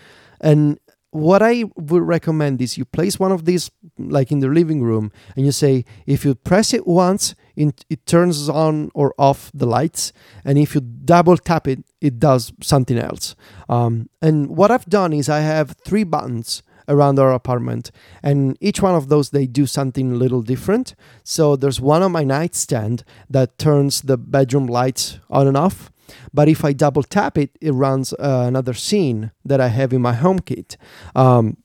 And 0.41 0.79
what 1.11 1.43
i 1.43 1.65
would 1.77 2.03
recommend 2.03 2.61
is 2.61 2.77
you 2.77 2.85
place 2.85 3.19
one 3.19 3.33
of 3.33 3.47
these 3.47 3.71
like 3.99 4.31
in 4.31 4.41
the 4.41 4.47
living 4.47 4.83
room 4.83 5.11
and 5.35 5.47
you 5.47 5.51
say 5.51 5.83
if 6.07 6.23
you 6.23 6.35
press 6.35 6.75
it 6.75 6.87
once 6.87 7.35
it, 7.59 7.85
it 7.91 8.07
turns 8.07 8.49
on 8.49 8.91
or 8.95 9.15
off 9.19 9.51
the 9.53 9.67
lights. 9.67 10.13
And 10.45 10.59
if 10.59 10.75
you 10.75 10.81
double 10.81 11.37
tap 11.37 11.67
it 11.67 11.85
it 12.01 12.19
does 12.19 12.53
something 12.63 12.99
else 12.99 13.35
um, 13.69 14.09
and 14.23 14.49
what 14.57 14.71
i've 14.71 14.87
done 14.87 15.13
is 15.13 15.29
i 15.29 15.41
have 15.41 15.75
three 15.85 16.05
buttons 16.05 16.63
around 16.89 17.19
our 17.19 17.33
apartment 17.33 17.91
and 18.23 18.57
each 18.61 18.81
one 18.81 18.95
of 18.95 19.09
those 19.09 19.31
they 19.31 19.47
do 19.47 19.67
something 19.67 20.13
a 20.13 20.17
little 20.17 20.41
different 20.41 20.95
so 21.23 21.55
there's 21.55 21.81
one 21.81 22.03
on 22.03 22.11
my 22.11 22.25
nightstand 22.25 23.05
that 23.29 23.59
turns 23.59 24.03
the 24.03 24.17
bedroom 24.17 24.67
lights 24.67 25.19
on 25.29 25.47
and 25.47 25.57
off 25.57 25.91
but 26.33 26.49
if 26.49 26.65
I 26.65 26.73
double 26.73 27.03
tap 27.03 27.39
it, 27.39 27.57
it 27.61 27.73
runs 27.73 28.13
uh, 28.15 28.45
another 28.47 28.75
scene 28.75 29.31
that 29.45 29.61
I 29.61 29.69
have 29.69 29.93
in 29.93 30.03
my 30.03 30.15
HomeKit. 30.15 30.77
Um, 31.15 31.59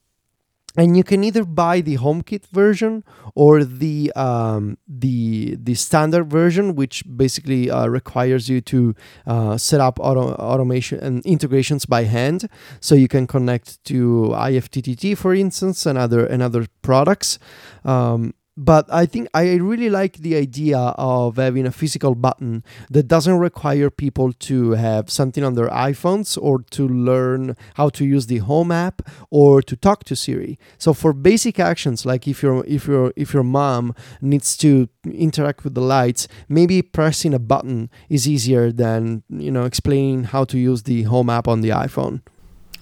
and 0.75 0.97
you 0.97 1.03
can 1.03 1.23
either 1.23 1.45
buy 1.45 1.81
the 1.81 1.97
HomeKit 1.97 2.47
version 2.47 3.03
or 3.35 3.63
the 3.63 4.11
um, 4.15 4.77
the 4.87 5.55
the 5.55 5.75
standard 5.75 6.29
version, 6.29 6.75
which 6.75 7.03
basically 7.15 7.69
uh, 7.69 7.87
requires 7.87 8.49
you 8.49 8.61
to 8.61 8.95
uh, 9.27 9.57
set 9.57 9.81
up 9.81 9.99
auto- 9.99 10.33
automation 10.33 10.99
and 10.99 11.25
integrations 11.25 11.85
by 11.85 12.03
hand, 12.03 12.49
so 12.79 12.95
you 12.95 13.07
can 13.07 13.27
connect 13.27 13.83
to 13.85 14.31
IFTTT, 14.33 15.17
for 15.17 15.33
instance, 15.33 15.85
and 15.85 15.97
other 15.97 16.25
and 16.25 16.41
other 16.41 16.65
products. 16.81 17.37
Um, 17.85 18.33
but 18.55 18.85
I 18.91 19.05
think 19.05 19.27
I 19.33 19.55
really 19.55 19.89
like 19.89 20.17
the 20.17 20.35
idea 20.35 20.77
of 20.77 21.37
having 21.37 21.65
a 21.65 21.71
physical 21.71 22.13
button 22.13 22.63
that 22.89 23.07
doesn't 23.07 23.37
require 23.37 23.89
people 23.89 24.31
to 24.33 24.71
have 24.71 25.09
something 25.09 25.43
on 25.43 25.55
their 25.55 25.69
iPhones 25.69 26.37
or 26.39 26.59
to 26.71 26.87
learn 26.87 27.55
how 27.75 27.89
to 27.89 28.05
use 28.05 28.27
the 28.27 28.37
home 28.37 28.71
app 28.71 29.01
or 29.31 29.61
to 29.63 29.75
talk 29.75 30.03
to 30.05 30.15
Siri. 30.15 30.59
So 30.77 30.93
for 30.93 31.13
basic 31.13 31.59
actions 31.59 32.05
like 32.05 32.27
if 32.27 32.43
your 32.43 32.63
if 32.65 32.87
your 32.87 33.11
if 33.15 33.33
your 33.33 33.43
mom 33.43 33.95
needs 34.21 34.55
to 34.57 34.87
interact 35.05 35.63
with 35.63 35.73
the 35.73 35.81
lights, 35.81 36.27
maybe 36.47 36.81
pressing 36.81 37.33
a 37.33 37.39
button 37.39 37.89
is 38.09 38.27
easier 38.27 38.71
than, 38.71 39.23
you 39.29 39.51
know, 39.51 39.65
explaining 39.65 40.25
how 40.25 40.43
to 40.45 40.59
use 40.59 40.83
the 40.83 41.03
home 41.03 41.29
app 41.29 41.47
on 41.47 41.61
the 41.61 41.69
iPhone. 41.69 42.21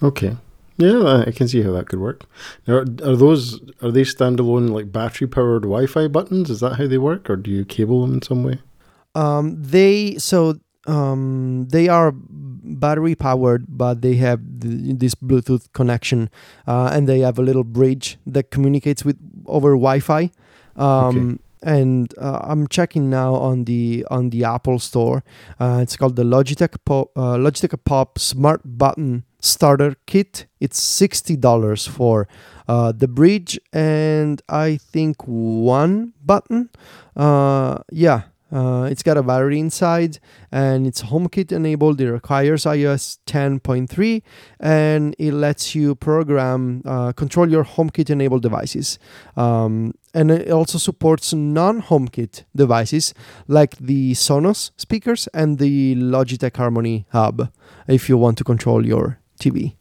Okay. 0.03 0.35
Yeah, 0.81 1.23
I 1.27 1.31
can 1.31 1.47
see 1.47 1.61
how 1.61 1.71
that 1.73 1.87
could 1.87 1.99
work. 1.99 2.25
Now, 2.65 2.77
are, 2.77 2.81
are 2.81 3.15
those 3.15 3.59
are 3.83 3.91
they 3.91 4.01
standalone 4.01 4.71
like 4.71 4.91
battery 4.91 5.27
powered 5.27 5.61
Wi-Fi 5.63 6.07
buttons? 6.07 6.49
Is 6.49 6.59
that 6.61 6.77
how 6.77 6.87
they 6.87 6.97
work, 6.97 7.29
or 7.29 7.35
do 7.35 7.51
you 7.51 7.65
cable 7.65 8.01
them 8.01 8.15
in 8.15 8.21
some 8.23 8.43
way? 8.43 8.59
Um, 9.13 9.61
they 9.61 10.15
so 10.17 10.59
um, 10.87 11.67
they 11.69 11.87
are 11.87 12.11
battery 12.15 13.13
powered, 13.13 13.65
but 13.67 14.01
they 14.01 14.15
have 14.15 14.39
th- 14.59 14.97
this 14.97 15.13
Bluetooth 15.13 15.71
connection, 15.73 16.31
uh, 16.65 16.89
and 16.91 17.07
they 17.07 17.19
have 17.19 17.37
a 17.37 17.43
little 17.43 17.63
bridge 17.63 18.17
that 18.25 18.49
communicates 18.49 19.05
with 19.05 19.17
over 19.45 19.71
Wi-Fi. 19.71 20.31
Um, 20.77 21.39
and 21.61 22.11
uh, 22.17 22.39
I'm 22.41 22.67
checking 22.67 23.09
now 23.09 23.35
on 23.35 23.65
the 23.65 24.03
on 24.09 24.31
the 24.31 24.45
Apple 24.45 24.79
Store. 24.79 25.23
Uh, 25.59 25.79
it's 25.83 25.95
called 25.95 26.15
the 26.15 26.23
Logitech 26.23 26.75
Pop, 26.85 27.11
uh, 27.15 27.37
Logitech 27.37 27.77
Pop 27.85 28.17
Smart 28.17 28.61
Button 28.65 29.25
Starter 29.41 29.95
Kit. 30.05 30.45
It's 30.59 30.81
sixty 30.81 31.35
dollars 31.35 31.85
for 31.85 32.27
uh, 32.67 32.91
the 32.91 33.07
bridge 33.07 33.59
and 33.73 34.41
I 34.47 34.77
think 34.77 35.17
one 35.25 36.13
button. 36.23 36.69
Uh, 37.15 37.79
yeah, 37.91 38.23
uh, 38.51 38.87
it's 38.91 39.01
got 39.01 39.17
a 39.17 39.23
battery 39.23 39.59
inside 39.59 40.19
and 40.51 40.85
it's 40.85 41.03
HomeKit 41.03 41.51
enabled. 41.51 42.01
It 42.01 42.11
requires 42.11 42.65
iOS 42.65 43.19
10.3 43.25 44.21
and 44.59 45.15
it 45.17 45.33
lets 45.33 45.73
you 45.73 45.95
program, 45.95 46.81
uh, 46.85 47.13
control 47.13 47.49
your 47.49 47.63
HomeKit 47.63 48.09
enabled 48.09 48.41
devices. 48.41 48.99
Um, 49.37 49.93
and 50.13 50.31
it 50.31 50.49
also 50.49 50.77
supports 50.77 51.33
non 51.33 51.81
HomeKit 51.81 52.43
devices 52.53 53.13
like 53.47 53.77
the 53.77 54.11
Sonos 54.13 54.71
speakers 54.77 55.29
and 55.33 55.57
the 55.57 55.95
Logitech 55.95 56.57
Harmony 56.57 57.05
Hub 57.11 57.49
if 57.87 58.09
you 58.09 58.17
want 58.17 58.37
to 58.39 58.43
control 58.43 58.85
your 58.85 59.20
TV. 59.41 59.75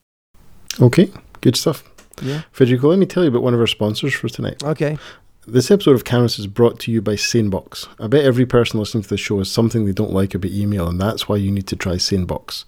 Okay, 0.80 1.10
good 1.40 1.56
stuff. 1.56 1.84
Yeah. 2.22 2.42
Federico, 2.52 2.88
let 2.88 2.98
me 2.98 3.06
tell 3.06 3.22
you 3.22 3.30
about 3.30 3.42
one 3.42 3.54
of 3.54 3.60
our 3.60 3.66
sponsors 3.66 4.14
for 4.14 4.28
tonight. 4.28 4.62
Okay. 4.62 4.98
This 5.46 5.70
episode 5.70 5.94
of 5.94 6.04
Canvas 6.04 6.38
is 6.38 6.46
brought 6.46 6.78
to 6.80 6.92
you 6.92 7.00
by 7.00 7.14
Sanebox. 7.14 7.88
I 7.98 8.06
bet 8.06 8.24
every 8.24 8.46
person 8.46 8.78
listening 8.78 9.02
to 9.02 9.08
the 9.08 9.16
show 9.16 9.38
has 9.38 9.50
something 9.50 9.84
they 9.84 9.92
don't 9.92 10.12
like 10.12 10.34
about 10.34 10.50
email, 10.50 10.86
and 10.86 11.00
that's 11.00 11.28
why 11.28 11.36
you 11.36 11.50
need 11.50 11.66
to 11.68 11.76
try 11.76 11.94
Sanebox. 11.94 12.64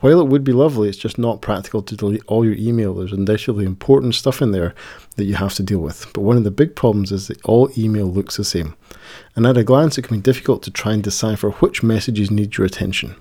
While 0.00 0.20
it 0.20 0.28
would 0.28 0.44
be 0.44 0.52
lovely, 0.52 0.88
it's 0.88 0.98
just 0.98 1.18
not 1.18 1.40
practical 1.40 1.82
to 1.82 1.96
delete 1.96 2.22
all 2.26 2.44
your 2.44 2.56
email. 2.56 2.94
There's 2.94 3.12
initially 3.12 3.64
important 3.64 4.14
stuff 4.14 4.42
in 4.42 4.52
there 4.52 4.74
that 5.16 5.24
you 5.24 5.34
have 5.34 5.54
to 5.54 5.62
deal 5.62 5.78
with. 5.78 6.06
But 6.12 6.20
one 6.20 6.36
of 6.36 6.44
the 6.44 6.50
big 6.50 6.76
problems 6.76 7.10
is 7.10 7.28
that 7.28 7.42
all 7.44 7.70
email 7.76 8.06
looks 8.06 8.36
the 8.36 8.44
same. 8.44 8.76
And 9.34 9.46
at 9.46 9.56
a 9.56 9.64
glance, 9.64 9.96
it 9.96 10.02
can 10.02 10.18
be 10.18 10.22
difficult 10.22 10.62
to 10.64 10.70
try 10.70 10.92
and 10.92 11.02
decipher 11.02 11.50
which 11.50 11.82
messages 11.82 12.30
need 12.30 12.56
your 12.56 12.66
attention. 12.66 13.16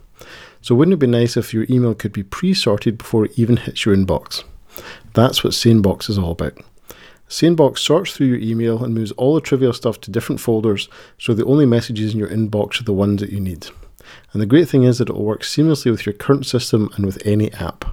So, 0.63 0.75
wouldn't 0.75 0.93
it 0.93 0.97
be 0.97 1.07
nice 1.07 1.35
if 1.35 1.53
your 1.53 1.65
email 1.69 1.93
could 1.93 2.13
be 2.13 2.23
pre 2.23 2.53
sorted 2.53 2.97
before 2.97 3.25
it 3.25 3.37
even 3.37 3.57
hits 3.57 3.85
your 3.85 3.93
inbox? 3.93 4.45
That's 5.13 5.43
what 5.43 5.51
Sanebox 5.51 6.09
is 6.09 6.17
all 6.17 6.31
about. 6.31 6.57
Sanebox 7.27 7.79
sorts 7.79 8.13
through 8.13 8.27
your 8.27 8.39
email 8.39 8.81
and 8.81 8.93
moves 8.93 9.11
all 9.13 9.35
the 9.35 9.41
trivial 9.41 9.73
stuff 9.73 9.99
to 9.99 10.11
different 10.11 10.39
folders 10.39 10.87
so 11.17 11.33
the 11.33 11.43
only 11.43 11.65
messages 11.65 12.13
in 12.13 12.19
your 12.19 12.29
inbox 12.29 12.79
are 12.79 12.85
the 12.85 12.93
ones 12.93 13.19
that 13.19 13.31
you 13.31 13.41
need. 13.41 13.67
And 14.31 14.41
the 14.41 14.45
great 14.45 14.69
thing 14.69 14.83
is 14.83 14.99
that 14.99 15.09
it 15.09 15.13
will 15.13 15.25
work 15.25 15.41
seamlessly 15.41 15.91
with 15.91 16.05
your 16.05 16.13
current 16.13 16.45
system 16.45 16.89
and 16.95 17.05
with 17.05 17.21
any 17.25 17.51
app. 17.55 17.83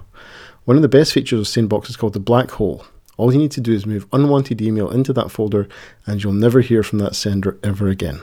One 0.63 0.77
of 0.77 0.81
the 0.81 0.87
best 0.87 1.11
features 1.11 1.41
of 1.41 1.47
Sanebox 1.47 1.89
is 1.89 1.97
called 1.97 2.13
the 2.13 2.21
black 2.21 2.51
hole. 2.51 2.85
All 3.17 3.33
you 3.33 3.39
need 3.39 3.51
to 3.51 3.61
do 3.61 3.73
is 3.73 3.85
move 3.85 4.07
unwanted 4.13 4.61
email 4.61 4.89
into 4.89 5.11
that 5.11 5.29
folder 5.29 5.67
and 6.05 6.23
you'll 6.23 6.31
never 6.31 6.61
hear 6.61 6.83
from 6.83 6.99
that 6.99 7.15
sender 7.15 7.59
ever 7.63 7.89
again. 7.89 8.21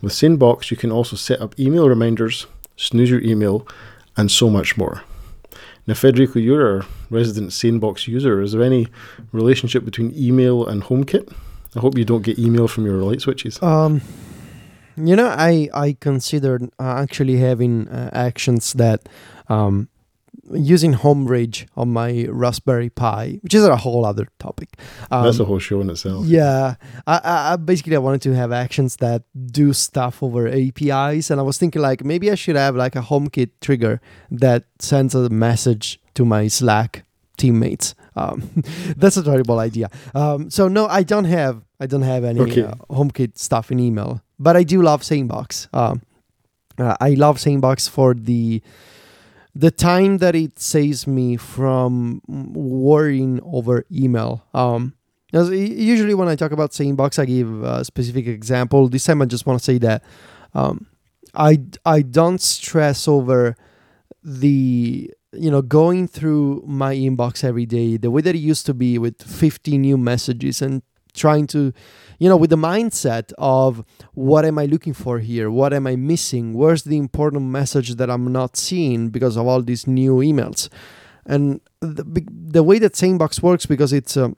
With 0.00 0.12
Sanebox, 0.12 0.70
you 0.70 0.78
can 0.78 0.92
also 0.92 1.16
set 1.16 1.40
up 1.40 1.58
email 1.58 1.88
reminders, 1.88 2.46
snooze 2.76 3.10
your 3.10 3.22
email, 3.22 3.66
and 4.16 4.30
so 4.30 4.48
much 4.50 4.76
more. 4.76 5.02
Now, 5.86 5.94
Federico, 5.94 6.40
you're 6.40 6.78
a 6.78 6.86
resident 7.10 7.50
Sanebox 7.50 8.08
user. 8.08 8.42
Is 8.42 8.52
there 8.52 8.62
any 8.62 8.88
relationship 9.32 9.84
between 9.84 10.12
email 10.16 10.66
and 10.66 10.82
HomeKit? 10.82 11.32
I 11.76 11.80
hope 11.80 11.96
you 11.96 12.04
don't 12.04 12.22
get 12.22 12.38
email 12.38 12.66
from 12.66 12.86
your 12.86 12.96
light 13.02 13.20
switches. 13.20 13.62
Um, 13.62 14.00
you 14.96 15.14
know, 15.14 15.28
I 15.28 15.68
I 15.74 15.96
considered 16.00 16.64
uh, 16.80 17.02
actually 17.02 17.36
having 17.36 17.88
uh, 17.88 18.10
actions 18.12 18.72
that 18.74 19.08
um, 19.48 19.88
using 20.52 20.94
HomeBridge 20.94 21.66
on 21.76 21.92
my 21.92 22.26
Raspberry 22.28 22.90
Pi, 22.90 23.38
which 23.42 23.54
is 23.54 23.64
a 23.64 23.76
whole 23.76 24.04
other 24.04 24.28
topic. 24.38 24.76
Um, 25.10 25.24
That's 25.24 25.40
a 25.40 25.44
whole 25.44 25.58
show 25.58 25.80
in 25.80 25.90
itself. 25.90 26.26
Yeah, 26.26 26.74
I, 27.06 27.52
I, 27.52 27.56
basically 27.56 27.96
I 27.96 27.98
wanted 27.98 28.22
to 28.22 28.34
have 28.34 28.52
actions 28.52 28.96
that 28.96 29.24
do 29.50 29.72
stuff 29.72 30.22
over 30.22 30.48
APIs, 30.48 31.30
and 31.30 31.40
I 31.40 31.42
was 31.42 31.58
thinking 31.58 31.82
like 31.82 32.04
maybe 32.04 32.30
I 32.30 32.34
should 32.34 32.56
have 32.56 32.76
like 32.76 32.96
a 32.96 33.02
HomeKit 33.02 33.50
trigger 33.60 34.00
that 34.30 34.64
sends 34.78 35.14
a 35.14 35.28
message 35.28 36.00
to 36.14 36.24
my 36.24 36.48
Slack 36.48 37.04
teammates. 37.36 37.94
Um, 38.14 38.50
that's 38.96 39.16
a 39.16 39.22
terrible 39.22 39.58
idea. 39.58 39.90
Um, 40.14 40.50
so 40.50 40.68
no, 40.68 40.86
I 40.86 41.02
don't 41.02 41.24
have 41.24 41.62
I 41.80 41.86
don't 41.86 42.02
have 42.02 42.24
any 42.24 42.40
okay. 42.40 42.62
uh, 42.62 42.74
HomeKit 42.90 43.38
stuff 43.38 43.70
in 43.70 43.78
email, 43.78 44.22
but 44.38 44.56
I 44.56 44.62
do 44.62 44.82
love 44.82 45.02
Sanebox. 45.02 45.68
Um, 45.74 46.02
uh, 46.78 46.96
I 47.00 47.10
love 47.10 47.38
Sanebox 47.38 47.88
for 47.88 48.14
the 48.14 48.62
the 49.58 49.70
time 49.70 50.18
that 50.18 50.34
it 50.34 50.58
saves 50.58 51.06
me 51.06 51.36
from 51.36 52.20
worrying 52.28 53.40
over 53.42 53.86
email. 53.90 54.44
Um, 54.52 54.94
usually 55.32 56.14
when 56.14 56.28
I 56.28 56.36
talk 56.36 56.52
about 56.52 56.72
Sanebox, 56.72 57.18
I 57.18 57.24
give 57.24 57.62
a 57.62 57.84
specific 57.84 58.26
example. 58.26 58.88
This 58.88 59.04
time 59.04 59.22
I 59.22 59.24
just 59.24 59.46
want 59.46 59.58
to 59.58 59.64
say 59.64 59.78
that 59.78 60.04
um, 60.52 60.86
I 61.34 61.60
I 61.86 62.02
don't 62.02 62.40
stress 62.40 63.08
over 63.08 63.56
the 64.22 65.10
you 65.32 65.50
know 65.50 65.62
going 65.62 66.06
through 66.06 66.62
my 66.66 66.94
inbox 66.94 67.44
every 67.44 67.66
day 67.66 67.96
the 67.96 68.10
way 68.10 68.20
that 68.22 68.34
it 68.34 68.38
used 68.38 68.66
to 68.66 68.74
be 68.74 68.98
with 68.98 69.22
50 69.22 69.78
new 69.78 69.96
messages 69.96 70.60
and 70.62 70.82
trying 71.16 71.46
to 71.48 71.72
you 72.18 72.28
know 72.28 72.36
with 72.36 72.50
the 72.50 72.56
mindset 72.56 73.32
of 73.38 73.84
what 74.14 74.44
am 74.44 74.58
i 74.58 74.66
looking 74.66 74.94
for 74.94 75.18
here? 75.18 75.50
What 75.50 75.72
am 75.72 75.86
i 75.86 75.96
missing? 75.96 76.54
Where's 76.54 76.84
the 76.84 76.96
important 76.96 77.44
message 77.44 77.96
that 77.96 78.10
i'm 78.10 78.32
not 78.32 78.56
seeing 78.56 79.10
because 79.10 79.36
of 79.36 79.46
all 79.46 79.62
these 79.62 79.86
new 79.86 80.16
emails? 80.16 80.68
And 81.26 81.60
the, 81.80 82.24
the 82.30 82.62
way 82.62 82.78
that 82.78 82.92
sanebox 82.92 83.42
works 83.42 83.66
because 83.66 83.92
it's 83.92 84.16
um, 84.16 84.36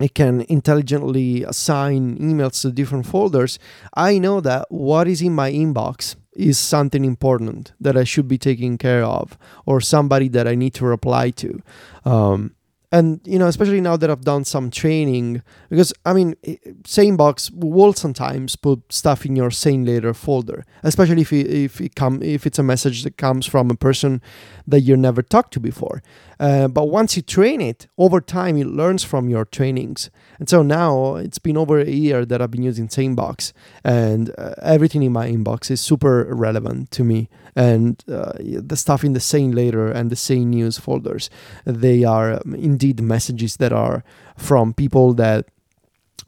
it 0.00 0.14
can 0.14 0.44
intelligently 0.48 1.42
assign 1.44 2.18
emails 2.18 2.60
to 2.62 2.70
different 2.70 3.06
folders 3.06 3.58
i 3.94 4.18
know 4.18 4.40
that 4.40 4.66
what 4.70 5.08
is 5.08 5.22
in 5.22 5.34
my 5.34 5.50
inbox 5.50 6.16
is 6.34 6.58
something 6.58 7.04
important 7.04 7.72
that 7.80 7.96
i 7.96 8.04
should 8.04 8.28
be 8.28 8.36
taking 8.36 8.76
care 8.76 9.04
of 9.04 9.38
or 9.64 9.80
somebody 9.80 10.28
that 10.28 10.46
i 10.46 10.54
need 10.54 10.74
to 10.74 10.84
reply 10.84 11.30
to. 11.30 11.62
Um, 12.04 12.55
and 12.92 13.20
you 13.24 13.38
know 13.38 13.46
especially 13.46 13.80
now 13.80 13.96
that 13.96 14.10
i've 14.10 14.24
done 14.24 14.44
some 14.44 14.70
training 14.70 15.42
because 15.68 15.92
i 16.04 16.12
mean 16.12 16.34
sanebox 16.82 17.50
will 17.54 17.92
sometimes 17.92 18.56
put 18.56 18.80
stuff 18.92 19.26
in 19.26 19.34
your 19.34 19.50
SaneLater 19.50 20.14
folder 20.14 20.64
especially 20.82 21.22
if 21.22 21.32
it, 21.32 21.46
if 21.46 21.80
it 21.80 21.94
come 21.94 22.22
if 22.22 22.46
it's 22.46 22.58
a 22.58 22.62
message 22.62 23.02
that 23.02 23.16
comes 23.16 23.46
from 23.46 23.70
a 23.70 23.76
person 23.76 24.20
that 24.66 24.80
you 24.80 24.96
never 24.96 25.22
talked 25.22 25.52
to 25.54 25.60
before. 25.60 26.02
Uh, 26.38 26.68
but 26.68 26.86
once 26.86 27.16
you 27.16 27.22
train 27.22 27.60
it 27.60 27.86
over 27.96 28.20
time 28.20 28.56
it 28.56 28.66
learns 28.66 29.04
from 29.04 29.28
your 29.28 29.44
trainings. 29.44 30.10
And 30.38 30.48
so 30.48 30.62
now 30.62 31.16
it's 31.16 31.38
been 31.38 31.56
over 31.56 31.78
a 31.78 31.90
year 31.90 32.26
that 32.26 32.42
i've 32.42 32.50
been 32.50 32.62
using 32.62 32.88
sanebox 32.88 33.52
and 33.84 34.34
uh, 34.36 34.54
everything 34.62 35.02
in 35.02 35.12
my 35.12 35.28
inbox 35.30 35.70
is 35.70 35.80
super 35.80 36.24
relevant 36.34 36.90
to 36.92 37.04
me. 37.04 37.28
And 37.54 38.02
uh, 38.06 38.32
the 38.38 38.76
stuff 38.76 39.02
in 39.02 39.14
the 39.14 39.18
SaneLater 39.18 39.94
and 39.94 40.10
the 40.10 40.16
Sane 40.16 40.50
News 40.50 40.78
folders 40.78 41.30
they 41.64 42.04
are 42.04 42.34
um, 42.34 42.54
indeed 42.54 43.00
messages 43.00 43.56
that 43.56 43.72
are 43.72 44.04
from 44.36 44.74
people 44.74 45.14
that 45.14 45.46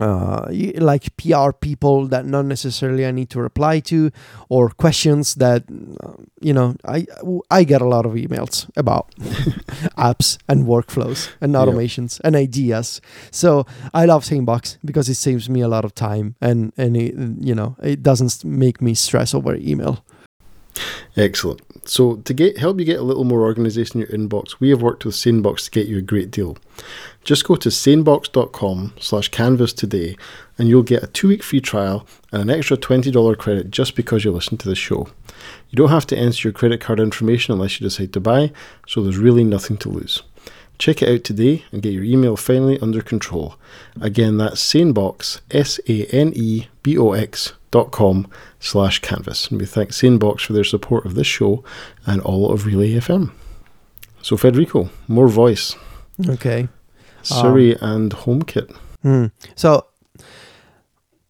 uh, 0.01 0.47
like 0.77 1.17
PR 1.17 1.53
people 1.53 2.07
that 2.09 2.25
not 2.25 2.45
necessarily 2.45 3.07
I 3.07 3.11
need 3.11 3.31
to 3.31 3.41
reply 3.41 3.81
to, 3.81 4.11
or 4.49 4.71
questions 4.71 5.35
that 5.37 5.65
uh, 6.03 6.13
you 6.41 6.53
know 6.53 6.77
I 6.85 7.07
I 7.51 7.65
get 7.65 7.83
a 7.83 7.89
lot 7.89 8.07
of 8.07 8.13
emails 8.13 8.71
about 8.77 9.15
apps 9.97 10.39
and 10.49 10.67
workflows 10.67 11.31
and 11.41 11.55
automations 11.55 12.19
yeah. 12.21 12.29
and 12.29 12.37
ideas. 12.37 13.01
So 13.31 13.67
I 13.93 14.05
love 14.05 14.25
Sanebox 14.25 14.79
because 14.85 15.09
it 15.09 15.17
saves 15.17 15.49
me 15.49 15.61
a 15.61 15.69
lot 15.69 15.85
of 15.85 15.95
time 15.95 16.37
and 16.41 16.73
and 16.77 16.97
it, 16.97 17.15
you 17.41 17.55
know 17.55 17.77
it 17.83 18.03
doesn't 18.03 18.45
make 18.45 18.81
me 18.81 18.95
stress 18.95 19.35
over 19.35 19.55
email. 19.57 20.05
Excellent. 21.17 21.63
So 21.89 22.17
to 22.17 22.35
get 22.35 22.59
help 22.59 22.79
you 22.79 22.85
get 22.85 23.01
a 23.01 23.03
little 23.03 23.25
more 23.25 23.43
organization 23.43 24.01
in 24.01 24.07
your 24.09 24.17
inbox, 24.17 24.61
we 24.61 24.71
have 24.71 24.83
worked 24.83 25.05
with 25.05 25.15
Sanebox 25.15 25.65
to 25.65 25.71
get 25.71 25.89
you 25.89 25.99
a 25.99 26.03
great 26.03 26.31
deal. 26.31 26.57
Just 27.29 27.45
go 27.45 27.57
to 27.57 27.69
sanebox.com 27.69 28.95
slash 28.99 29.29
canvas 29.29 29.75
today 29.75 30.17
and 30.57 30.67
you'll 30.67 30.83
get 30.83 31.03
a 31.03 31.09
two-week 31.09 31.43
free 31.43 31.61
trial 31.61 32.07
and 32.33 32.41
an 32.41 32.49
extra 32.49 32.75
$20 32.75 33.37
credit 33.37 33.71
just 33.71 33.95
because 33.95 34.25
you 34.25 34.31
listen 34.31 34.57
to 34.57 34.67
the 34.67 34.75
show. 34.75 35.09
You 35.69 35.77
don't 35.77 35.91
have 35.91 36.07
to 36.07 36.17
enter 36.17 36.49
your 36.49 36.55
credit 36.55 36.81
card 36.81 36.99
information 36.99 37.53
unless 37.53 37.79
you 37.79 37.85
decide 37.85 38.15
to 38.15 38.21
buy, 38.21 38.51
so 38.87 39.03
there's 39.03 39.19
really 39.19 39.45
nothing 39.45 39.77
to 39.77 39.91
lose. 39.91 40.23
Check 40.79 41.03
it 41.03 41.11
out 41.11 41.23
today 41.23 41.67
and 41.71 41.83
get 41.83 41.93
your 41.93 42.03
email 42.03 42.35
finally 42.35 42.81
under 42.81 43.03
control. 43.03 43.57
Again, 44.01 44.39
that's 44.39 44.63
sanebox, 44.63 45.43
S-A-N-E-B-O-X 45.51 47.53
dot 47.71 47.91
com 47.91 48.31
slash 48.59 49.01
canvas. 49.01 49.51
And 49.51 49.61
we 49.61 49.67
thank 49.67 49.91
Sanebox 49.91 50.47
for 50.47 50.55
their 50.55 50.65
support 50.65 51.05
of 51.05 51.15
this 51.15 51.27
show 51.27 51.63
and 52.07 52.23
all 52.23 52.51
of 52.51 52.65
Relay 52.65 52.95
FM. 52.95 53.33
So 54.23 54.39
Federico, 54.39 54.89
more 55.07 55.29
voice. 55.29 55.77
Okay. 56.27 56.69
Siri 57.29 57.77
um, 57.77 57.91
and 57.91 58.11
HomeKit. 58.13 58.75
Hmm. 59.03 59.27
So 59.55 59.85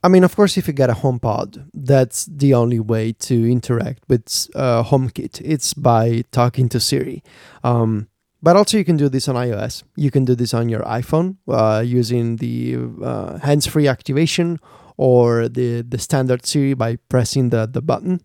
I 0.05 0.09
mean, 0.09 0.22
of 0.22 0.36
course, 0.36 0.57
if 0.57 0.68
you 0.68 0.72
get 0.72 0.90
a 0.90 0.94
HomePod, 0.94 1.68
that's 1.74 2.26
the 2.26 2.55
only 2.55 2.78
way 2.78 3.12
to 3.12 3.51
interact 3.51 4.05
with 4.09 4.49
uh, 4.55 4.84
HomeKit. 4.84 5.42
It's 5.44 5.74
by 5.74 6.22
talking 6.30 6.68
to 6.68 6.78
Siri. 6.78 7.22
Um, 7.64 8.09
but 8.40 8.57
also 8.57 8.78
you 8.78 8.84
can 8.84 8.96
do 8.96 9.09
this 9.09 9.28
on 9.28 9.34
iOS. 9.34 9.82
You 9.96 10.12
can 10.12 10.24
do 10.24 10.36
this 10.36 10.55
on 10.55 10.68
your 10.68 10.82
iPhone 10.82 11.36
uh, 11.49 11.82
using 11.84 12.36
the 12.36 12.78
uh, 13.03 13.38
hands-free 13.38 13.88
activation 13.88 14.61
or 14.96 15.49
the 15.49 15.82
the 15.82 15.99
standard 15.99 16.46
Siri 16.46 16.74
by 16.74 16.96
pressing 17.09 17.51
the 17.51 17.66
the 17.66 17.82
button. 17.82 18.20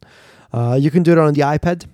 Uh, 0.53 0.77
you 0.79 0.91
can 0.91 1.01
do 1.01 1.13
it 1.13 1.17
on 1.17 1.33
the 1.33 1.41
iPad 1.41 1.85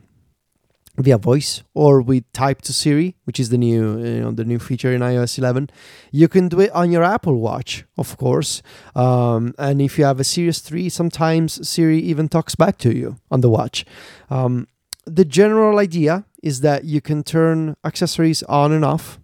via 0.99 1.17
voice 1.17 1.63
or 1.73 2.01
with 2.01 2.31
type 2.33 2.61
to 2.63 2.73
Siri, 2.73 3.15
which 3.23 3.39
is 3.39 3.49
the 3.49 3.57
new 3.57 3.97
you 3.99 4.21
know 4.21 4.31
the 4.31 4.43
new 4.43 4.59
feature 4.59 4.93
in 4.93 5.01
iOS 5.01 5.37
11. 5.37 5.69
You 6.11 6.27
can 6.27 6.49
do 6.49 6.59
it 6.59 6.71
on 6.71 6.91
your 6.91 7.03
Apple 7.03 7.39
Watch, 7.39 7.85
of 7.97 8.17
course. 8.17 8.61
Um, 8.95 9.53
and 9.57 9.81
if 9.81 9.97
you 9.97 10.05
have 10.05 10.19
a 10.19 10.23
Series 10.23 10.59
3, 10.59 10.89
sometimes 10.89 11.67
Siri 11.67 11.99
even 11.99 12.27
talks 12.27 12.55
back 12.55 12.77
to 12.79 12.95
you 12.95 13.17
on 13.31 13.41
the 13.41 13.49
watch. 13.49 13.85
Um, 14.29 14.67
the 15.05 15.25
general 15.25 15.79
idea 15.79 16.25
is 16.43 16.61
that 16.61 16.83
you 16.83 17.01
can 17.01 17.23
turn 17.23 17.75
accessories 17.83 18.43
on 18.43 18.71
and 18.71 18.85
off. 18.85 19.19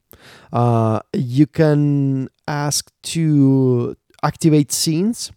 Uh, 0.52 1.00
you 1.14 1.46
can 1.46 2.30
ask 2.48 2.92
to 3.04 3.96
activate 4.24 4.72
scenes, 4.72 5.32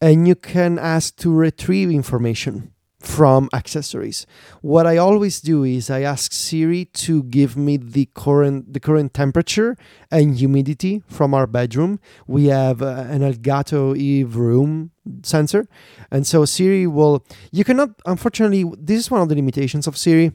and 0.00 0.28
you 0.28 0.34
can 0.34 0.78
ask 0.78 1.16
to 1.16 1.32
retrieve 1.32 1.90
information 1.90 2.71
from 3.02 3.48
accessories. 3.52 4.26
What 4.60 4.86
I 4.86 4.96
always 4.96 5.40
do 5.40 5.64
is 5.64 5.90
I 5.90 6.02
ask 6.02 6.32
Siri 6.32 6.84
to 6.84 7.24
give 7.24 7.56
me 7.56 7.76
the 7.76 8.08
current 8.14 8.72
the 8.72 8.80
current 8.80 9.12
temperature 9.12 9.76
and 10.10 10.36
humidity 10.36 11.02
from 11.08 11.34
our 11.34 11.46
bedroom. 11.46 11.98
We 12.26 12.46
have 12.46 12.80
uh, 12.80 13.04
an 13.08 13.20
Elgato 13.20 13.96
Eve 13.96 14.36
room 14.36 14.92
sensor, 15.22 15.66
and 16.10 16.26
so 16.26 16.44
Siri 16.44 16.86
will. 16.86 17.26
You 17.50 17.64
cannot, 17.64 17.90
unfortunately, 18.06 18.64
this 18.78 18.98
is 18.98 19.10
one 19.10 19.20
of 19.20 19.28
the 19.28 19.34
limitations 19.34 19.86
of 19.86 19.96
Siri. 19.96 20.32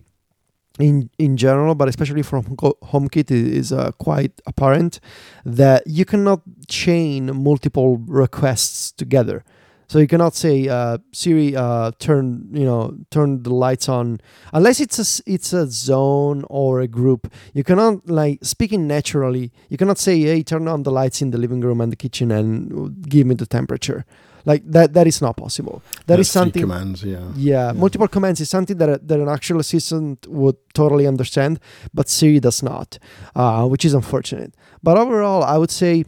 In, 0.80 1.10
in 1.18 1.38
general, 1.38 1.74
but 1.74 1.88
especially 1.88 2.22
from 2.22 2.44
HomeKit, 2.44 3.32
is 3.32 3.74
uh, 3.74 3.90
quite 3.94 4.40
apparent 4.46 5.00
that 5.44 5.82
you 5.88 6.06
cannot 6.06 6.42
chain 6.68 7.36
multiple 7.36 7.98
requests 7.98 8.92
together. 8.92 9.44
So 9.88 10.00
you 10.00 10.08
cannot 10.08 10.36
say 10.36 10.68
uh, 10.68 10.98
Siri 11.14 11.56
uh, 11.56 11.92
turn 12.00 12.50
you 12.52 12.66
know 12.66 12.96
turn 13.10 13.44
the 13.44 13.54
lights 13.54 13.88
on 13.88 14.20
unless 14.54 14.80
it's 14.80 15.00
a 15.00 15.24
it's 15.26 15.54
a 15.54 15.68
zone 15.68 16.44
or 16.50 16.82
a 16.82 16.88
group. 16.88 17.32
You 17.54 17.64
cannot 17.64 18.10
like 18.10 18.44
speaking 18.44 18.86
naturally. 18.88 19.52
You 19.70 19.78
cannot 19.78 19.98
say 19.98 20.20
hey 20.20 20.44
turn 20.44 20.68
on 20.68 20.84
the 20.84 20.92
lights 20.92 21.22
in 21.22 21.32
the 21.32 21.38
living 21.38 21.62
room 21.62 21.80
and 21.82 21.92
the 21.92 21.96
kitchen 21.96 22.32
and 22.32 23.02
give 23.08 23.26
me 23.28 23.36
the 23.36 23.46
temperature. 23.46 24.06
Like 24.46 24.64
that 24.72 24.94
that 24.94 25.08
is 25.08 25.22
not 25.22 25.36
possible. 25.36 25.82
That 26.06 26.18
That's 26.18 26.22
is 26.22 26.32
something. 26.32 26.62
commands, 26.62 27.04
yeah. 27.04 27.32
yeah. 27.36 27.74
multiple 27.74 28.08
commands 28.08 28.40
is 28.40 28.50
something 28.50 28.78
that 28.78 28.88
a, 28.90 28.98
that 29.04 29.20
an 29.20 29.28
actual 29.28 29.60
assistant 29.60 30.26
would 30.28 30.56
totally 30.74 31.06
understand, 31.06 31.60
but 31.94 32.08
Siri 32.08 32.40
does 32.40 32.64
not, 32.64 32.98
uh, 33.36 33.68
which 33.68 33.84
is 33.84 33.94
unfortunate. 33.94 34.54
But 34.82 34.98
overall, 34.98 35.44
I 35.44 35.58
would 35.58 35.72
say 35.72 36.06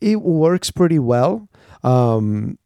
it 0.00 0.20
works 0.22 0.72
pretty 0.72 0.98
well. 0.98 1.48
Um, 1.84 2.58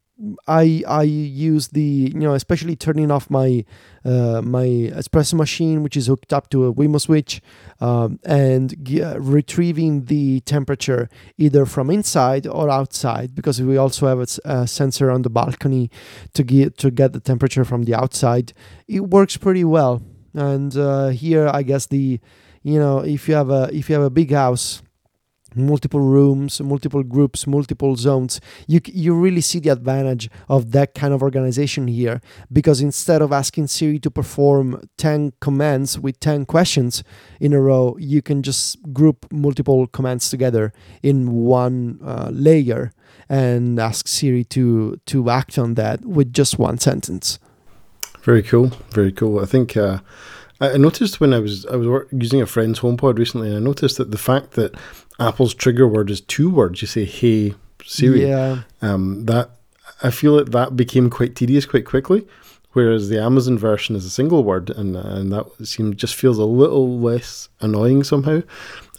I 0.47 0.85
I 0.87 1.03
use 1.03 1.69
the 1.69 2.13
you 2.15 2.21
know 2.21 2.35
especially 2.35 2.77
turning 2.77 3.11
off 3.11 3.29
my 3.29 3.65
uh, 4.05 4.41
my 4.43 4.67
espresso 5.01 5.35
machine 5.35 5.83
which 5.83 5.97
is 5.97 6.07
hooked 6.07 6.33
up 6.33 6.49
to 6.51 6.67
a 6.67 6.73
Wemo 6.73 7.01
switch 7.01 7.41
um, 7.81 8.21
and 8.25 8.75
g- 8.85 9.03
uh, 9.03 9.19
retrieving 9.19 10.05
the 10.05 10.41
temperature 10.41 11.09
either 11.39 11.67
from 11.67 11.91
inside 11.91 12.47
or 12.47 12.71
outside 12.71 13.35
because 13.35 13.61
we 13.61 13.77
also 13.77 14.07
have 14.07 14.21
a 14.45 14.67
sensor 14.67 15.11
on 15.11 15.23
the 15.23 15.31
balcony 15.31 15.91
to 16.35 16.43
get 16.45 16.79
to 16.79 16.91
get 16.91 17.13
the 17.13 17.21
temperature 17.21 17.65
from 17.65 17.85
the 17.85 17.95
outside. 17.95 18.53
It 18.87 19.01
works 19.01 19.37
pretty 19.37 19.65
well, 19.65 20.03
and 20.35 20.77
uh, 20.77 21.09
here 21.09 21.49
I 21.53 21.63
guess 21.63 21.87
the 21.87 22.21
you 22.63 22.79
know 22.79 23.01
if 23.01 23.29
you 23.29 23.35
have 23.35 23.51
a 23.51 23.71
if 23.73 23.89
you 23.89 23.97
have 23.97 24.05
a 24.05 24.11
big 24.11 24.31
house 24.33 24.83
multiple 25.55 26.01
rooms 26.01 26.61
multiple 26.61 27.03
groups 27.03 27.47
multiple 27.47 27.97
zones 27.97 28.41
you 28.67 28.81
you 28.87 29.15
really 29.15 29.41
see 29.41 29.59
the 29.59 29.69
advantage 29.69 30.29
of 30.49 30.73
that 30.73 30.95
kind 30.95 31.13
of 31.13 31.23
organization 31.23 31.87
here 31.89 32.21
because 32.53 32.81
instead 32.81 33.23
of 33.23 33.33
asking 33.33 33.67
Siri 33.67 33.99
to 33.99 34.11
perform 34.11 34.81
10 34.99 35.33
commands 35.41 35.99
with 35.99 36.19
10 36.21 36.47
questions 36.47 37.03
in 37.41 37.53
a 37.53 37.61
row 37.61 37.97
you 37.99 38.23
can 38.23 38.43
just 38.43 38.83
group 38.93 39.27
multiple 39.33 39.87
commands 39.87 40.31
together 40.31 40.73
in 41.03 41.31
one 41.31 41.99
uh, 42.05 42.31
layer 42.33 42.93
and 43.29 43.79
ask 43.79 44.09
Siri 44.09 44.45
to 44.45 44.99
to 45.07 45.31
act 45.31 45.59
on 45.59 45.75
that 45.75 46.05
with 46.05 46.33
just 46.33 46.59
one 46.59 46.79
sentence 46.79 47.39
Very 48.23 48.43
cool. 48.43 48.69
Very 48.91 49.13
cool. 49.13 49.41
I 49.41 49.47
think 49.47 49.77
uh, 49.77 49.99
I 50.61 50.77
noticed 50.77 51.21
when 51.21 51.35
I 51.35 51.41
was 51.41 51.67
I 51.67 51.77
was 51.77 52.07
using 52.13 52.41
a 52.41 52.47
friend's 52.47 52.81
HomePod 52.81 53.19
recently, 53.19 53.49
and 53.49 53.57
I 53.57 53.61
noticed 53.61 53.99
that 53.99 54.13
the 54.13 54.19
fact 54.19 54.53
that 54.53 54.75
Apple's 55.19 55.55
trigger 55.55 55.87
word 55.87 56.11
is 56.11 56.21
two 56.21 56.51
words. 56.51 56.83
You 56.83 56.89
say 56.89 57.05
"Hey 57.05 57.55
Siri." 57.85 58.27
yeah 58.27 58.63
Um, 58.81 59.27
that 59.27 59.51
I 60.03 60.11
feel 60.11 60.37
that 60.37 60.53
that 60.53 60.77
became 60.77 61.11
quite 61.11 61.37
tedious 61.37 61.67
quite 61.67 61.85
quickly, 61.85 62.27
whereas 62.73 63.09
the 63.09 63.21
Amazon 63.23 63.59
version 63.59 63.95
is 63.95 64.05
a 64.05 64.11
single 64.11 64.43
word, 64.45 64.71
and 64.71 64.97
and 64.97 65.33
that 65.33 65.47
seems 65.65 65.97
just 65.97 66.15
feels 66.15 66.39
a 66.39 66.45
little 66.45 66.99
less 66.99 67.49
annoying 67.61 68.05
somehow. 68.05 68.43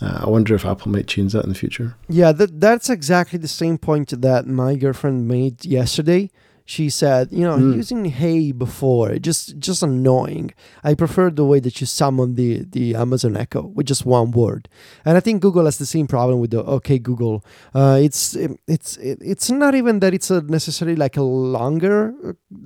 Uh, 0.01 0.22
I 0.26 0.30
wonder 0.30 0.55
if 0.55 0.66
Apple 0.66 0.91
might 0.91 1.07
change 1.07 1.34
that 1.34 1.43
in 1.43 1.49
the 1.49 1.55
future. 1.55 1.95
Yeah, 2.09 2.32
that 2.34 2.59
that's 2.59 2.89
exactly 2.89 3.39
the 3.39 3.47
same 3.47 3.78
point 3.78 4.22
that 4.22 4.47
my 4.47 4.76
girlfriend 4.76 5.28
made 5.28 5.66
yesterday. 5.66 6.30
She 6.66 6.89
said, 6.89 7.28
you 7.32 7.41
know, 7.41 7.57
Mm. 7.57 7.76
using 7.76 8.05
hey 8.05 8.53
before 8.53 9.20
just 9.20 9.57
just 9.59 9.84
annoying. 9.84 10.51
I 10.84 10.93
prefer 10.95 11.30
the 11.30 11.43
way 11.45 11.59
that 11.59 11.82
you 11.82 11.88
summon 11.88 12.36
the 12.36 12.64
the 12.72 12.95
Amazon 12.95 13.36
Echo 13.36 13.61
with 13.76 13.86
just 13.88 14.05
one 14.05 14.32
word. 14.32 14.70
And 15.05 15.18
I 15.18 15.20
think 15.20 15.41
Google 15.41 15.66
has 15.66 15.78
the 15.78 15.86
same 15.86 16.07
problem 16.07 16.39
with 16.39 16.51
the 16.51 16.64
OK 16.64 16.99
Google. 16.99 17.43
Uh, 17.76 17.99
it's 18.01 18.36
it's 18.68 18.97
it's 19.01 19.51
not 19.51 19.76
even 19.76 19.99
that 19.99 20.14
it's 20.14 20.32
a 20.32 20.41
necessarily 20.41 20.95
like 20.95 21.18
a 21.18 21.24
longer 21.24 22.14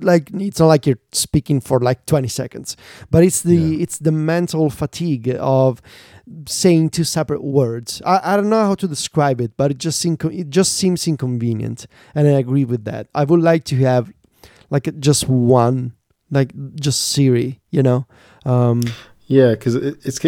like 0.00 0.30
it's 0.32 0.60
not 0.60 0.68
like 0.68 0.86
you're 0.86 1.00
speaking 1.12 1.60
for 1.60 1.80
like 1.80 2.06
20 2.06 2.28
seconds, 2.28 2.76
but 3.10 3.24
it's 3.24 3.42
the 3.42 3.56
Yeah. 3.56 3.82
it's 3.82 3.98
the 3.98 4.12
mental 4.12 4.70
fatigue 4.70 5.36
of 5.40 5.82
saying 6.46 6.90
two 6.90 7.04
separate 7.04 7.42
words. 7.42 8.02
I, 8.04 8.34
I 8.34 8.36
don't 8.36 8.50
know 8.50 8.64
how 8.64 8.74
to 8.76 8.88
describe 8.88 9.40
it, 9.40 9.56
but 9.56 9.70
it 9.70 9.78
just 9.78 10.04
inco- 10.04 10.36
it 10.36 10.50
just 10.50 10.74
seems 10.74 11.06
inconvenient, 11.06 11.86
and 12.14 12.26
I 12.28 12.32
agree 12.32 12.64
with 12.64 12.84
that. 12.84 13.08
I 13.14 13.24
would 13.24 13.40
like 13.40 13.64
to 13.64 13.76
have 13.76 14.12
like 14.70 14.98
just 14.98 15.28
one, 15.28 15.94
like 16.30 16.52
just 16.76 17.08
Siri, 17.08 17.60
you 17.70 17.82
know. 17.82 18.06
Um, 18.44 18.82
Yeah, 19.26 19.50
because 19.50 19.74
it, 19.74 19.98
it's 20.06 20.18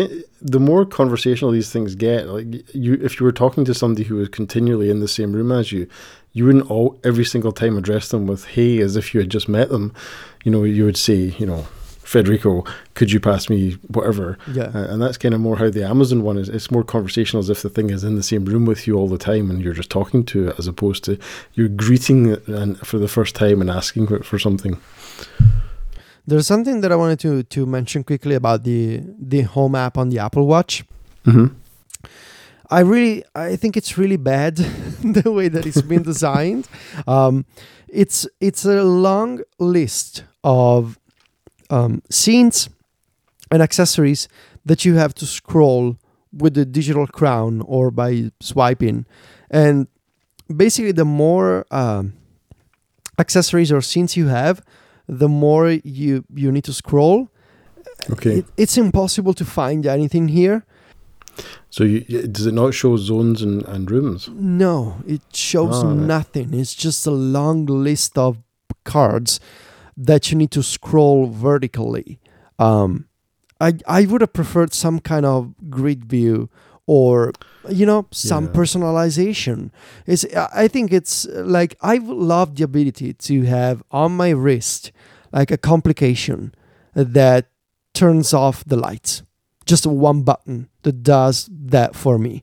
the 0.42 0.61
more 0.61 0.84
conversational 0.84 1.51
these 1.51 1.72
things 1.72 1.94
get. 1.94 2.26
Like 2.26 2.74
you, 2.74 2.94
if 3.03 3.18
you 3.18 3.24
were 3.24 3.32
talking 3.32 3.64
to 3.64 3.74
somebody 3.74 4.05
who 4.05 4.16
was 4.16 4.28
continually 4.28 4.90
in 4.90 5.01
the 5.01 5.09
same 5.09 5.32
room 5.32 5.51
as 5.51 5.72
you, 5.72 5.88
you 6.32 6.44
wouldn't 6.44 6.70
all 6.70 7.01
every 7.03 7.24
single 7.24 7.51
time 7.53 7.78
address 7.78 8.11
them 8.11 8.26
with 8.26 8.44
"Hey" 8.44 8.78
as 8.80 8.96
if 8.96 9.14
you 9.14 9.20
had 9.20 9.30
just 9.30 9.48
met 9.48 9.70
them. 9.70 9.94
You 10.44 10.53
know, 10.53 10.64
you 10.64 10.84
would 10.84 10.98
say, 10.98 11.34
you 11.38 11.46
know, 11.46 11.66
Federico, 12.11 12.64
could 12.94 13.12
you 13.12 13.20
pass 13.20 13.48
me 13.48 13.78
whatever? 13.86 14.36
yeah, 14.52 14.70
Uh, 14.74 14.86
and 14.90 15.00
that's 15.00 15.16
kind 15.16 15.32
of 15.32 15.40
more 15.40 15.56
how 15.58 15.70
the 15.70 15.84
Amazon 15.84 16.22
one 16.24 16.38
is. 16.38 16.48
It's 16.48 16.68
more 16.70 16.82
conversational, 16.82 17.38
as 17.40 17.50
if 17.50 17.62
the 17.62 17.68
thing 17.70 17.90
is 17.90 18.02
in 18.02 18.16
the 18.16 18.22
same 18.24 18.44
room 18.46 18.64
with 18.66 18.86
you 18.86 18.96
all 18.98 19.06
the 19.08 19.16
time, 19.16 19.48
and 19.50 19.62
you're 19.62 19.74
just 19.74 19.90
talking 19.90 20.24
to 20.24 20.48
it, 20.48 20.58
as 20.58 20.66
opposed 20.66 21.04
to 21.04 21.18
you're 21.54 21.68
greeting 21.68 22.26
it 22.32 22.48
and 22.48 22.78
for 22.84 22.98
the 22.98 23.06
first 23.06 23.36
time 23.36 23.61
and 23.61 23.70
asking 23.70 24.08
for, 24.08 24.24
for 24.24 24.38
something. 24.40 24.76
there's 26.26 26.46
something 26.48 26.80
that 26.80 26.90
I 26.92 26.96
wanted 26.96 27.20
to 27.20 27.42
to 27.44 27.64
mention 27.66 28.02
quickly 28.04 28.34
about 28.34 28.64
the 28.64 29.02
the 29.32 29.42
Home 29.42 29.74
app 29.76 29.96
on 29.96 30.08
the 30.11 30.18
Apple 30.18 30.46
Watch. 30.46 30.84
Mm-hmm. 31.26 31.54
I 32.72 32.80
really, 32.80 33.24
I 33.34 33.56
think 33.56 33.76
it's 33.76 33.98
really 33.98 34.16
bad 34.16 34.56
the 35.16 35.30
way 35.30 35.48
that 35.48 35.64
it's 35.66 35.82
been 35.82 36.02
designed. 36.02 36.68
Um, 37.06 37.44
it's 37.88 38.26
it's 38.40 38.64
a 38.64 38.82
long 38.82 39.40
list 39.58 40.24
of 40.44 40.98
um, 41.71 42.03
scenes 42.11 42.68
and 43.51 43.62
accessories 43.62 44.29
that 44.66 44.85
you 44.85 44.97
have 44.97 45.14
to 45.14 45.27
scroll 45.27 45.97
with 46.33 46.55
the 46.55 46.64
digital 46.64 47.07
crown 47.07 47.62
or 47.62 47.91
by 47.91 48.31
swiping, 48.41 49.07
and 49.51 49.87
basically 50.55 50.93
the 50.93 51.05
more 51.05 51.64
um, 51.71 52.12
accessories 53.18 53.73
or 53.73 53.81
scenes 53.81 54.16
you 54.16 54.29
have, 54.29 54.62
the 55.09 55.29
more 55.29 55.71
you 55.85 56.25
you 56.35 56.53
need 56.53 56.64
to 56.64 56.73
scroll. 56.73 57.29
Okay. 58.11 58.39
It, 58.39 58.47
it's 58.57 58.77
impossible 58.79 59.35
to 59.35 59.45
find 59.45 59.87
anything 59.87 60.29
here. 60.29 60.64
So 61.71 61.85
you, 61.85 62.01
does 62.29 62.47
it 62.47 62.55
not 62.55 62.75
show 62.75 62.97
zones 62.97 63.43
and, 63.43 63.62
and 63.68 63.91
rooms? 63.91 64.29
No, 64.33 64.97
it 65.07 65.23
shows 65.33 65.83
Ah, 65.85 65.89
right. 65.89 65.97
nothing. 65.97 66.55
It's 66.55 66.75
just 66.75 67.07
a 67.07 67.11
long 67.11 67.66
list 67.66 68.16
of 68.18 68.39
cards 68.85 69.41
that 70.07 70.30
you 70.30 70.36
need 70.38 70.51
to 70.53 70.62
scroll 70.62 71.26
vertically. 71.26 72.18
Um, 72.59 73.07
I 73.61 73.74
I 73.86 74.07
would 74.07 74.20
have 74.22 74.32
preferred 74.32 74.72
some 74.74 75.01
kind 75.01 75.26
of 75.26 75.53
grid 75.68 76.05
view 76.07 76.48
or 76.86 77.32
you 77.68 77.84
know 77.86 78.07
some 78.11 78.44
Yeah. 78.46 78.53
personalization. 78.53 79.70
It's 80.07 80.24
I 80.55 80.68
think 80.68 80.92
it's 80.92 81.26
like 81.30 81.76
I 81.82 81.98
would 81.98 82.16
love 82.16 82.55
the 82.57 82.64
ability 82.64 83.12
to 83.14 83.42
have 83.44 83.82
on 83.90 84.16
my 84.16 84.30
wrist 84.30 84.92
like 85.32 85.51
a 85.51 85.59
complication 85.59 86.55
that 86.94 87.46
turns 87.94 88.32
off 88.34 88.64
the 88.64 88.76
lights 88.76 89.22
just 89.66 89.86
one 89.86 90.22
button 90.22 90.68
that 90.82 91.03
does 91.03 91.48
that 91.51 91.94
for 91.94 92.18
me 92.18 92.42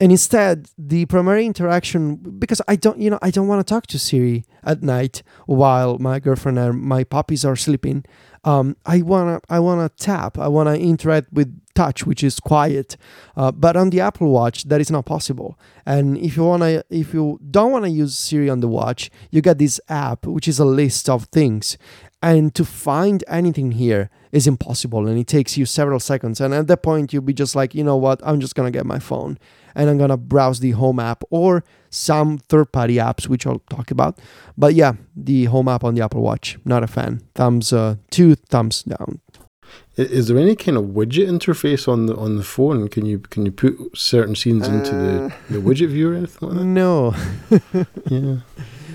and 0.00 0.10
instead 0.10 0.68
the 0.78 1.04
primary 1.06 1.44
interaction 1.44 2.16
because 2.16 2.60
i 2.66 2.74
don't 2.74 2.98
you 2.98 3.10
know 3.10 3.18
i 3.22 3.30
don't 3.30 3.46
want 3.46 3.64
to 3.64 3.74
talk 3.74 3.86
to 3.86 3.98
siri 3.98 4.44
at 4.64 4.82
night 4.82 5.22
while 5.46 5.98
my 5.98 6.18
girlfriend 6.18 6.58
and 6.58 6.80
my 6.82 7.04
puppies 7.04 7.44
are 7.44 7.56
sleeping. 7.56 8.04
Um, 8.42 8.76
i 8.86 9.02
want 9.02 9.42
to 9.42 9.54
i 9.54 9.58
want 9.58 9.80
to 9.84 10.04
tap 10.04 10.38
i 10.38 10.48
want 10.48 10.68
to 10.68 10.78
interact 10.78 11.30
with 11.30 11.60
touch 11.74 12.06
which 12.06 12.24
is 12.24 12.40
quiet 12.40 12.96
uh, 13.36 13.52
but 13.52 13.76
on 13.76 13.90
the 13.90 14.00
apple 14.00 14.30
watch 14.30 14.64
that 14.64 14.80
is 14.80 14.90
not 14.90 15.04
possible. 15.06 15.58
And 15.86 16.18
if 16.18 16.36
you 16.36 16.44
want 16.44 16.62
to 16.62 16.84
if 16.90 17.12
you 17.12 17.38
don't 17.50 17.72
want 17.72 17.84
to 17.84 17.90
use 17.90 18.16
siri 18.16 18.48
on 18.48 18.60
the 18.60 18.68
watch 18.68 19.10
you 19.30 19.40
get 19.40 19.58
this 19.58 19.80
app 19.88 20.26
which 20.26 20.48
is 20.48 20.58
a 20.58 20.64
list 20.64 21.08
of 21.08 21.24
things 21.24 21.76
and 22.22 22.54
to 22.54 22.64
find 22.64 23.24
anything 23.28 23.72
here 23.72 24.10
is 24.32 24.46
impossible 24.46 25.06
and 25.08 25.18
it 25.18 25.26
takes 25.26 25.56
you 25.56 25.64
several 25.66 25.98
seconds 26.00 26.40
and 26.40 26.52
at 26.54 26.66
that 26.66 26.82
point 26.82 27.12
you'll 27.12 27.22
be 27.22 27.32
just 27.32 27.56
like 27.56 27.74
you 27.74 27.82
know 27.82 27.96
what 27.96 28.20
i'm 28.22 28.40
just 28.40 28.54
gonna 28.54 28.70
get 28.70 28.86
my 28.86 28.98
phone 28.98 29.38
and 29.74 29.88
I'm 29.88 29.98
gonna 29.98 30.16
browse 30.16 30.60
the 30.60 30.72
home 30.72 30.98
app 30.98 31.22
or 31.30 31.62
some 31.90 32.38
third 32.38 32.72
party 32.72 32.96
apps, 32.96 33.28
which 33.28 33.46
I'll 33.46 33.62
talk 33.70 33.90
about. 33.90 34.18
But 34.56 34.74
yeah, 34.74 34.94
the 35.16 35.44
home 35.44 35.68
app 35.68 35.84
on 35.84 35.94
the 35.94 36.02
Apple 36.02 36.22
Watch, 36.22 36.58
not 36.64 36.82
a 36.82 36.86
fan. 36.86 37.22
Thumbs 37.34 37.72
uh, 37.72 37.96
two 38.10 38.34
thumbs 38.34 38.82
down. 38.82 39.20
Is 39.96 40.28
there 40.28 40.38
any 40.38 40.56
kind 40.56 40.76
of 40.76 40.84
widget 40.86 41.28
interface 41.28 41.86
on 41.86 42.06
the 42.06 42.16
on 42.16 42.36
the 42.36 42.42
phone? 42.42 42.88
Can 42.88 43.06
you 43.06 43.20
can 43.20 43.46
you 43.46 43.52
put 43.52 43.76
certain 43.96 44.34
scenes 44.34 44.66
into 44.66 44.94
the, 44.94 45.24
Uh, 45.26 45.30
the 45.50 45.58
widget 45.58 45.88
view 45.90 46.10
or 46.10 46.14
anything 46.14 46.48
like 46.48 46.58
that? 46.58 46.64
No, 46.64 47.14
Yeah. 48.10 48.36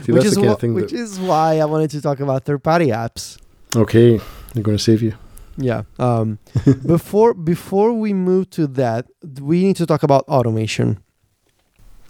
See, 0.06 0.12
which 0.12 0.26
is 0.26 0.36
wh- 0.38 0.64
which 0.74 0.92
that. 0.92 1.00
is 1.00 1.20
why 1.20 1.60
I 1.60 1.66
wanted 1.66 1.90
to 1.92 2.02
talk 2.02 2.20
about 2.20 2.46
third 2.46 2.64
party 2.64 2.88
apps. 2.88 3.38
Okay, 3.76 4.20
they're 4.54 4.64
going 4.64 4.78
to 4.78 4.84
save 4.84 5.02
you. 5.02 5.14
Yeah. 5.58 5.84
Um, 6.00 6.40
before 6.86 7.34
before 7.34 7.94
we 7.94 8.14
move 8.14 8.50
to 8.52 8.68
that, 8.68 9.08
we 9.42 9.64
need 9.64 9.76
to 9.78 9.86
talk 9.86 10.04
about 10.04 10.24
automation. 10.28 11.00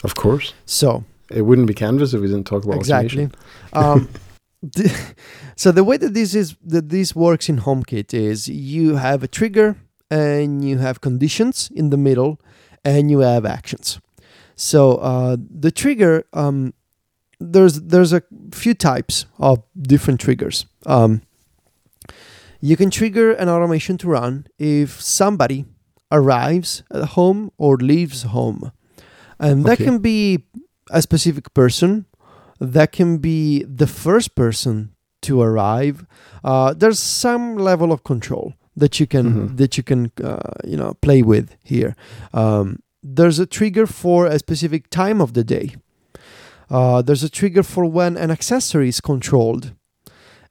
Of 0.04 0.16
course. 0.16 0.54
So 0.66 1.04
It 1.30 1.41
wouldn't 1.41 1.68
be 1.68 1.74
Canvas 1.74 2.14
if 2.14 2.22
we 2.22 2.28
didn't 2.28 2.46
talk 2.46 2.64
about 2.66 2.78
exactly. 2.78 3.26
automation. 3.26 3.32
Um, 3.74 4.10
the, 4.62 5.16
so 5.56 5.72
the 5.72 5.84
way 5.84 5.98
that 5.98 6.14
this 6.14 6.34
is 6.36 6.56
that 6.66 6.89
this 6.89 7.16
works 7.16 7.50
in 7.50 7.60
HomeKit 7.60 8.14
is 8.14 8.48
you 8.48 8.96
have 8.96 9.24
a 9.24 9.28
trigger 9.28 9.76
and 10.10 10.64
you 10.64 10.78
have 10.80 11.02
conditions 11.02 11.70
in 11.74 11.89
the 11.89 11.98
middle, 11.98 12.39
and 12.84 13.10
you 13.10 13.20
have 13.20 13.46
actions. 13.46 14.00
So 14.56 14.96
uh, 14.98 15.38
the 15.39 15.72
trigger, 15.72 16.26
um, 16.34 16.74
there's 17.39 17.81
there's 17.81 18.13
a 18.13 18.21
few 18.51 18.73
types 18.73 19.25
of 19.39 19.63
different 19.81 20.19
triggers. 20.19 20.65
Um, 20.86 21.21
you 22.61 22.75
can 22.77 22.89
trigger 22.89 23.31
an 23.33 23.49
automation 23.49 23.97
to 23.99 24.07
run 24.07 24.47
if 24.57 25.01
somebody 25.01 25.65
arrives 26.11 26.83
at 26.91 27.09
home 27.09 27.51
or 27.57 27.77
leaves 27.77 28.23
home, 28.23 28.71
and 29.39 29.65
that 29.65 29.73
Okay. 29.73 29.86
can 29.86 29.99
be 29.99 30.45
a 30.91 31.01
specific 31.01 31.53
person 31.53 32.05
that 32.59 32.91
can 32.91 33.17
be 33.17 33.63
the 33.63 33.88
first 33.88 34.36
person 34.36 34.91
to 35.21 35.41
arrive. 35.41 36.05
Uh, 36.43 36.73
there's 36.73 36.99
some 36.99 37.57
level 37.57 37.91
of 37.91 38.03
control 38.03 38.53
that 38.77 38.99
you 38.99 39.07
can 39.07 39.25
Mhm. 39.49 39.57
that 39.57 39.77
you 39.77 39.83
can 39.83 40.11
uh, 40.23 40.38
you 40.63 40.77
know 40.77 40.93
play 41.01 41.21
with 41.23 41.49
here. 41.63 41.95
Um, 42.33 42.79
there's 43.03 43.39
a 43.39 43.45
trigger 43.45 43.86
for 43.88 44.25
a 44.27 44.38
specific 44.39 44.89
time 44.89 45.21
of 45.21 45.33
the 45.33 45.43
day. 45.43 45.75
Uh, 46.70 47.01
there's 47.01 47.24
a 47.24 47.30
trigger 47.30 47.63
for 47.63 47.86
when 47.86 48.18
an 48.18 48.32
accessory 48.32 48.89
is 48.89 49.01
controlled, 49.01 49.74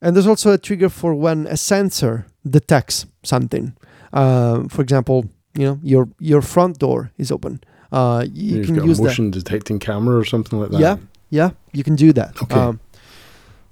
and 0.01 0.15
there's 0.15 0.27
also 0.27 0.53
a 0.53 0.59
trigger 0.59 0.89
for 0.89 1.15
when 1.15 1.47
a 1.47 1.57
sensor 1.57 2.27
detects 2.49 3.07
something. 3.23 3.75
Um, 4.13 4.69
for 4.69 4.83
example, 4.83 5.25
you 5.59 5.65
know 5.67 5.79
your 5.83 6.09
your 6.21 6.43
front 6.43 6.79
door 6.79 7.11
is 7.19 7.31
open. 7.33 7.61
Uh, 7.93 8.25
you 8.33 8.57
You've 8.59 8.67
can 8.67 8.75
got 8.77 8.87
use 8.87 8.99
a 8.99 9.03
that. 9.03 9.09
motion 9.09 9.31
detecting 9.31 9.79
camera 9.81 10.17
or 10.17 10.25
something 10.25 10.61
like 10.61 10.71
that. 10.71 10.81
Yeah. 10.81 10.97
Yeah, 11.31 11.51
you 11.73 11.83
can 11.83 11.97
do 11.97 12.13
that. 12.13 12.41
Okay. 12.43 12.55
Um, 12.61 12.79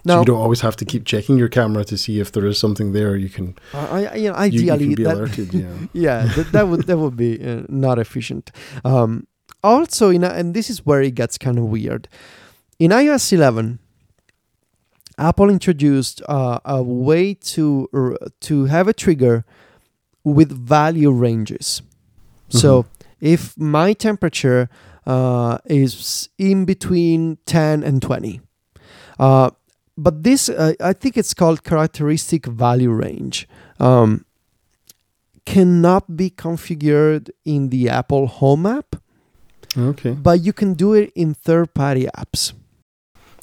So 0.04 0.14
now, 0.14 0.18
you 0.20 0.24
don't 0.26 0.40
always 0.42 0.60
have 0.62 0.74
to 0.76 0.84
keep 0.84 1.04
checking 1.04 1.38
your 1.38 1.48
camera 1.48 1.84
to 1.84 1.96
see 1.96 2.18
if 2.20 2.30
there 2.32 2.44
is 2.48 2.58
something 2.58 2.92
there. 2.92 3.14
You 3.16 3.28
can 3.28 3.54
I, 3.72 4.06
I- 4.06 4.14
you 4.16 4.32
know, 4.32 4.42
you, 4.44 4.62
you 4.62 4.72
ideally, 4.72 4.78
can 4.86 4.94
be 4.96 5.04
that, 5.04 5.14
alerted. 5.14 5.54
Yeah. 5.62 5.74
yeah, 5.92 6.32
that, 6.34 6.52
that 6.52 6.66
would 6.68 6.86
that 6.86 6.98
would 6.98 7.16
be 7.16 7.38
uh, 7.40 7.62
not 7.68 7.98
efficient. 7.98 8.50
Um, 8.84 9.26
also, 9.62 10.10
in 10.10 10.24
a, 10.24 10.28
and 10.28 10.54
this 10.54 10.68
is 10.70 10.84
where 10.84 11.02
it 11.02 11.14
gets 11.14 11.38
kind 11.38 11.58
of 11.58 11.64
weird. 11.64 12.08
In 12.78 12.90
iOS 12.90 13.32
11, 13.32 13.78
Apple 15.18 15.50
introduced 15.50 16.22
uh, 16.28 16.58
a 16.64 16.82
way 16.82 17.34
to 17.34 17.88
to 18.40 18.64
have 18.64 18.88
a 18.88 18.92
trigger 18.92 19.44
with 20.24 20.50
value 20.50 21.10
ranges. 21.10 21.82
So 22.48 22.86
if 23.20 23.56
my 23.56 23.94
temperature 23.94 24.68
uh, 25.06 25.58
is 25.64 26.28
in 26.38 26.66
between 26.66 27.38
10 27.46 27.82
and 27.82 28.02
20, 28.02 28.40
uh, 29.18 29.50
but 29.96 30.22
this 30.22 30.48
uh, 30.48 30.74
I 30.80 30.92
think 30.92 31.16
it's 31.16 31.34
called 31.34 31.64
characteristic 31.64 32.46
value 32.46 32.90
range. 32.90 33.48
Um, 33.78 34.24
cannot 35.44 36.16
be 36.16 36.30
configured 36.30 37.30
in 37.44 37.70
the 37.70 37.88
Apple 37.88 38.26
Home 38.26 38.64
app, 38.64 39.01
Okay. 39.76 40.12
but 40.12 40.40
you 40.40 40.52
can 40.52 40.74
do 40.74 40.92
it 40.92 41.12
in 41.14 41.34
third-party 41.34 42.06
apps. 42.16 42.52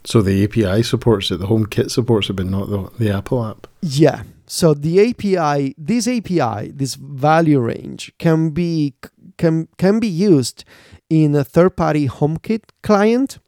So 0.04 0.22
the 0.22 0.44
API 0.44 0.84
supports 0.84 1.30
it. 1.32 1.38
The 1.40 1.48
HomeKit 1.48 1.92
supports 1.92 2.30
it, 2.30 2.34
but 2.34 2.46
not 2.46 2.70
the 2.70 2.90
the 2.98 3.12
Apple 3.12 3.46
app. 3.46 3.68
Yeah. 3.82 4.24
So 4.48 4.74
the 4.74 5.10
API, 5.10 5.76
this 5.78 6.08
API, 6.08 6.72
this 6.72 6.96
value 6.96 7.60
range 7.60 8.12
can 8.18 8.50
be 8.52 8.94
can 9.38 9.68
can 9.78 10.00
be 10.00 10.08
used 10.08 10.64
in 11.10 11.36
a 11.36 11.44
third-party 11.44 12.08
HomeKit 12.08 12.64
client, 12.82 13.40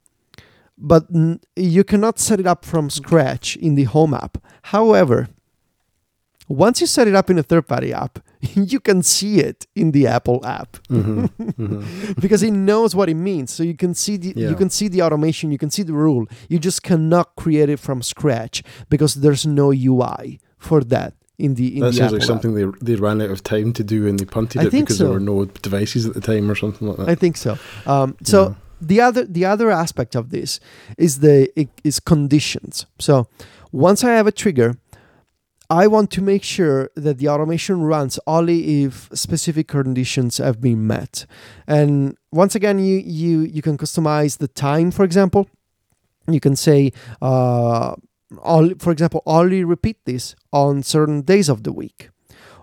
but 0.76 1.06
n- 1.14 1.40
you 1.56 1.84
cannot 1.84 2.18
set 2.18 2.38
it 2.40 2.46
up 2.46 2.64
from 2.64 2.90
scratch 2.90 3.56
in 3.56 3.74
the 3.74 3.84
Home 3.84 4.14
app. 4.14 4.38
However, 4.64 5.28
once 6.48 6.80
you 6.80 6.86
set 6.86 7.08
it 7.08 7.14
up 7.14 7.30
in 7.30 7.38
a 7.38 7.42
third-party 7.42 7.92
app, 7.92 8.18
you 8.54 8.80
can 8.80 9.02
see 9.02 9.38
it 9.40 9.66
in 9.74 9.92
the 9.92 10.06
Apple 10.06 10.44
app 10.44 10.76
hmm 10.88 11.26
hmm 11.56 11.84
because 12.20 12.42
it 12.42 12.52
knows 12.52 12.94
what 12.94 13.08
it 13.08 13.14
means. 13.14 13.50
So 13.52 13.62
you 13.62 13.76
can 13.76 13.94
see 13.94 14.16
the 14.16 14.32
Yeah. 14.36 14.50
you 14.50 14.56
can 14.56 14.70
see 14.70 14.88
the 14.88 15.02
automation, 15.02 15.52
you 15.52 15.58
can 15.58 15.70
see 15.70 15.84
the 15.84 15.92
rule. 15.92 16.26
You 16.48 16.58
just 16.58 16.82
cannot 16.82 17.26
create 17.36 17.68
it 17.70 17.78
from 17.80 18.02
scratch 18.02 18.62
because 18.88 19.14
there's 19.22 19.46
no 19.46 19.70
UI 19.72 20.40
for 20.58 20.82
that 20.84 21.14
in 21.38 21.54
the 21.54 21.66
in 21.76 21.80
That 21.84 21.92
the 21.92 21.98
sounds 21.98 22.12
Apple 22.12 22.18
like 22.18 22.26
something 22.26 22.54
they 22.54 22.66
they 22.94 22.96
ran 23.00 23.20
out 23.22 23.30
of 23.30 23.42
time 23.42 23.72
to 23.72 23.84
do 23.84 24.06
and 24.08 24.18
they 24.18 24.24
punted 24.26 24.60
I 24.60 24.64
it 24.66 24.72
because 24.72 24.98
so. 24.98 25.04
there 25.04 25.12
were 25.12 25.20
no 25.34 25.44
devices 25.62 26.06
at 26.06 26.14
the 26.14 26.20
time 26.20 26.50
or 26.50 26.54
something 26.56 26.88
like 26.88 26.96
that. 26.98 27.08
I 27.08 27.14
think 27.14 27.36
so. 27.36 27.58
Um, 27.86 28.16
so 28.22 28.38
Yeah. 28.42 28.54
the 28.80 29.00
other 29.00 29.24
the 29.24 29.44
other 29.44 29.70
aspect 29.70 30.14
of 30.16 30.30
this 30.30 30.60
is 30.98 31.20
the 31.20 31.48
is 31.84 32.00
conditions. 32.00 32.86
So 32.98 33.26
once 33.72 34.04
I 34.04 34.10
have 34.18 34.26
a 34.26 34.32
trigger, 34.32 34.74
I 35.72 35.86
want 35.86 36.10
to 36.10 36.20
make 36.22 36.42
sure 36.42 36.90
that 36.96 37.16
the 37.16 37.28
automation 37.28 37.80
runs 37.80 38.18
only 38.26 38.84
if 38.84 39.08
specific 39.14 39.68
conditions 39.68 40.36
have 40.36 40.60
been 40.60 40.86
met. 40.86 41.24
And 41.66 42.14
once 42.30 42.54
again, 42.54 42.78
you 42.78 42.98
you 42.98 43.40
you 43.40 43.62
can 43.62 43.78
customize 43.78 44.36
the 44.36 44.48
time, 44.48 44.90
for 44.90 45.02
example. 45.02 45.48
You 46.28 46.40
can 46.40 46.56
say, 46.56 46.92
uh, 47.22 47.96
for 48.78 48.92
example, 48.92 49.22
only 49.24 49.64
repeat 49.64 49.96
this 50.04 50.36
on 50.52 50.82
certain 50.82 51.22
days 51.22 51.48
of 51.48 51.62
the 51.62 51.72
week. 51.72 52.11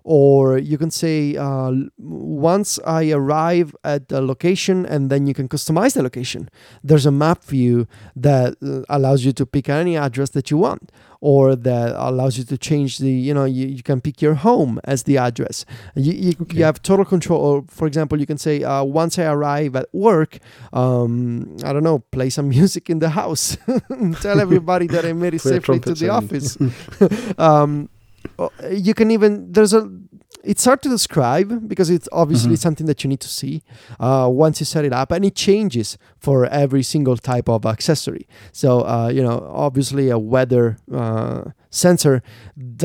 Or 0.04 0.58
you 0.58 0.78
can 0.78 0.91
say, 0.91 1.36
uh, 1.36 1.72
once 1.97 2.80
I 2.86 3.12
arrive 3.12 3.76
at 3.84 4.10
the 4.10 4.22
location, 4.22 4.86
and 4.86 5.10
then 5.10 5.28
you 5.28 5.34
can 5.34 5.47
customize 5.47 5.93
the 5.93 6.04
location. 6.04 6.50
There's 6.84 7.06
a 7.06 7.12
map 7.12 7.43
view 7.43 7.88
that 8.16 8.56
uh, 8.64 8.82
allows 8.89 9.26
you 9.26 9.32
to 9.34 9.45
pick 9.45 9.70
any 9.70 9.97
address 9.97 10.30
that 10.32 10.50
you 10.52 10.58
want. 10.58 10.91
Or 11.22 11.54
that 11.54 11.95
allows 11.97 12.38
you 12.38 12.45
to 12.45 12.58
change 12.58 12.97
the 13.00 13.12
you 13.12 13.34
know 13.34 13.43
you, 13.43 13.68
you 13.68 13.84
can 13.84 14.00
pick 14.00 14.22
your 14.22 14.36
home 14.36 14.80
as 14.86 15.04
the 15.04 15.18
address. 15.18 15.66
You, 15.93 16.14
you, 16.14 16.34
Okay. 16.43 16.58
you 16.60 16.64
have 16.64 16.82
total 16.82 17.04
control. 17.04 17.41
Or 17.41 17.66
for 17.68 17.88
example 17.88 18.18
you 18.22 18.26
can 18.26 18.38
say 18.38 18.64
uh, 18.64 18.84
once 18.86 19.20
i 19.20 19.26
arrive 19.26 19.76
at 19.76 19.88
work 19.93 20.38
um, 20.72 21.58
i 21.66 21.74
don't 21.74 21.84
know 21.84 22.00
play 22.12 22.30
some 22.30 22.47
music 22.58 22.89
in 22.89 23.00
the 23.00 23.10
house. 23.10 23.58
Tell 24.22 24.39
everybody 24.39 24.88
that 24.88 25.04
i 25.04 25.12
made 25.12 25.34
it 25.34 25.41
safely 25.41 25.82
to 25.82 25.93
the 25.93 26.08
office. 26.08 26.58
Um, 27.38 27.89
you 28.72 28.94
can 28.94 29.10
even 29.12 29.52
there's 29.52 29.74
a 29.74 29.90
it's 30.52 30.64
hard 30.64 30.82
to 30.82 30.90
describe 30.90 31.50
because 31.68 31.90
it's 31.90 32.08
obviously 32.22 32.56
Mhm. 32.56 32.60
something 32.66 32.88
that 32.88 33.04
you 33.04 33.10
need 33.10 33.20
to 33.20 33.28
see 33.40 33.62
uh, 34.00 34.28
once 34.46 34.56
you 34.62 34.66
set 34.66 34.86
it 34.86 34.94
up 34.94 35.12
and 35.12 35.26
it 35.26 35.36
changes 35.36 35.98
for 36.26 36.46
every 36.64 36.82
single 36.94 37.18
type 37.18 37.50
of 37.50 37.66
accessory. 37.66 38.26
So 38.62 38.70
uh, 38.94 39.10
you 39.16 39.22
know 39.28 39.38
obviously 39.68 40.10
a 40.10 40.18
weather 40.36 40.78
uh, 41.02 41.42
sensor 41.70 42.22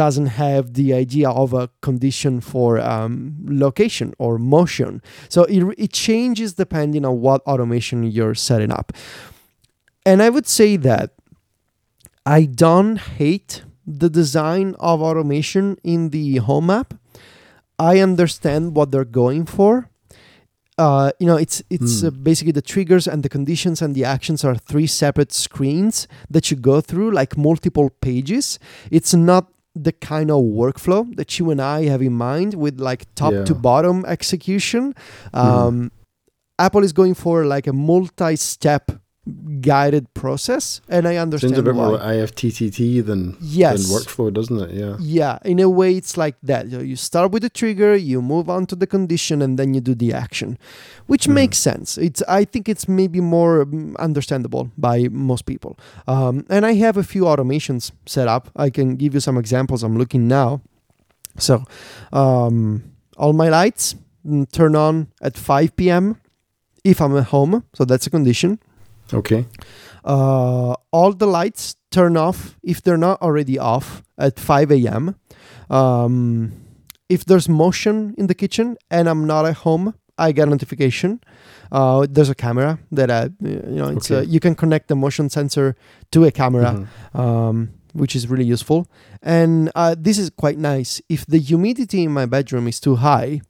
doesn't 0.03 0.31
have 0.45 0.65
the 0.75 0.89
idea 1.05 1.31
of 1.31 1.55
a 1.55 1.69
condition 1.81 2.41
for 2.41 2.81
um, 2.81 3.37
location 3.67 4.09
or 4.19 4.33
motion. 4.39 5.01
So 5.29 5.45
it, 5.45 5.63
it 5.79 5.93
changes 5.93 6.55
depending 6.55 7.05
on 7.05 7.21
what 7.21 7.41
automation 7.47 8.03
you're 8.17 8.35
setting 8.35 8.73
up. 8.73 8.93
And 10.11 10.21
i 10.27 10.29
would 10.35 10.47
say 10.47 10.71
that 10.89 11.07
i 12.39 12.41
don't 12.65 12.99
hate 13.21 13.63
the 13.87 14.09
design 14.09 14.75
of 14.81 15.01
automation 15.03 15.77
in 15.85 16.11
the 16.11 16.37
home 16.37 16.71
app 16.71 16.95
I 17.79 17.99
understand 18.01 18.77
what 18.77 18.93
they're 18.93 19.05
going 19.05 19.47
for. 19.47 19.89
Uh, 20.79 21.11
you 21.21 21.27
know, 21.27 21.37
it's 21.37 21.63
it's 21.71 22.01
Hmm. 22.01 22.07
uh, 22.07 22.11
basically 22.11 22.53
the 22.53 22.63
triggers 22.63 23.07
and 23.09 23.23
the 23.23 23.29
conditions 23.29 23.83
and 23.83 23.95
the 23.95 24.05
actions 24.05 24.45
are 24.45 24.55
three 24.57 24.87
separate 24.87 25.33
screens 25.33 26.07
that 26.31 26.51
you 26.51 26.57
go 26.57 26.81
through, 26.81 27.11
like 27.13 27.37
multiple 27.37 27.91
pages. 28.01 28.59
It's 28.91 29.13
not 29.15 29.49
the 29.75 29.93
kind 29.93 30.31
of 30.31 30.43
workflow 30.45 31.15
that 31.17 31.39
you 31.39 31.51
and 31.51 31.61
I 31.61 31.87
have 31.91 32.01
in 32.03 32.13
mind 32.13 32.55
with 32.55 32.81
like 32.81 33.07
top 33.17 33.31
to 33.33 33.37
Yeah. 33.39 33.45
Mm-hmm. 33.45 33.61
bottom 33.63 34.05
execution. 34.07 34.95
Um, 35.33 35.91
Apple 36.59 36.85
is 36.85 36.93
going 36.93 37.15
for 37.15 37.45
like 37.45 37.67
a 37.67 37.73
multi-step 37.73 38.93
guided 39.61 40.13
process, 40.13 40.81
and 40.89 41.09
I 41.09 41.17
understand 41.17 41.55
Sounds 41.55 41.61
a 41.61 41.63
bit 41.63 41.75
why. 41.75 41.87
more 41.89 41.99
IFTTT 41.99 43.05
than, 43.07 43.37
yes, 43.41 43.89
than 43.89 43.97
workflow, 43.97 44.33
doesn't 44.33 44.61
it? 44.61 44.71
Yeah. 44.73 44.97
yeah, 45.01 45.39
in 45.45 45.61
a 45.61 45.69
way, 45.71 45.97
it's 45.97 46.17
like 46.19 46.37
that. 46.43 46.69
You 46.69 46.97
start 46.97 47.33
with 47.33 47.43
the 47.43 47.49
trigger, 47.49 47.97
you 47.97 48.21
move 48.21 48.51
on 48.51 48.67
to 48.67 48.77
the 48.77 48.87
condition, 48.87 49.41
and 49.41 49.59
then 49.59 49.73
you 49.73 49.81
do 49.81 49.95
the 49.95 50.13
action, 50.13 50.59
which 51.07 51.27
Mhm. 51.27 51.35
makes 51.35 51.57
sense. 51.59 51.97
It's 51.97 52.23
I 52.29 52.45
think 52.45 52.69
it's 52.69 52.87
maybe 52.87 53.21
more 53.21 53.65
mm, 53.65 53.97
understandable 53.97 54.71
by 54.77 55.09
most 55.11 55.47
people. 55.47 55.79
Um, 56.07 56.45
and 56.51 56.67
I 56.67 56.75
have 56.75 56.99
a 56.99 57.03
few 57.05 57.23
automations 57.25 57.93
set 58.07 58.29
up. 58.29 58.51
I 58.57 58.69
can 58.71 58.97
give 58.97 59.15
you 59.15 59.21
some 59.21 59.39
examples. 59.39 59.83
I'm 59.83 59.97
looking 59.97 60.29
now. 60.29 60.61
So, 61.39 61.65
um, 62.13 62.83
all 63.17 63.33
my 63.33 63.49
lights 63.49 63.95
mm, 64.27 64.51
turn 64.53 64.77
on 64.77 65.09
at 65.23 65.37
5 65.39 65.77
p.m. 65.77 66.17
if 66.85 67.01
I'm 67.01 67.17
at 67.17 67.25
home. 67.29 67.65
So 67.75 67.85
that's 67.85 68.07
a 68.07 68.11
condition. 68.11 68.59
Okay. 69.13 69.47
Uh, 70.05 70.75
all 70.93 71.13
the 71.13 71.27
lights 71.27 71.77
turn 71.91 72.17
off 72.17 72.57
if 72.63 72.83
they're 72.83 72.97
not 72.99 73.21
already 73.23 73.59
off 73.59 74.03
at 74.19 74.39
5 74.41 74.71
a.m. 74.73 75.15
Um, 75.71 76.53
if 77.09 77.25
there's 77.25 77.49
motion 77.49 78.15
in 78.19 78.27
the 78.27 78.35
kitchen 78.35 78.77
and 78.91 79.09
I'm 79.09 79.27
not 79.27 79.47
at 79.47 79.57
home, 79.59 79.95
I 80.19 80.33
get 80.33 80.47
a 80.49 80.51
notification. 80.51 81.21
Uh, 81.73 82.07
there's 82.09 82.31
a 82.31 82.35
camera 82.35 82.79
that 82.93 83.11
I, 83.11 83.31
you 83.41 83.61
know, 83.81 83.89
it's 83.89 84.11
uh 84.11 84.17
Okay. 84.19 84.31
you 84.31 84.41
can 84.41 84.55
connect 84.55 84.89
the 84.89 84.95
motion 84.95 85.29
sensor 85.29 85.75
to 86.13 86.25
a 86.25 86.31
camera, 86.31 86.87
Mhm. 87.15 87.19
um, 87.19 87.69
which 87.93 88.15
is 88.17 88.29
really 88.29 88.45
useful. 88.45 88.87
And 89.23 89.71
uh, 89.75 89.95
this 89.99 90.19
is 90.19 90.31
quite 90.31 90.59
nice. 90.59 91.01
If 91.09 91.27
the 91.27 91.39
humidity 91.39 92.05
in 92.05 92.13
my 92.13 92.27
bedroom 92.27 92.69
is 92.69 92.79
too 92.81 92.97
high, 92.97 93.41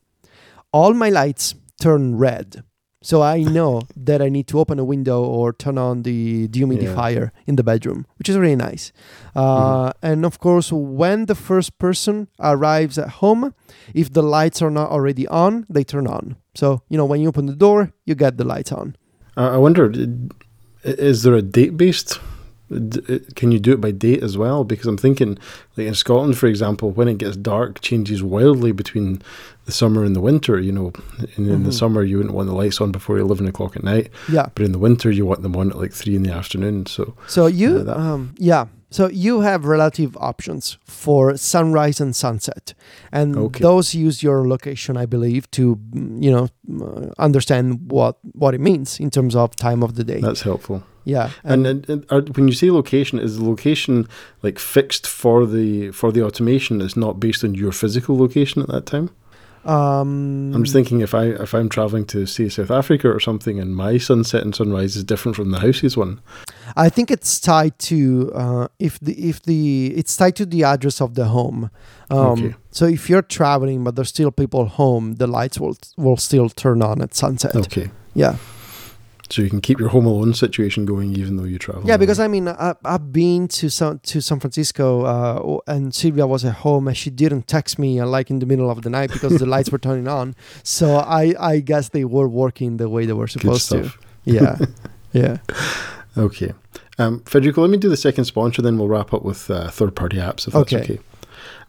all 0.73 0.95
my 0.95 1.11
lights 1.11 1.55
turn 1.81 2.17
red. 2.17 2.63
So 3.05 3.21
I 3.21 3.45
know 3.45 3.83
that 4.09 4.23
I 4.23 4.31
need 4.31 4.47
to 4.49 4.59
open 4.59 4.79
a 4.81 4.85
window 4.85 5.21
or 5.23 5.53
turn 5.53 5.77
on 5.77 6.03
the 6.09 6.49
dehumidifier 6.49 7.31
in 7.47 7.57
the 7.57 7.63
bedroom, 7.63 8.07
which 8.19 8.31
is 8.31 8.37
really 8.39 8.57
nice. 8.57 8.93
Uh, 9.37 9.93
And 10.01 10.25
of 10.25 10.39
course, 10.39 10.73
when 10.73 11.27
the 11.27 11.35
first 11.35 11.77
person 11.79 12.29
arrives 12.41 12.97
at 12.99 13.21
home, 13.21 13.53
if 13.93 14.09
the 14.17 14.23
lights 14.23 14.63
are 14.65 14.71
not 14.73 14.89
already 14.91 15.29
on, 15.29 15.67
they 15.69 15.85
turn 15.85 16.07
on. 16.07 16.37
So, 16.55 16.81
you 16.89 16.97
know, 16.97 17.05
when 17.05 17.21
you 17.21 17.29
open 17.29 17.45
the 17.47 17.59
door, 17.67 17.93
you 18.09 18.15
get 18.15 18.39
the 18.41 18.45
lights 18.55 18.73
on. 18.73 18.97
I 19.37 19.55
I 19.57 19.59
wonder, 19.59 19.93
is 20.85 21.23
there 21.25 21.37
a 21.37 21.43
date 21.43 21.77
based? 21.77 22.21
Can 23.35 23.53
you 23.53 23.59
do 23.59 23.73
it 23.73 23.81
by 23.81 23.91
date 23.91 24.23
as 24.23 24.37
well? 24.37 24.65
Because 24.65 24.87
I'm 24.87 24.97
thinking, 24.99 25.39
like 25.77 25.87
in 25.87 25.95
Scotland, 25.95 26.37
for 26.39 26.47
example, 26.47 26.91
when 26.91 27.09
it 27.09 27.19
gets 27.19 27.37
dark, 27.37 27.81
changes 27.81 28.23
wildly 28.23 28.73
between 28.73 29.21
the 29.67 29.73
summer 29.73 30.05
and 30.05 30.15
the 30.15 30.21
winter. 30.21 30.59
You 30.61 30.73
know, 30.73 30.93
in, 31.37 31.49
in 31.51 31.63
the 31.65 31.71
Mhm. 31.71 31.79
summer, 31.79 32.03
you 32.03 32.17
wouldn't 32.19 32.35
want 32.35 32.49
the 32.49 32.55
lights 32.55 32.81
on 32.81 32.93
before 32.93 33.19
eleven 33.19 33.47
o'clock 33.47 33.77
at 33.77 33.85
night, 33.85 34.11
Yeah. 34.29 34.47
but 34.55 34.65
in 34.65 34.73
the 34.73 34.79
winter, 34.79 35.11
you 35.11 35.25
want 35.27 35.43
them 35.43 35.57
on 35.57 35.71
at 35.71 35.79
like 35.79 35.93
three 35.93 36.17
in 36.17 36.23
the 36.23 36.33
afternoon. 36.33 36.87
So, 36.87 37.15
So 37.27 37.47
you, 37.47 37.85
Uh, 37.89 37.95
um, 37.99 38.35
yeah. 38.39 38.67
So 38.91 39.09
you 39.09 39.41
have 39.41 39.65
relative 39.67 40.17
options 40.21 40.79
for 40.87 41.37
sunrise 41.37 42.01
and 42.01 42.15
sunset, 42.15 42.75
and 43.11 43.37
Okay. 43.37 43.61
those 43.61 43.93
use 43.93 44.23
your 44.23 44.47
location, 44.47 44.97
I 44.97 45.07
believe, 45.07 45.51
to 45.51 45.63
you 46.21 46.31
know 46.31 46.49
uh, 46.81 47.11
understand 47.19 47.91
what 47.91 48.19
what 48.39 48.55
it 48.55 48.61
means 48.61 49.01
in 49.01 49.11
terms 49.11 49.35
of 49.35 49.57
time 49.57 49.83
of 49.85 49.95
the 49.95 50.05
day. 50.05 50.21
that's 50.21 50.43
helpful. 50.45 50.83
Yeah, 51.05 51.31
And, 51.43 51.67
and, 51.67 51.89
and 51.91 52.07
are, 52.11 52.23
when 52.23 52.49
you 52.49 52.55
say 52.55 52.71
location, 52.71 53.19
is 53.19 53.39
the 53.39 53.45
location 53.45 54.09
like 54.43 54.59
fixed 54.59 55.07
for 55.07 55.47
the 55.47 55.91
for 55.93 56.13
the 56.13 56.23
automation? 56.25 56.81
It's 56.81 56.97
not 56.97 57.21
based 57.21 57.45
on 57.45 57.55
your 57.55 57.73
physical 57.73 58.17
location 58.19 58.63
at 58.63 58.69
that 58.69 58.87
time. 58.87 59.11
um, 59.67 60.53
I'm 60.55 60.63
just 60.65 60.75
thinking 60.75 61.01
if 61.01 61.15
I 61.15 61.25
if 61.27 61.55
I'm 61.55 61.69
traveling 61.69 62.05
to 62.07 62.27
say 62.27 62.49
South 62.49 62.71
Africa 62.71 63.09
or 63.09 63.21
something, 63.21 63.59
and 63.61 63.75
my 63.75 63.99
sunset 63.99 64.43
and 64.43 64.55
sunrise 64.55 64.97
is 64.97 65.05
different 65.05 65.37
from 65.37 65.51
the 65.53 65.61
house's 65.61 65.97
one. 65.97 66.21
I 66.77 66.89
think 66.89 67.11
it's 67.11 67.41
tied 67.41 67.79
to 67.91 68.31
uh, 68.35 68.69
if 68.79 68.99
the 69.01 69.13
if 69.29 69.43
the 69.43 69.95
it's 69.97 70.17
tied 70.17 70.37
to 70.37 70.47
the 70.47 70.65
address 70.65 71.01
of 71.01 71.15
the 71.15 71.27
home. 71.27 71.71
Um, 72.11 72.33
Okay. 72.33 72.55
So 72.71 72.87
if 72.87 73.09
you're 73.09 73.23
traveling 73.23 73.85
but 73.85 73.95
there's 73.97 74.09
still 74.09 74.31
people 74.31 74.67
home, 74.67 75.15
the 75.15 75.27
lights 75.27 75.59
will 75.59 75.77
will 75.97 76.17
still 76.19 76.49
turn 76.51 76.83
on 76.83 77.01
at 77.03 77.15
sunset. 77.15 77.55
Okay, 77.57 77.91
Yeah. 78.15 78.37
So 79.35 79.43
you 79.43 79.51
can 79.51 79.61
keep 79.61 79.81
your 79.81 79.89
home 79.89 80.07
alone 80.07 80.33
situation 80.33 80.85
going 80.85 81.17
even 81.17 81.37
though 81.37 81.43
you 81.43 81.59
travel. 81.59 81.83
Yeah, 81.85 81.97
because 81.97 82.21
I 82.21 82.29
mean, 82.29 82.47
I, 82.47 82.77
I've 82.85 83.13
been 83.13 83.49
to 83.49 83.69
San 83.69 83.99
to 83.99 84.21
San 84.21 84.39
Francisco, 84.39 85.03
uh, 85.03 85.59
and 85.67 85.93
Silvia 85.93 86.25
was 86.25 86.45
at 86.45 86.55
home, 86.67 86.87
and 86.87 86.97
she 86.97 87.11
didn't 87.11 87.49
text 87.49 87.77
me 87.77 87.99
uh, 87.99 88.07
like 88.07 88.31
in 88.31 88.39
the 88.39 88.47
middle 88.47 88.71
of 88.71 88.83
the 88.83 88.91
night 88.91 89.11
because 89.13 89.39
the 89.41 89.47
lights 89.47 89.73
were 89.73 89.79
turning 89.79 90.07
on. 90.07 90.37
So 90.63 90.99
I, 90.99 91.35
I 91.41 91.59
guess 91.59 91.89
they 91.89 92.05
were 92.05 92.29
working 92.29 92.77
the 92.77 92.89
way 92.89 93.07
they 93.07 93.13
were 93.13 93.27
supposed 93.27 93.69
to. 93.71 93.93
Yeah, 94.25 94.57
yeah. 95.13 95.39
Okay, 96.17 96.53
um, 96.99 97.21
Federico, 97.27 97.63
let 97.63 97.71
me 97.71 97.77
do 97.77 97.89
the 97.89 97.97
second 97.97 98.27
sponsor, 98.27 98.63
then 98.63 98.79
we'll 98.79 98.87
wrap 98.87 99.13
up 99.13 99.25
with 99.25 99.51
uh, 99.51 99.69
third-party 99.69 100.17
apps 100.17 100.47
if 100.47 100.55
that's 100.55 100.73
Okay. 100.73 100.83
okay. 100.83 100.99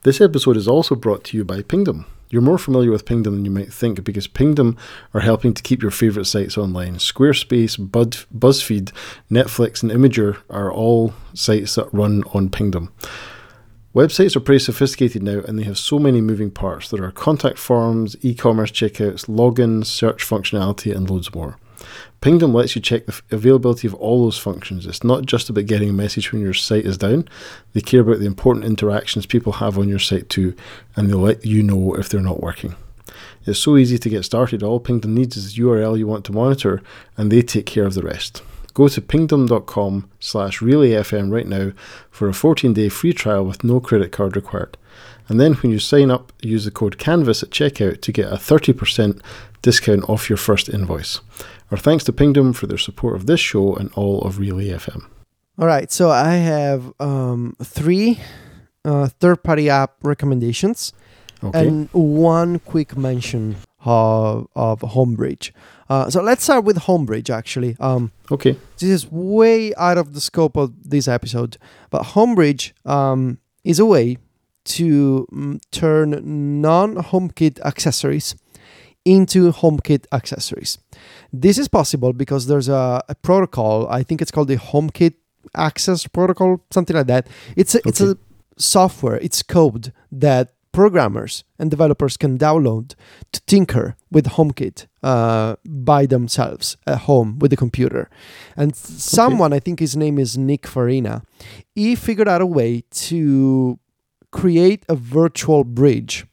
This 0.03 0.21
episode 0.21 0.55
is 0.55 0.67
also 0.67 0.93
brought 0.93 1.23
to 1.25 1.37
you 1.37 1.43
by 1.43 1.63
Pingdom. 1.63 2.05
You're 2.35 2.41
more 2.41 2.57
familiar 2.57 2.91
with 2.91 3.05
Pingdom 3.05 3.33
than 3.33 3.45
you 3.45 3.51
might 3.51 3.71
think 3.71 4.03
because 4.03 4.27
Pingdom 4.27 4.75
are 5.13 5.21
helping 5.21 5.53
to 5.53 5.63
keep 5.63 5.81
your 5.81 5.89
favorite 5.89 6.25
sites 6.25 6.57
online. 6.57 6.95
Squarespace, 6.95 7.77
Bud, 7.79 8.17
BuzzFeed, 8.37 8.91
Netflix, 9.31 9.81
and 9.81 9.89
Imgur 9.89 10.39
are 10.49 10.69
all 10.69 11.13
sites 11.33 11.75
that 11.75 11.87
run 11.93 12.25
on 12.33 12.49
Pingdom. 12.49 12.91
Websites 13.95 14.35
are 14.35 14.41
pretty 14.41 14.59
sophisticated 14.59 15.23
now 15.23 15.43
and 15.47 15.57
they 15.57 15.63
have 15.63 15.77
so 15.77 15.97
many 15.97 16.19
moving 16.19 16.51
parts. 16.51 16.89
There 16.89 17.05
are 17.05 17.11
contact 17.11 17.57
forms, 17.57 18.17
e 18.21 18.35
commerce 18.35 18.69
checkouts, 18.69 19.27
logins, 19.27 19.85
search 19.85 20.27
functionality, 20.27 20.93
and 20.93 21.09
loads 21.09 21.33
more. 21.33 21.57
Pingdom 22.21 22.53
lets 22.53 22.75
you 22.75 22.81
check 22.81 23.05
the 23.05 23.21
availability 23.31 23.87
of 23.87 23.93
all 23.95 24.23
those 24.23 24.37
functions. 24.37 24.85
It's 24.85 25.03
not 25.03 25.25
just 25.25 25.49
about 25.49 25.65
getting 25.65 25.89
a 25.89 25.93
message 25.93 26.31
when 26.31 26.41
your 26.41 26.53
site 26.53 26.85
is 26.85 26.97
down. 26.97 27.27
They 27.73 27.81
care 27.81 28.01
about 28.01 28.19
the 28.19 28.25
important 28.25 28.65
interactions 28.65 29.25
people 29.25 29.53
have 29.53 29.77
on 29.77 29.89
your 29.89 29.99
site 29.99 30.29
too, 30.29 30.55
and 30.95 31.09
they'll 31.09 31.19
let 31.19 31.45
you 31.45 31.61
know 31.61 31.93
if 31.95 32.09
they're 32.09 32.21
not 32.21 32.41
working. 32.41 32.75
It's 33.45 33.59
so 33.59 33.77
easy 33.77 33.97
to 33.99 34.09
get 34.09 34.25
started. 34.25 34.63
All 34.63 34.79
Pingdom 34.79 35.13
needs 35.13 35.37
is 35.37 35.53
the 35.53 35.61
URL 35.61 35.97
you 35.97 36.07
want 36.07 36.25
to 36.25 36.31
monitor, 36.31 36.81
and 37.15 37.31
they 37.31 37.41
take 37.41 37.67
care 37.67 37.85
of 37.85 37.93
the 37.93 38.01
rest. 38.01 38.41
Go 38.73 38.89
to 38.89 39.01
pingdom.com 39.01 40.09
slash 40.19 40.59
relayfm 40.59 41.31
right 41.31 41.47
now 41.47 41.71
for 42.09 42.27
a 42.27 42.33
14-day 42.33 42.89
free 42.89 43.13
trial 43.13 43.45
with 43.45 43.63
no 43.63 43.79
credit 43.79 44.11
card 44.11 44.35
required. 44.35 44.77
And 45.27 45.39
then 45.39 45.53
when 45.55 45.71
you 45.71 45.79
sign 45.79 46.11
up, 46.11 46.31
use 46.41 46.65
the 46.65 46.71
code 46.71 46.97
CANVAS 46.97 47.43
at 47.43 47.49
checkout 47.49 48.01
to 48.01 48.11
get 48.11 48.31
a 48.31 48.35
30% 48.35 49.21
discount 49.61 50.07
off 50.09 50.29
your 50.29 50.37
first 50.37 50.69
invoice. 50.69 51.21
Our 51.71 51.77
thanks 51.77 52.03
to 52.05 52.13
Pingdom 52.13 52.53
for 52.53 52.67
their 52.67 52.77
support 52.77 53.15
of 53.15 53.25
this 53.25 53.39
show 53.39 53.75
and 53.75 53.91
all 53.93 54.21
of 54.21 54.37
Relay 54.37 54.69
FM. 54.69 55.05
All 55.57 55.65
right. 55.65 55.91
So 55.91 56.11
I 56.11 56.33
have 56.35 56.93
um, 56.99 57.55
three 57.63 58.19
uh, 58.83 59.07
third-party 59.07 59.69
app 59.69 59.95
recommendations. 60.03 60.93
Okay. 61.43 61.67
and 61.67 61.89
one 61.91 62.59
quick 62.59 62.95
mention 62.95 63.57
of, 63.83 64.47
of 64.55 64.79
Homebridge. 64.79 65.51
Uh, 65.89 66.09
so 66.09 66.21
let's 66.21 66.43
start 66.43 66.63
with 66.65 66.77
Homebridge. 66.77 67.29
Actually, 67.29 67.75
um, 67.79 68.11
okay. 68.31 68.57
this 68.79 68.89
is 68.89 69.11
way 69.11 69.75
out 69.75 69.97
of 69.97 70.13
the 70.13 70.21
scope 70.21 70.57
of 70.57 70.89
this 70.89 71.07
episode, 71.07 71.57
but 71.89 72.01
Homebridge 72.01 72.73
um, 72.89 73.37
is 73.63 73.79
a 73.79 73.85
way 73.85 74.17
to 74.65 75.27
mm, 75.31 75.61
turn 75.71 76.61
non-HomeKit 76.61 77.59
accessories 77.61 78.35
into 79.05 79.51
HomeKit 79.51 80.05
accessories. 80.11 80.77
This 81.31 81.57
is 81.57 81.67
possible 81.67 82.11
because 82.11 82.47
there's 82.47 82.67
a, 82.67 83.03
a 83.07 83.15
protocol. 83.15 83.87
I 83.87 84.03
think 84.03 84.21
it's 84.21 84.31
called 84.31 84.47
the 84.47 84.57
HomeKit 84.57 85.13
Access 85.55 86.07
Protocol, 86.07 86.61
something 86.71 86.95
like 86.95 87.07
that. 87.07 87.27
It's 87.55 87.75
a, 87.75 87.81
it's 87.85 88.01
a 88.01 88.17
software. 88.57 89.17
It's 89.17 89.43
code 89.43 89.93
that 90.11 90.53
programmers 90.71 91.45
and 91.57 91.71
developers 91.71 92.17
can 92.17 92.37
download 92.37 92.95
to 93.31 93.41
tinker 93.45 93.95
with 94.11 94.25
HomeKit 94.25 94.87
uh, 95.03 95.55
by 95.65 96.05
themselves 96.05 96.75
at 96.85 96.99
home 97.01 97.39
with 97.39 97.51
the 97.51 97.57
computer. 97.57 98.09
And 98.57 98.75
someone, 98.75 99.53
I 99.53 99.59
think 99.59 99.79
his 99.79 99.95
name 99.95 100.19
is 100.19 100.37
Nick 100.37 100.67
Farina, 100.67 101.23
he 101.75 101.95
figured 101.95 102.27
out 102.27 102.41
a 102.41 102.45
way 102.45 102.83
to 102.91 103.79
create 104.41 104.81
a 104.89 104.95
virtual 104.95 105.63
bridge 105.63 106.25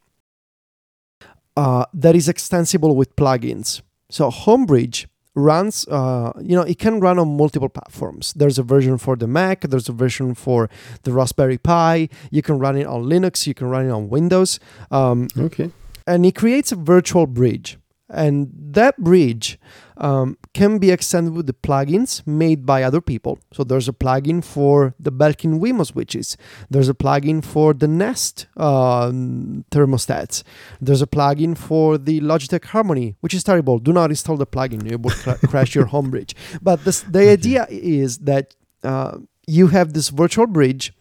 uh, 1.56 1.84
that 1.94 2.14
is 2.16 2.28
extensible 2.28 2.96
with 2.96 3.14
plugins. 3.16 3.80
So 4.10 4.30
Homebridge 4.30 5.06
runs, 5.34 5.86
uh, 5.88 6.32
you 6.42 6.54
know, 6.56 6.62
it 6.62 6.78
can 6.78 7.00
run 7.00 7.18
on 7.18 7.36
multiple 7.36 7.68
platforms. 7.68 8.32
There's 8.34 8.58
a 8.58 8.62
version 8.62 8.98
for 8.98 9.14
the 9.16 9.26
Mac, 9.26 9.60
there's 9.62 9.88
a 9.88 9.92
version 9.92 10.34
for 10.34 10.68
the 11.04 11.12
Raspberry 11.12 11.58
Pi. 11.58 12.08
You 12.30 12.42
can 12.42 12.58
run 12.58 12.76
it 12.76 12.86
on 12.86 13.04
Linux, 13.04 13.46
you 13.46 13.54
can 13.54 13.68
run 13.68 13.86
it 13.86 13.90
on 13.90 14.08
Windows. 14.10 14.58
Um, 14.90 15.28
Okay. 15.38 15.70
and 16.06 16.26
it 16.26 16.34
creates 16.34 16.72
a 16.72 16.76
virtual 16.76 17.26
bridge. 17.26 17.78
And 18.12 18.50
that 18.54 18.98
bridge 18.98 19.58
um, 19.96 20.36
can 20.52 20.78
be 20.78 20.90
extended 20.90 21.32
with 21.32 21.46
the 21.46 21.54
plugins 21.54 22.24
made 22.26 22.66
by 22.66 22.82
other 22.82 23.00
people. 23.00 23.38
So 23.52 23.64
there's 23.64 23.88
a 23.88 23.92
plugin 23.92 24.44
for 24.44 24.94
the 25.00 25.10
Belkin 25.10 25.60
Wemo 25.60 25.86
switches. 25.86 26.36
There's 26.68 26.90
a 26.90 26.94
plugin 26.94 27.42
for 27.42 27.72
the 27.72 27.88
Nest 27.88 28.46
um, 28.56 29.64
thermostats. 29.70 30.42
There's 30.80 31.00
a 31.00 31.06
plugin 31.06 31.56
for 31.56 31.96
the 31.96 32.20
Logitech 32.20 32.66
Harmony, 32.66 33.16
which 33.20 33.32
is 33.32 33.42
terrible. 33.42 33.78
Do 33.78 33.92
not 33.92 34.10
install 34.10 34.36
the 34.36 34.46
plugin; 34.46 34.90
it 34.90 35.00
will 35.00 35.10
cra- 35.10 35.38
crash 35.48 35.74
your 35.74 35.86
home 35.86 36.10
bridge. 36.10 36.36
But 36.60 36.84
this, 36.84 37.00
the 37.02 37.30
idea 37.30 37.66
is 37.70 38.18
that 38.18 38.54
uh, 38.82 39.18
you 39.46 39.68
have 39.68 39.94
this 39.94 40.10
virtual 40.10 40.46
bridge, 40.46 40.92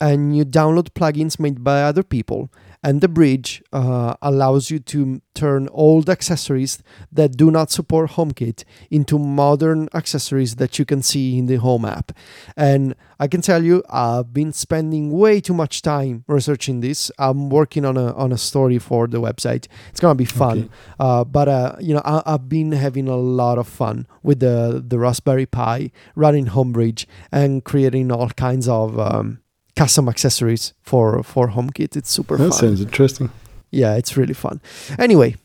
and 0.00 0.36
you 0.36 0.44
download 0.44 0.90
plugins 0.90 1.40
made 1.40 1.64
by 1.64 1.82
other 1.82 2.02
people 2.04 2.50
and 2.82 3.00
the 3.00 3.08
bridge 3.08 3.62
uh, 3.72 4.14
allows 4.22 4.70
you 4.70 4.78
to 4.78 5.20
turn 5.34 5.68
old 5.72 6.08
accessories 6.08 6.82
that 7.12 7.36
do 7.36 7.50
not 7.50 7.70
support 7.70 8.10
HomeKit 8.12 8.64
into 8.90 9.18
modern 9.18 9.88
accessories 9.94 10.56
that 10.56 10.78
you 10.78 10.84
can 10.84 11.02
see 11.02 11.38
in 11.38 11.46
the 11.46 11.56
Home 11.56 11.84
app. 11.84 12.12
And 12.56 12.94
I 13.18 13.28
can 13.28 13.40
tell 13.42 13.64
you, 13.64 13.82
I've 13.90 14.32
been 14.32 14.52
spending 14.52 15.10
way 15.10 15.40
too 15.40 15.54
much 15.54 15.82
time 15.82 16.24
researching 16.26 16.80
this. 16.80 17.10
I'm 17.18 17.50
working 17.50 17.84
on 17.84 17.96
a 17.96 18.12
on 18.14 18.32
a 18.32 18.38
story 18.38 18.78
for 18.78 19.06
the 19.06 19.20
website. 19.20 19.66
It's 19.90 20.00
gonna 20.00 20.14
be 20.14 20.24
fun, 20.24 20.58
okay. 20.58 20.70
uh, 21.00 21.24
but 21.24 21.48
uh, 21.48 21.76
you 21.80 21.94
know, 21.94 22.02
I, 22.04 22.22
have 22.26 22.48
been 22.48 22.72
having 22.72 23.08
a 23.08 23.16
lot 23.16 23.58
of 23.58 23.68
fun 23.68 24.06
with 24.22 24.40
the 24.40 24.82
the 24.86 24.98
Raspberry 24.98 25.46
Pi, 25.46 25.90
running 26.14 26.46
HomeBridge, 26.46 27.06
and 27.32 27.64
creating 27.64 28.12
all 28.12 28.30
kinds 28.30 28.68
of 28.68 28.98
um, 28.98 29.40
custom 29.76 30.08
accessories 30.08 30.72
for 30.82 31.22
for 31.22 31.48
HomeKit. 31.48 31.96
It's 31.96 32.10
super 32.10 32.36
that 32.36 32.50
fun. 32.50 32.58
sounds 32.58 32.80
interesting. 32.80 33.30
Yeah, 33.70 33.94
it's 33.94 34.16
really 34.16 34.34
fun. 34.34 34.60
Anyway, 34.98 35.36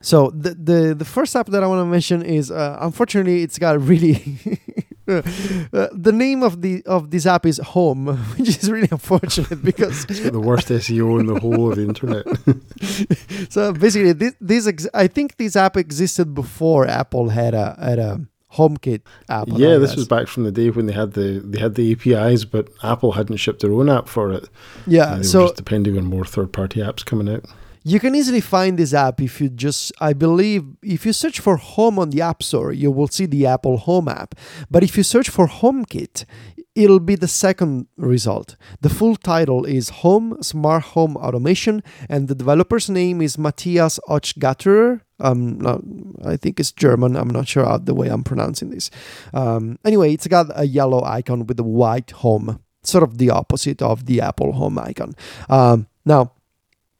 so 0.00 0.30
the 0.30 0.54
the 0.54 0.94
the 0.94 1.04
first 1.04 1.36
app 1.36 1.46
that 1.48 1.62
I 1.62 1.66
want 1.66 1.80
to 1.80 1.86
mention 1.86 2.22
is 2.22 2.50
uh, 2.50 2.78
unfortunately 2.80 3.42
it's 3.42 3.58
got 3.58 3.80
really 3.80 4.38
uh, 5.08 5.22
the 5.92 6.12
name 6.12 6.42
of 6.42 6.62
the 6.62 6.82
of 6.86 7.10
this 7.10 7.26
app 7.26 7.46
is 7.46 7.58
Home, 7.58 8.06
which 8.36 8.48
is 8.48 8.70
really 8.70 8.88
unfortunate 8.90 9.62
because 9.62 10.04
it's 10.08 10.20
the 10.20 10.40
worst 10.40 10.68
SEO 10.68 11.20
in 11.20 11.26
the 11.26 11.38
whole 11.40 11.70
of 11.70 11.76
the 11.76 11.82
internet. 11.82 12.24
so 13.50 13.72
basically, 13.72 14.12
this, 14.12 14.34
this 14.40 14.66
ex- 14.66 14.88
I 14.94 15.06
think 15.06 15.36
this 15.36 15.56
app 15.56 15.76
existed 15.76 16.34
before 16.34 16.86
Apple 16.86 17.28
had 17.28 17.54
a 17.54 17.76
had 17.80 17.98
a 17.98 18.20
HomeKit 18.56 19.02
app. 19.28 19.48
Yeah, 19.48 19.78
this 19.78 19.96
was 19.96 20.08
back 20.08 20.28
from 20.28 20.44
the 20.44 20.52
day 20.52 20.70
when 20.70 20.86
they 20.86 20.92
had 20.92 21.12
the 21.12 21.40
they 21.44 21.58
had 21.58 21.74
the 21.74 21.92
APIs, 21.92 22.44
but 22.44 22.68
Apple 22.82 23.12
hadn't 23.12 23.36
shipped 23.36 23.60
their 23.62 23.72
own 23.72 23.88
app 23.88 24.08
for 24.08 24.32
it. 24.32 24.48
Yeah, 24.86 25.22
so 25.22 25.46
just 25.46 25.56
depending 25.56 25.96
on 25.98 26.04
more 26.04 26.24
third 26.24 26.52
party 26.52 26.80
apps 26.80 27.04
coming 27.04 27.28
out. 27.28 27.44
You 27.88 28.00
can 28.00 28.16
easily 28.16 28.40
find 28.40 28.76
this 28.76 28.92
app 28.92 29.20
if 29.20 29.40
you 29.40 29.48
just, 29.48 29.92
I 30.00 30.12
believe, 30.12 30.64
if 30.82 31.06
you 31.06 31.12
search 31.12 31.38
for 31.38 31.56
Home 31.56 32.00
on 32.00 32.10
the 32.10 32.20
App 32.20 32.42
Store, 32.42 32.72
you 32.72 32.90
will 32.90 33.06
see 33.06 33.26
the 33.26 33.46
Apple 33.46 33.76
Home 33.76 34.08
app. 34.08 34.34
But 34.68 34.82
if 34.82 34.96
you 34.96 35.04
search 35.04 35.30
for 35.30 35.46
HomeKit, 35.46 36.24
it'll 36.74 36.98
be 36.98 37.14
the 37.14 37.28
second 37.28 37.86
result. 37.96 38.56
The 38.80 38.88
full 38.88 39.14
title 39.14 39.64
is 39.64 40.00
Home 40.02 40.36
Smart 40.42 40.82
Home 40.94 41.16
Automation, 41.16 41.80
and 42.08 42.26
the 42.26 42.34
developer's 42.34 42.90
name 42.90 43.22
is 43.22 43.38
Matthias 43.38 44.00
Ochgatterer. 44.08 45.02
Um, 45.20 45.58
not, 45.58 45.80
I 46.24 46.36
think 46.36 46.60
it's 46.60 46.72
German. 46.72 47.16
I'm 47.16 47.30
not 47.30 47.48
sure 47.48 47.78
the 47.78 47.94
way 47.94 48.08
I'm 48.08 48.24
pronouncing 48.24 48.70
this. 48.70 48.90
Um, 49.32 49.78
anyway, 49.84 50.12
it's 50.12 50.26
got 50.26 50.46
a 50.54 50.66
yellow 50.66 51.02
icon 51.02 51.46
with 51.46 51.58
a 51.58 51.64
white 51.64 52.10
home, 52.10 52.60
sort 52.82 53.02
of 53.02 53.18
the 53.18 53.30
opposite 53.30 53.80
of 53.80 54.06
the 54.06 54.20
Apple 54.20 54.52
Home 54.52 54.78
icon. 54.78 55.14
Um, 55.48 55.86
now, 56.04 56.32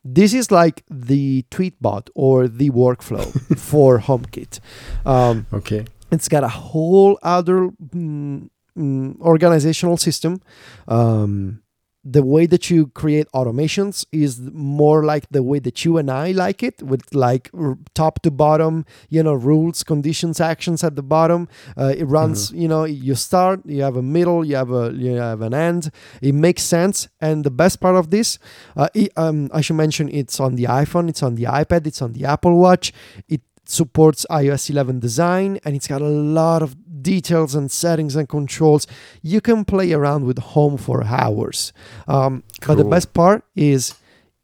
this 0.05 0.33
is 0.33 0.51
like 0.51 0.85
the 0.89 1.45
tweetbot 1.51 2.09
or 2.15 2.49
the 2.49 2.71
workflow 2.71 3.27
for 3.59 3.99
HomeKit. 3.99 4.61
Um, 5.05 5.47
okay. 5.53 5.85
It's 6.11 6.29
got 6.29 6.45
a 6.45 6.49
whole 6.49 7.19
other 7.23 7.71
mm, 7.93 8.49
mm, 8.79 9.21
organizational 9.21 9.97
system. 9.97 10.41
Um, 10.87 11.63
the 12.09 12.23
way 12.23 12.47
that 12.47 12.71
you 12.71 12.87
create 12.89 13.27
automations 13.35 14.07
is 14.13 14.41
more 14.53 15.05
like 15.05 15.29
the 15.31 15.43
way 15.43 15.59
that 15.59 15.85
you 15.85 15.99
and 15.99 16.09
I 16.09 16.31
like 16.31 16.63
it, 16.63 16.81
with 16.81 17.13
like 17.13 17.51
r- 17.53 17.77
top 17.95 18.23
to 18.23 18.31
bottom, 18.31 18.87
you 19.09 19.25
know, 19.25 19.35
rules, 19.35 19.83
conditions, 19.83 20.41
actions 20.41 20.85
at 20.85 20.95
the 20.95 21.03
bottom. 21.03 21.49
Uh, 21.77 21.95
it 21.97 22.05
runs, 22.05 22.49
mm-hmm. 22.49 22.61
you 22.61 22.69
know, 22.69 22.85
you 22.85 23.17
start, 23.17 23.61
you 23.67 23.83
have 23.83 23.97
a 23.97 24.03
middle, 24.03 24.45
you 24.45 24.55
have 24.55 24.71
a 24.71 24.93
you 24.95 25.17
have 25.17 25.41
an 25.41 25.53
end. 25.53 25.91
It 26.23 26.35
makes 26.35 26.63
sense. 26.63 27.09
And 27.21 27.43
the 27.43 27.51
best 27.51 27.81
part 27.81 27.97
of 27.97 28.11
this, 28.11 28.39
uh, 28.77 28.89
it, 28.95 29.11
um, 29.17 29.51
I 29.53 29.61
should 29.61 29.77
mention, 29.77 30.09
it's 30.09 30.39
on 30.39 30.55
the 30.55 30.65
iPhone, 30.65 31.09
it's 31.09 31.25
on 31.25 31.35
the 31.35 31.45
iPad, 31.45 31.89
it's 31.89 32.01
on 32.01 32.13
the 32.13 32.25
Apple 32.25 32.57
Watch. 32.57 32.93
It 33.29 33.41
supports 33.69 34.25
iOS 34.31 34.71
11 34.71 35.01
design 35.01 35.59
and 35.65 35.75
it's 35.75 35.89
got 35.89 36.01
a 36.01 36.05
lot 36.07 36.63
of 36.63 36.77
details 37.07 37.55
and 37.55 37.71
settings 37.71 38.17
and 38.17 38.29
controls. 38.29 38.87
You 39.23 39.41
can 39.41 39.65
play 39.65 39.93
around 39.93 40.27
with 40.27 40.39
Home 40.55 40.77
for 40.77 41.05
hours. 41.05 41.73
Um, 42.09 42.43
cool. 42.61 42.75
But 42.75 42.83
the 42.83 42.89
best 42.89 43.15
part 43.15 43.45
is 43.55 43.95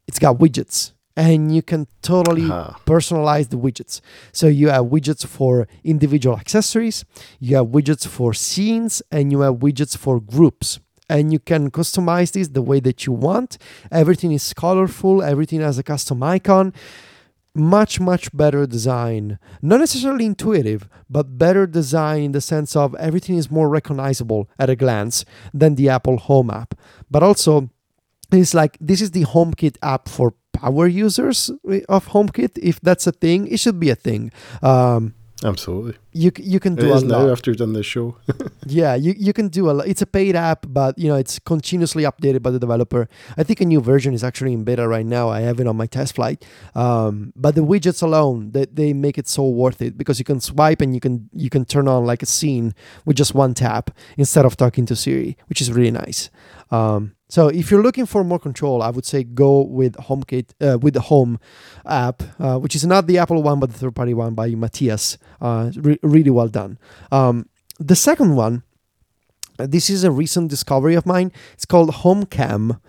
it's 0.07 0.19
got 0.19 0.37
widgets 0.37 0.93
and 1.15 1.53
you 1.55 1.61
can 1.61 1.87
totally 2.01 2.45
uh-huh. 2.49 2.73
personalize 2.85 3.49
the 3.49 3.57
widgets. 3.57 4.01
So 4.31 4.47
you 4.47 4.69
have 4.69 4.85
widgets 4.85 5.25
for 5.27 5.67
individual 5.83 6.37
accessories, 6.37 7.05
you 7.39 7.57
have 7.57 7.67
widgets 7.67 8.07
for 8.07 8.33
scenes, 8.33 9.01
and 9.11 9.31
you 9.31 9.41
have 9.41 9.55
widgets 9.55 9.95
for 9.97 10.19
groups. 10.19 10.79
And 11.09 11.31
you 11.33 11.39
can 11.39 11.69
customize 11.69 12.31
this 12.31 12.47
the 12.47 12.61
way 12.61 12.79
that 12.79 13.05
you 13.05 13.11
want. 13.11 13.57
Everything 13.91 14.31
is 14.31 14.53
colorful, 14.53 15.21
everything 15.21 15.59
has 15.59 15.77
a 15.77 15.83
custom 15.83 16.23
icon 16.23 16.73
much 17.55 17.99
much 17.99 18.35
better 18.35 18.65
design. 18.65 19.37
Not 19.61 19.79
necessarily 19.79 20.25
intuitive 20.25 20.89
but 21.09 21.37
better 21.37 21.67
design 21.67 22.23
in 22.23 22.31
the 22.31 22.41
sense 22.41 22.75
of 22.75 22.95
everything 22.95 23.37
is 23.37 23.51
more 23.51 23.69
recognizable 23.69 24.49
at 24.57 24.69
a 24.69 24.75
glance 24.75 25.25
than 25.53 25.75
the 25.75 25.89
apple 25.89 26.17
home 26.17 26.49
app. 26.49 26.75
But 27.11 27.23
also 27.23 27.69
it's 28.31 28.53
like 28.53 28.77
this 28.81 29.01
is 29.01 29.11
the 29.11 29.25
homekit 29.25 29.77
app 29.83 30.09
for 30.09 30.33
power 30.53 30.87
users 30.87 31.51
of 31.89 32.07
homekit. 32.09 32.57
If 32.57 32.81
that's 32.81 33.05
a 33.05 33.11
thing 33.11 33.47
it 33.47 33.59
should 33.59 33.79
be 33.79 33.89
a 33.89 33.95
thing. 33.95 34.31
Um, 34.61 35.13
Absolutely. 35.43 35.95
You 36.13 36.31
you 36.37 36.59
can 36.59 36.75
do 36.75 36.87
it 36.87 36.91
a 36.91 36.95
is 36.95 37.03
lot 37.03 37.25
now 37.25 37.31
after 37.31 37.51
you've 37.51 37.57
done 37.57 37.73
this 37.73 37.85
show. 37.85 38.15
yeah, 38.65 38.95
you, 38.95 39.13
you 39.17 39.33
can 39.33 39.49
do 39.49 39.69
a 39.69 39.73
lot. 39.73 39.87
It's 39.87 40.01
a 40.01 40.05
paid 40.05 40.35
app, 40.35 40.65
but 40.69 40.97
you 40.97 41.09
know 41.09 41.15
it's 41.15 41.39
continuously 41.39 42.03
updated 42.03 42.41
by 42.41 42.51
the 42.51 42.59
developer. 42.59 43.09
I 43.37 43.43
think 43.43 43.59
a 43.59 43.65
new 43.65 43.81
version 43.81 44.13
is 44.13 44.23
actually 44.23 44.53
in 44.53 44.63
beta 44.63 44.87
right 44.87 45.05
now. 45.05 45.29
I 45.29 45.41
have 45.41 45.59
it 45.59 45.67
on 45.67 45.75
my 45.75 45.85
test 45.85 46.15
flight. 46.15 46.45
Um, 46.75 47.33
but 47.35 47.55
the 47.55 47.61
widgets 47.61 48.01
alone, 48.01 48.51
they, 48.51 48.65
they 48.65 48.93
make 48.93 49.17
it 49.17 49.27
so 49.27 49.47
worth 49.47 49.81
it 49.81 49.97
because 49.97 50.19
you 50.19 50.25
can 50.25 50.39
swipe 50.39 50.81
and 50.81 50.93
you 50.93 51.01
can 51.01 51.29
you 51.33 51.49
can 51.49 51.65
turn 51.65 51.87
on 51.87 52.05
like 52.05 52.23
a 52.23 52.27
scene 52.27 52.73
with 53.05 53.17
just 53.17 53.35
one 53.35 53.53
tap 53.53 53.91
instead 54.17 54.45
of 54.45 54.55
talking 54.55 54.85
to 54.85 54.95
Siri, 54.95 55.37
which 55.47 55.61
is 55.61 55.71
really 55.71 55.91
nice. 55.91 56.29
Um, 56.71 57.15
so 57.33 57.47
if 57.47 57.71
you're 57.71 57.81
looking 57.81 58.05
for 58.05 58.23
more 58.23 58.37
control, 58.37 58.83
I 58.83 58.91
would 58.91 59.05
say 59.05 59.23
go 59.23 59.61
with 59.61 59.93
HomeKit 60.07 60.47
uh, 60.61 60.77
with 60.77 60.93
the 60.93 61.01
Home 61.01 61.39
app, 61.83 62.21
uh, 62.39 62.59
which 62.59 62.75
is 62.75 62.85
not 62.85 63.07
the 63.07 63.17
Apple 63.17 63.41
one 63.41 63.59
but 63.59 63.71
the 63.71 63.79
third-party 63.79 64.13
one 64.13 64.35
by 64.35 64.49
Matthias. 64.49 65.17
Uh, 65.41 65.71
re- 65.77 65.97
really 66.03 66.29
well 66.29 66.47
done. 66.47 66.77
Um, 67.11 67.49
the 67.79 67.95
second 67.95 68.35
one, 68.35 68.61
this 69.57 69.89
is 69.89 70.03
a 70.03 70.11
recent 70.11 70.51
discovery 70.51 70.93
of 70.93 71.07
mine. 71.07 71.31
It's 71.55 71.65
called 71.65 71.89
HomeCam, 72.03 72.79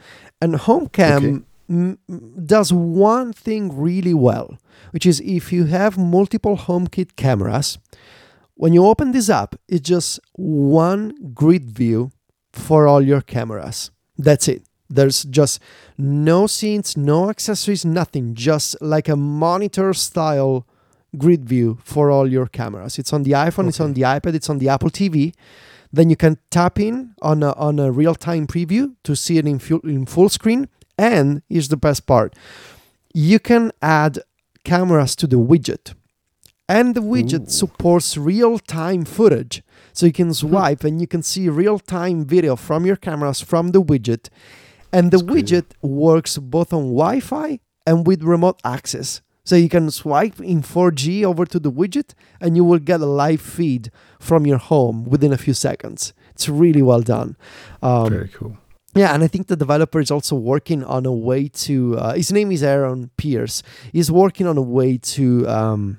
and 0.42 0.56
HomeCam. 0.56 1.24
Okay. 1.24 1.44
M- 1.70 1.98
does 2.44 2.70
one 2.70 3.32
thing 3.32 3.74
really 3.74 4.12
well, 4.12 4.58
which 4.90 5.06
is 5.06 5.20
if 5.20 5.54
you 5.54 5.64
have 5.64 5.96
multiple 5.96 6.58
HomeKit 6.58 7.16
cameras, 7.16 7.78
when 8.56 8.74
you 8.74 8.84
open 8.84 9.12
this 9.12 9.30
app, 9.30 9.54
it's 9.68 9.88
just 9.88 10.20
one 10.34 11.32
grid 11.32 11.70
view 11.70 12.10
for 12.52 12.86
all 12.86 13.00
your 13.00 13.22
cameras. 13.22 13.90
That's 14.18 14.48
it. 14.48 14.62
There's 14.88 15.24
just 15.24 15.60
no 15.98 16.46
scenes, 16.46 16.96
no 16.96 17.30
accessories, 17.30 17.84
nothing. 17.84 18.34
Just 18.34 18.80
like 18.80 19.08
a 19.08 19.16
monitor 19.16 19.94
style 19.94 20.66
grid 21.16 21.48
view 21.48 21.78
for 21.82 22.10
all 22.10 22.30
your 22.30 22.46
cameras. 22.46 22.98
It's 22.98 23.12
on 23.12 23.22
the 23.22 23.32
iPhone, 23.32 23.60
okay. 23.60 23.68
it's 23.68 23.80
on 23.80 23.94
the 23.94 24.02
iPad, 24.02 24.34
it's 24.34 24.50
on 24.50 24.58
the 24.58 24.68
Apple 24.68 24.90
TV. 24.90 25.34
Then 25.92 26.10
you 26.10 26.16
can 26.16 26.38
tap 26.50 26.80
in 26.80 27.14
on 27.22 27.42
a, 27.42 27.52
on 27.52 27.78
a 27.78 27.90
real 27.90 28.14
time 28.14 28.46
preview 28.46 28.94
to 29.04 29.14
see 29.14 29.38
it 29.38 29.46
in 29.46 29.58
full, 29.58 29.80
in 29.80 30.06
full 30.06 30.28
screen. 30.28 30.68
And 30.98 31.42
here's 31.48 31.68
the 31.68 31.76
best 31.76 32.06
part 32.06 32.34
you 33.12 33.38
can 33.38 33.70
add 33.80 34.18
cameras 34.64 35.14
to 35.16 35.26
the 35.26 35.36
widget. 35.36 35.94
And 36.68 36.94
the 36.94 37.02
widget 37.02 37.48
Ooh. 37.48 37.50
supports 37.50 38.16
real 38.16 38.58
time 38.58 39.04
footage. 39.04 39.62
So 39.92 40.06
you 40.06 40.12
can 40.12 40.28
hmm. 40.28 40.32
swipe 40.32 40.84
and 40.84 41.00
you 41.00 41.06
can 41.06 41.22
see 41.22 41.48
real 41.48 41.78
time 41.78 42.24
video 42.24 42.56
from 42.56 42.86
your 42.86 42.96
cameras 42.96 43.40
from 43.40 43.68
the 43.68 43.82
widget. 43.82 44.28
And 44.92 45.10
the 45.10 45.18
That's 45.18 45.30
widget 45.30 45.64
works 45.82 46.38
both 46.38 46.72
on 46.72 46.94
Wi 46.94 47.20
Fi 47.20 47.60
and 47.86 48.06
with 48.06 48.22
remote 48.22 48.60
access. 48.64 49.20
So 49.44 49.56
you 49.56 49.68
can 49.68 49.90
swipe 49.90 50.40
in 50.40 50.62
4G 50.62 51.22
over 51.22 51.44
to 51.44 51.58
the 51.58 51.70
widget 51.70 52.14
and 52.40 52.56
you 52.56 52.64
will 52.64 52.78
get 52.78 53.00
a 53.00 53.06
live 53.06 53.42
feed 53.42 53.90
from 54.18 54.46
your 54.46 54.56
home 54.56 55.04
within 55.04 55.34
a 55.34 55.36
few 55.36 55.52
seconds. 55.52 56.14
It's 56.30 56.48
really 56.48 56.80
well 56.80 57.02
done. 57.02 57.36
Um, 57.82 58.10
Very 58.10 58.28
cool. 58.28 58.56
yeah, 58.94 59.14
and 59.14 59.22
I 59.22 59.26
think 59.26 59.48
the 59.48 59.56
developer 59.56 60.00
is 60.00 60.10
also 60.10 60.34
working 60.34 60.82
on 60.82 61.04
a 61.04 61.12
way 61.12 61.48
to. 61.48 61.98
Uh, 61.98 62.14
his 62.14 62.32
name 62.32 62.50
is 62.50 62.62
Aaron 62.62 63.10
Pearce. 63.18 63.62
He's 63.92 64.10
working 64.10 64.46
on 64.46 64.56
a 64.56 64.62
way 64.62 64.96
to 64.98 65.46
um, 65.46 65.98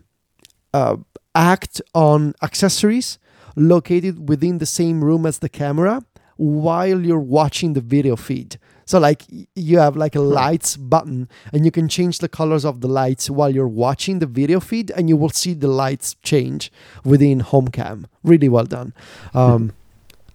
uh, 0.76 0.98
act 1.34 1.82
on 1.94 2.34
accessories 2.42 3.18
located 3.56 4.28
within 4.28 4.58
the 4.58 4.66
same 4.66 5.04
room 5.04 5.26
as 5.26 5.40
the 5.40 5.50
camera 5.50 6.04
while 6.36 7.00
you're 7.08 7.28
watching 7.40 7.74
the 7.74 7.82
video 7.82 8.16
feed. 8.16 8.58
So 8.86 9.00
like 9.00 9.24
you 9.56 9.80
have 9.80 9.96
like 9.96 10.16
a 10.16 10.20
lights 10.20 10.78
button 10.78 11.28
and 11.52 11.66
you 11.66 11.72
can 11.72 11.88
change 11.88 12.20
the 12.20 12.28
colors 12.28 12.66
of 12.66 12.82
the 12.82 12.88
lights 12.88 13.30
while 13.30 13.52
you're 13.56 13.76
watching 13.86 14.20
the 14.20 14.28
video 14.28 14.60
feed 14.60 14.92
and 14.92 15.10
you 15.10 15.18
will 15.18 15.30
see 15.30 15.54
the 15.54 15.68
lights 15.68 16.16
change 16.22 16.72
within 17.04 17.42
HomeCam. 17.42 18.06
Really 18.24 18.50
well 18.50 18.66
done. 18.66 18.94
Um, 19.34 19.74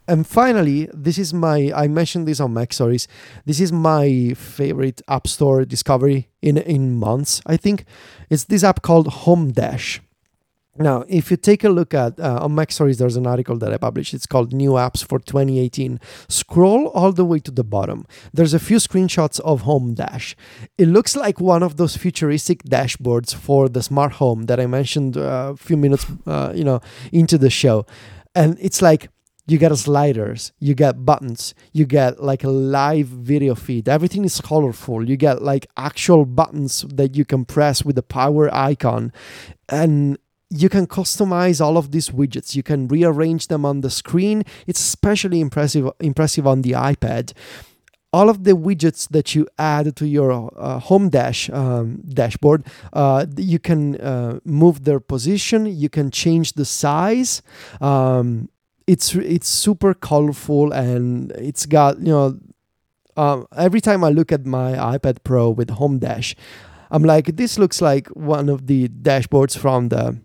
and 0.09 0.27
finally, 0.27 0.89
this 0.93 1.19
is 1.19 1.33
my 1.33 1.71
I 1.83 1.87
mentioned 1.87 2.27
this 2.27 2.41
on 2.41 2.53
MacStories. 2.53 3.07
This 3.45 3.61
is 3.61 3.71
my 3.71 4.35
favorite 4.35 5.01
App 5.07 5.29
Store 5.29 5.65
discovery 5.65 6.29
in 6.43 6.57
in 6.57 6.99
months. 6.99 7.41
I 7.47 7.57
think 7.57 7.85
it's 8.31 8.45
this 8.45 8.65
app 8.65 8.83
called 8.83 9.07
Home 9.25 9.53
Dash. 9.53 10.01
Now, 10.77 11.05
if 11.09 11.31
you 11.31 11.37
take 11.37 11.65
a 11.65 11.69
look 11.69 11.95
at 11.95 12.19
uh, 12.21 12.39
on 12.43 12.53
MacStories, 12.53 12.99
there's 12.99 13.17
an 13.17 13.27
article 13.27 13.59
that 13.59 13.73
I 13.73 13.77
published. 13.77 14.15
It's 14.15 14.27
called 14.27 14.53
New 14.53 14.73
Apps 14.73 15.05
for 15.05 15.19
2018. 15.19 15.99
Scroll 16.29 16.87
all 16.89 17.13
the 17.13 17.25
way 17.25 17.41
to 17.41 17.51
the 17.51 17.65
bottom. 17.65 18.07
There's 18.33 18.55
a 18.55 18.61
few 18.61 18.77
screenshots 18.77 19.41
of 19.41 19.63
Home 19.63 19.95
Dash. 19.95 20.37
It 20.79 20.87
looks 20.87 21.17
like 21.17 21.41
one 21.41 21.65
of 21.65 21.77
those 21.77 21.97
futuristic 21.97 22.63
dashboards 22.63 23.35
for 23.35 23.69
the 23.69 23.83
smart 23.83 24.13
home 24.15 24.45
that 24.45 24.61
I 24.61 24.67
mentioned 24.67 25.17
uh, 25.17 25.53
a 25.55 25.57
few 25.57 25.77
minutes, 25.77 26.07
uh, 26.27 26.53
you 26.55 26.65
know, 26.65 26.81
into 27.13 27.37
the 27.37 27.51
show, 27.51 27.85
and 28.35 28.57
it's 28.61 28.81
like 28.81 29.09
you 29.51 29.59
get 29.59 29.75
sliders, 29.77 30.53
you 30.61 30.75
get 30.75 31.05
buttons, 31.05 31.55
you 31.73 31.85
get 31.85 32.23
like 32.23 32.45
a 32.45 32.49
live 32.49 33.09
video 33.09 33.57
feed. 33.57 33.89
Everything 33.89 34.25
is 34.25 34.41
colorful. 34.41 35.09
You 35.09 35.17
get 35.17 35.43
like 35.43 35.67
actual 35.77 36.25
buttons 36.25 36.83
that 36.89 37.17
you 37.17 37.25
can 37.25 37.45
press 37.45 37.85
with 37.85 37.97
the 37.97 38.03
power 38.03 38.55
icon. 38.55 39.13
And 39.69 40.19
you 40.51 40.69
can 40.69 40.87
customize 40.87 41.61
all 41.61 41.77
of 41.77 41.93
these 41.93 42.11
widgets. 42.11 42.57
You 42.57 42.63
can 42.63 42.89
rearrange 42.89 43.47
them 43.47 43.65
on 43.65 43.81
the 43.81 43.91
screen. 43.91 44.43
It's 44.67 44.81
especially 44.81 45.41
impressive 45.41 45.91
impressive 46.01 46.47
on 46.47 46.63
the 46.63 46.73
iPad. 46.73 47.33
All 48.13 48.29
of 48.29 48.43
the 48.43 48.53
widgets 48.53 49.09
that 49.11 49.37
you 49.37 49.47
add 49.57 49.95
to 49.95 50.07
your 50.07 50.51
uh, 50.57 50.81
home 50.81 51.11
dash 51.11 51.49
um, 51.51 52.03
dashboard, 52.09 52.67
uh, 52.93 53.27
you 53.37 53.61
can 53.61 54.01
uh, 54.01 54.41
move 54.45 54.83
their 54.83 54.99
position. 54.99 55.67
You 55.67 55.89
can 55.89 56.11
change 56.11 56.55
the 56.55 56.65
size. 56.65 57.41
Um, 57.81 58.49
it's 58.89 59.15
it's 59.15 59.49
super 59.49 59.95
colorful 59.95 60.73
and 60.73 61.31
it's 61.33 61.67
got 61.67 61.99
you 61.99 62.13
know. 62.13 62.39
Um, 63.17 63.47
every 63.57 63.81
time 63.81 64.03
I 64.03 64.09
look 64.09 64.33
at 64.33 64.47
my 64.47 64.73
iPad 64.73 65.19
Pro 65.25 65.51
with 65.51 65.69
Home 65.71 65.99
Dash, 65.99 66.35
I'm 66.91 67.03
like, 67.03 67.37
this 67.37 67.59
looks 67.59 67.83
like 67.83 68.09
one 68.09 68.49
of 68.49 68.67
the 68.67 68.89
dashboards 68.89 69.59
from 69.59 69.89
the 69.89 70.19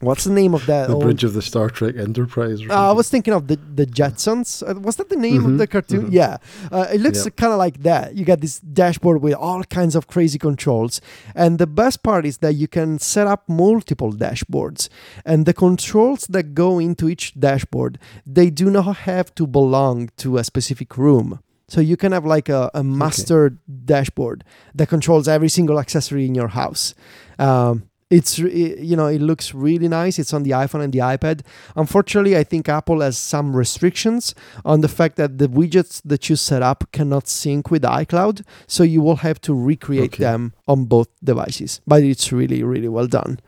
What's 0.00 0.24
the 0.24 0.32
name 0.32 0.54
of 0.54 0.64
that? 0.64 0.86
The 0.88 0.94
old- 0.94 1.02
bridge 1.02 1.24
of 1.24 1.34
the 1.34 1.42
Star 1.42 1.68
Trek 1.68 1.94
Enterprise. 1.98 2.62
Uh, 2.68 2.72
I 2.90 2.92
was 2.92 3.10
thinking 3.10 3.34
of 3.34 3.48
the 3.48 3.58
the 3.80 3.84
Jetsons. 3.86 4.62
Uh, 4.66 4.80
was 4.80 4.96
that 4.96 5.10
the 5.10 5.16
name 5.16 5.44
of 5.44 5.52
Mhm, 5.52 5.58
the 5.58 5.66
cartoon? 5.66 6.06
mhm. 6.06 6.12
Yeah, 6.12 6.38
uh, 6.72 6.86
it 6.94 7.00
looks 7.02 7.24
Yep. 7.24 7.36
kind 7.36 7.52
of 7.52 7.58
like 7.58 7.82
that. 7.82 8.14
You 8.16 8.24
got 8.24 8.40
this 8.40 8.60
dashboard 8.60 9.20
with 9.20 9.34
all 9.34 9.62
kinds 9.64 9.94
of 9.94 10.06
crazy 10.06 10.38
controls, 10.38 11.02
and 11.34 11.58
the 11.58 11.66
best 11.66 12.02
part 12.02 12.24
is 12.24 12.38
that 12.38 12.54
you 12.54 12.66
can 12.66 12.98
set 12.98 13.26
up 13.26 13.42
multiple 13.46 14.10
dashboards, 14.12 14.88
and 15.26 15.44
the 15.44 15.52
controls 15.52 16.26
that 16.30 16.54
go 16.54 16.78
into 16.78 17.08
each 17.08 17.34
dashboard 17.38 17.98
they 18.26 18.48
do 18.48 18.70
not 18.70 18.96
have 19.10 19.34
to 19.34 19.46
belong 19.46 20.08
to 20.16 20.38
a 20.38 20.44
specific 20.44 20.96
room. 20.96 21.40
So 21.68 21.80
you 21.80 21.96
can 21.96 22.10
have 22.12 22.24
like 22.24 22.48
a, 22.48 22.70
a 22.74 22.82
master 22.82 23.58
dashboard 23.84 24.44
that 24.74 24.88
controls 24.88 25.28
every 25.28 25.48
single 25.48 25.78
accessory 25.78 26.24
in 26.26 26.34
your 26.34 26.48
house. 26.48 26.94
Um, 27.38 27.84
it's 28.10 28.38
you 28.38 28.96
know 28.96 29.06
it 29.06 29.20
looks 29.20 29.54
really 29.54 29.88
nice. 29.88 30.18
It's 30.18 30.34
on 30.34 30.42
the 30.42 30.50
iPhone 30.50 30.82
and 30.82 30.92
the 30.92 30.98
iPad. 30.98 31.42
Unfortunately, 31.76 32.36
I 32.36 32.44
think 32.44 32.68
Apple 32.68 33.00
has 33.00 33.16
some 33.16 33.56
restrictions 33.56 34.34
on 34.64 34.80
the 34.80 34.88
fact 34.88 35.16
that 35.16 35.38
the 35.38 35.46
widgets 35.48 36.02
that 36.04 36.28
you 36.28 36.36
set 36.36 36.62
up 36.62 36.84
cannot 36.92 37.28
sync 37.28 37.70
with 37.70 37.82
iCloud, 37.82 38.44
so 38.66 38.82
you 38.82 39.00
will 39.00 39.16
have 39.16 39.40
to 39.42 39.54
recreate 39.54 40.14
Okay. 40.14 40.24
them 40.24 40.52
on 40.66 40.84
both 40.86 41.08
devices. 41.22 41.80
But 41.86 42.02
it's 42.02 42.32
really 42.32 42.62
really 42.62 42.88
well 42.88 43.06
done. 43.06 43.38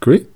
Great. 0.00 0.28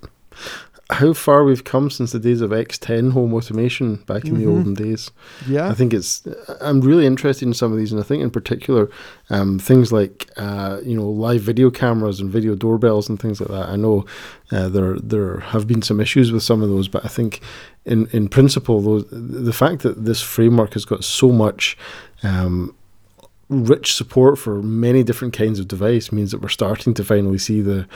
How 0.90 1.14
far 1.14 1.44
we've 1.44 1.64
come 1.64 1.88
since 1.90 2.12
the 2.12 2.18
days 2.18 2.42
of 2.42 2.50
X10 2.50 3.12
home 3.12 3.32
automation 3.32 3.96
back 4.06 4.26
in 4.26 4.36
the 4.38 4.44
Mhm. 4.44 4.50
olden 4.56 4.74
days. 4.74 5.10
Yeah. 5.48 5.68
I 5.70 5.74
think 5.74 5.94
it's. 5.94 6.22
I'm 6.60 6.82
really 6.82 7.06
interested 7.06 7.48
in 7.48 7.54
some 7.54 7.72
of 7.72 7.78
these, 7.78 7.90
and 7.90 8.00
I 8.00 8.04
think 8.04 8.22
in 8.22 8.30
particular, 8.30 8.90
um, 9.30 9.58
things 9.58 9.92
like 9.92 10.28
uh, 10.36 10.80
you 10.84 10.94
know 10.94 11.08
live 11.08 11.40
video 11.40 11.70
cameras 11.70 12.20
and 12.20 12.30
video 12.30 12.54
doorbells 12.54 13.08
and 13.08 13.18
things 13.18 13.40
like 13.40 13.50
that. 13.50 13.68
I 13.70 13.76
know 13.76 14.04
uh, 14.52 14.68
there 14.68 14.98
there 15.00 15.38
have 15.40 15.66
been 15.66 15.80
some 15.82 16.00
issues 16.00 16.30
with 16.32 16.42
some 16.42 16.62
of 16.62 16.68
those, 16.68 16.86
but 16.88 17.02
I 17.04 17.08
think 17.08 17.40
in 17.86 18.06
in 18.12 18.28
principle, 18.28 18.82
those, 18.82 19.04
the 19.10 19.52
fact 19.54 19.82
that 19.84 20.04
this 20.04 20.20
framework 20.20 20.74
has 20.74 20.84
got 20.84 21.02
so 21.02 21.30
much. 21.32 21.78
Um, 22.22 22.74
rich 23.48 23.94
support 23.94 24.38
for 24.38 24.62
many 24.62 25.02
different 25.02 25.34
kinds 25.34 25.58
of 25.58 25.68
device. 25.68 26.12
Means 26.12 26.30
that 26.30 26.40
we're 26.40 26.48
starting 26.48 26.94
to 26.94 27.04
finally 27.04 27.38
see 27.38 27.60
the 27.60 27.86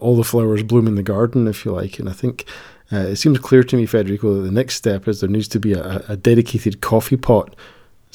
all 0.00 0.16
the 0.16 0.24
flowers 0.24 0.62
bloom 0.62 0.86
in 0.86 0.94
the 0.94 1.02
garden 1.02 1.46
if 1.46 1.64
you 1.64 1.72
like. 1.72 1.98
And 1.98 2.08
i 2.08 2.12
think 2.12 2.44
uh, 2.92 2.98
it 2.98 3.16
seems 3.16 3.38
clear 3.38 3.64
to 3.64 3.76
me 3.76 3.86
federico 3.86 4.34
that 4.34 4.42
the 4.42 4.52
next 4.52 4.76
step 4.76 5.08
is 5.08 5.20
there 5.20 5.28
needs 5.28 5.48
to 5.48 5.58
be 5.58 5.72
a, 5.72 6.04
a 6.08 6.16
dedicated 6.16 6.80
coffee 6.80 7.16
pot 7.16 7.54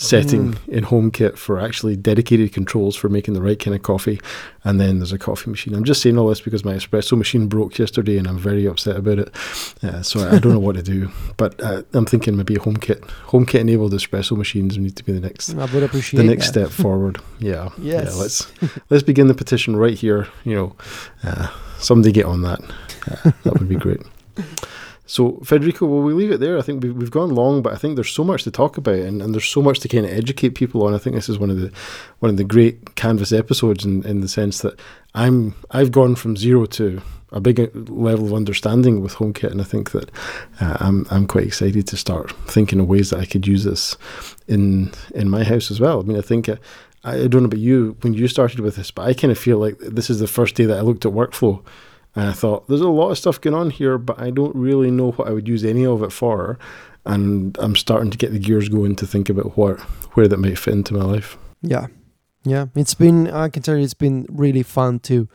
setting 0.01 0.57
in 0.67 0.83
HomeKit 0.85 1.37
for 1.37 1.59
actually 1.59 1.95
dedicated 1.95 2.51
controls 2.53 2.95
for 2.95 3.07
making 3.07 3.35
the 3.35 3.41
right 3.41 3.59
kind 3.59 3.75
of 3.75 3.83
coffee, 3.83 4.19
and 4.63 4.79
then 4.79 4.97
there's 4.97 5.11
a 5.11 5.19
coffee 5.19 5.49
machine. 5.49 5.75
I'm 5.75 5.83
just 5.83 6.01
saying 6.01 6.17
all 6.17 6.27
this 6.27 6.41
because 6.41 6.65
my 6.65 6.73
espresso 6.73 7.17
machine 7.17 7.47
broke 7.47 7.77
yesterday, 7.77 8.17
and 8.17 8.27
I'm 8.27 8.39
very 8.39 8.65
upset 8.65 8.95
about 8.95 9.19
it. 9.19 9.35
Uh, 9.83 10.01
so 10.01 10.27
I 10.27 10.39
don't 10.39 10.53
know 10.53 10.59
what 10.59 10.75
to 10.75 10.81
do, 10.81 11.11
but 11.37 11.61
uh, 11.61 11.83
I'm 11.93 12.05
thinking 12.05 12.35
maybe 12.35 12.55
HomeKit, 12.55 13.01
HomeKit 13.27 13.59
enabled 13.59 13.93
espresso 13.93 14.35
machines 14.35 14.77
need 14.77 14.95
to 14.95 15.03
be 15.03 15.13
the 15.13 15.19
next 15.19 15.53
I 15.53 15.65
would 15.65 15.83
appreciate 15.83 16.17
the 16.17 16.27
next 16.27 16.51
that. 16.51 16.69
step 16.69 16.69
forward. 16.83 17.19
Yeah, 17.39 17.69
Yes. 17.77 18.05
Yeah, 18.11 18.21
let's 18.21 18.51
let's 18.89 19.03
begin 19.03 19.27
the 19.27 19.33
petition 19.35 19.75
right 19.75 19.97
here. 19.97 20.27
You 20.43 20.55
know, 20.55 20.75
uh, 21.23 21.47
somebody 21.79 22.11
get 22.11 22.25
on 22.25 22.41
that. 22.41 22.61
Uh, 23.07 23.31
that 23.43 23.53
would 23.59 23.69
be 23.69 23.75
great. 23.75 24.01
So, 25.11 25.41
Federico, 25.43 25.87
will 25.87 26.03
we 26.03 26.13
leave 26.13 26.31
it 26.31 26.39
there? 26.39 26.57
I 26.57 26.61
think 26.61 26.81
we've, 26.81 26.95
we've 26.95 27.11
gone 27.11 27.35
long, 27.35 27.61
but 27.61 27.73
I 27.73 27.75
think 27.75 27.95
there's 27.95 28.09
so 28.09 28.23
much 28.23 28.45
to 28.45 28.51
talk 28.51 28.77
about, 28.77 28.95
and, 28.95 29.21
and 29.21 29.33
there's 29.33 29.43
so 29.43 29.61
much 29.61 29.81
to 29.81 29.89
kind 29.89 30.05
of 30.05 30.11
educate 30.13 30.55
people 30.55 30.85
on. 30.85 30.93
I 30.93 30.99
think 30.99 31.17
this 31.17 31.27
is 31.27 31.37
one 31.37 31.49
of 31.49 31.59
the 31.59 31.69
one 32.19 32.29
of 32.29 32.37
the 32.37 32.45
great 32.45 32.95
Canvas 32.95 33.33
episodes 33.33 33.83
in, 33.83 34.05
in 34.05 34.21
the 34.21 34.29
sense 34.29 34.61
that 34.61 34.79
I'm 35.13 35.53
I've 35.69 35.91
gone 35.91 36.15
from 36.15 36.37
zero 36.37 36.65
to 36.77 37.01
a 37.33 37.41
big 37.41 37.59
level 37.89 38.27
of 38.27 38.33
understanding 38.33 39.01
with 39.01 39.15
HomeKit, 39.15 39.51
and 39.51 39.59
I 39.59 39.65
think 39.65 39.91
that 39.91 40.09
uh, 40.61 40.77
I'm 40.79 41.05
I'm 41.11 41.27
quite 41.27 41.45
excited 41.45 41.87
to 41.87 41.97
start 41.97 42.31
thinking 42.47 42.79
of 42.79 42.87
ways 42.87 43.09
that 43.09 43.19
I 43.19 43.25
could 43.25 43.45
use 43.45 43.65
this 43.65 43.97
in 44.47 44.93
in 45.13 45.29
my 45.29 45.43
house 45.43 45.71
as 45.71 45.81
well. 45.81 45.99
I 45.99 46.03
mean, 46.03 46.17
I 46.17 46.21
think. 46.21 46.47
Uh, 46.47 46.55
I 47.03 47.25
don't 47.25 47.41
know 47.41 47.45
about 47.45 47.57
you 47.57 47.97
when 48.01 48.13
you 48.13 48.27
started 48.27 48.59
with 48.59 48.75
this, 48.75 48.91
but 48.91 49.07
I 49.07 49.15
kind 49.15 49.31
of 49.31 49.39
feel 49.39 49.57
like 49.57 49.79
this 49.79 50.11
is 50.11 50.19
the 50.19 50.27
first 50.27 50.53
day 50.53 50.65
that 50.65 50.77
I 50.77 50.81
looked 50.81 51.03
at 51.03 51.11
workflow 51.11 51.63
and 52.15 52.27
I 52.27 52.33
thought, 52.33 52.67
there's 52.67 52.81
a 52.81 52.89
lot 52.89 53.11
of 53.11 53.17
stuff 53.17 53.39
going 53.39 53.53
on 53.53 53.69
here, 53.69 53.97
but 53.97 54.19
I 54.19 54.31
don't 54.31 54.55
really 54.55 54.91
know 54.91 55.11
what 55.11 55.27
I 55.27 55.31
would 55.31 55.47
use 55.47 55.63
any 55.63 55.85
of 55.85 56.03
it 56.03 56.11
for. 56.11 56.59
And 57.05 57.57
I'm 57.59 57.75
starting 57.75 58.11
to 58.11 58.17
get 58.17 58.31
the 58.31 58.39
gears 58.39 58.69
going 58.69 58.95
to 58.97 59.07
think 59.07 59.29
about 59.29 59.57
what 59.57 59.79
where 60.13 60.27
that 60.27 60.37
might 60.37 60.59
fit 60.59 60.73
into 60.73 60.93
my 60.93 61.03
life. 61.03 61.37
Yeah. 61.61 61.87
Yeah. 62.43 62.67
It's 62.75 62.93
been, 62.93 63.29
I 63.29 63.49
can 63.49 63.63
tell 63.63 63.77
you, 63.77 63.83
it's 63.83 63.93
been 63.93 64.25
really 64.29 64.63
fun 64.63 64.99
to 64.99 65.27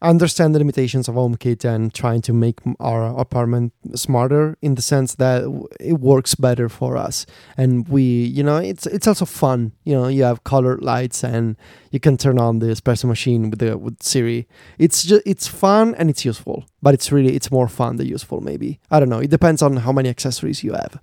understand 0.00 0.54
the 0.54 0.58
limitations 0.58 1.08
of 1.08 1.14
HomeKit 1.14 1.64
and 1.64 1.92
trying 1.92 2.22
to 2.22 2.32
make 2.32 2.58
our 2.78 3.18
apartment 3.18 3.72
smarter 3.94 4.56
in 4.62 4.74
the 4.74 4.82
sense 4.82 5.14
that 5.16 5.42
it 5.80 5.94
works 5.94 6.34
better 6.34 6.68
for 6.68 6.96
us. 6.96 7.26
And 7.56 7.88
we, 7.88 8.02
you 8.02 8.42
know, 8.42 8.56
it's 8.56 8.86
it's 8.86 9.06
also 9.06 9.24
fun. 9.24 9.72
You 9.84 9.94
know, 9.94 10.08
you 10.08 10.22
have 10.22 10.44
colored 10.44 10.82
lights 10.82 11.24
and 11.24 11.56
you 11.90 12.00
can 12.00 12.16
turn 12.16 12.38
on 12.38 12.60
the 12.60 12.66
espresso 12.66 13.04
machine 13.04 13.50
with 13.50 13.58
the 13.58 13.76
with 13.76 14.02
Siri. 14.02 14.46
It's 14.78 15.02
just 15.02 15.22
it's 15.26 15.46
fun 15.46 15.94
and 15.96 16.08
it's 16.10 16.24
useful, 16.24 16.64
but 16.82 16.94
it's 16.94 17.10
really 17.10 17.34
it's 17.34 17.50
more 17.50 17.68
fun 17.68 17.96
than 17.96 18.06
useful. 18.06 18.40
Maybe 18.40 18.80
I 18.90 19.00
don't 19.00 19.08
know. 19.08 19.20
It 19.20 19.30
depends 19.30 19.62
on 19.62 19.78
how 19.78 19.92
many 19.92 20.08
accessories 20.08 20.62
you 20.62 20.72
have. 20.72 21.00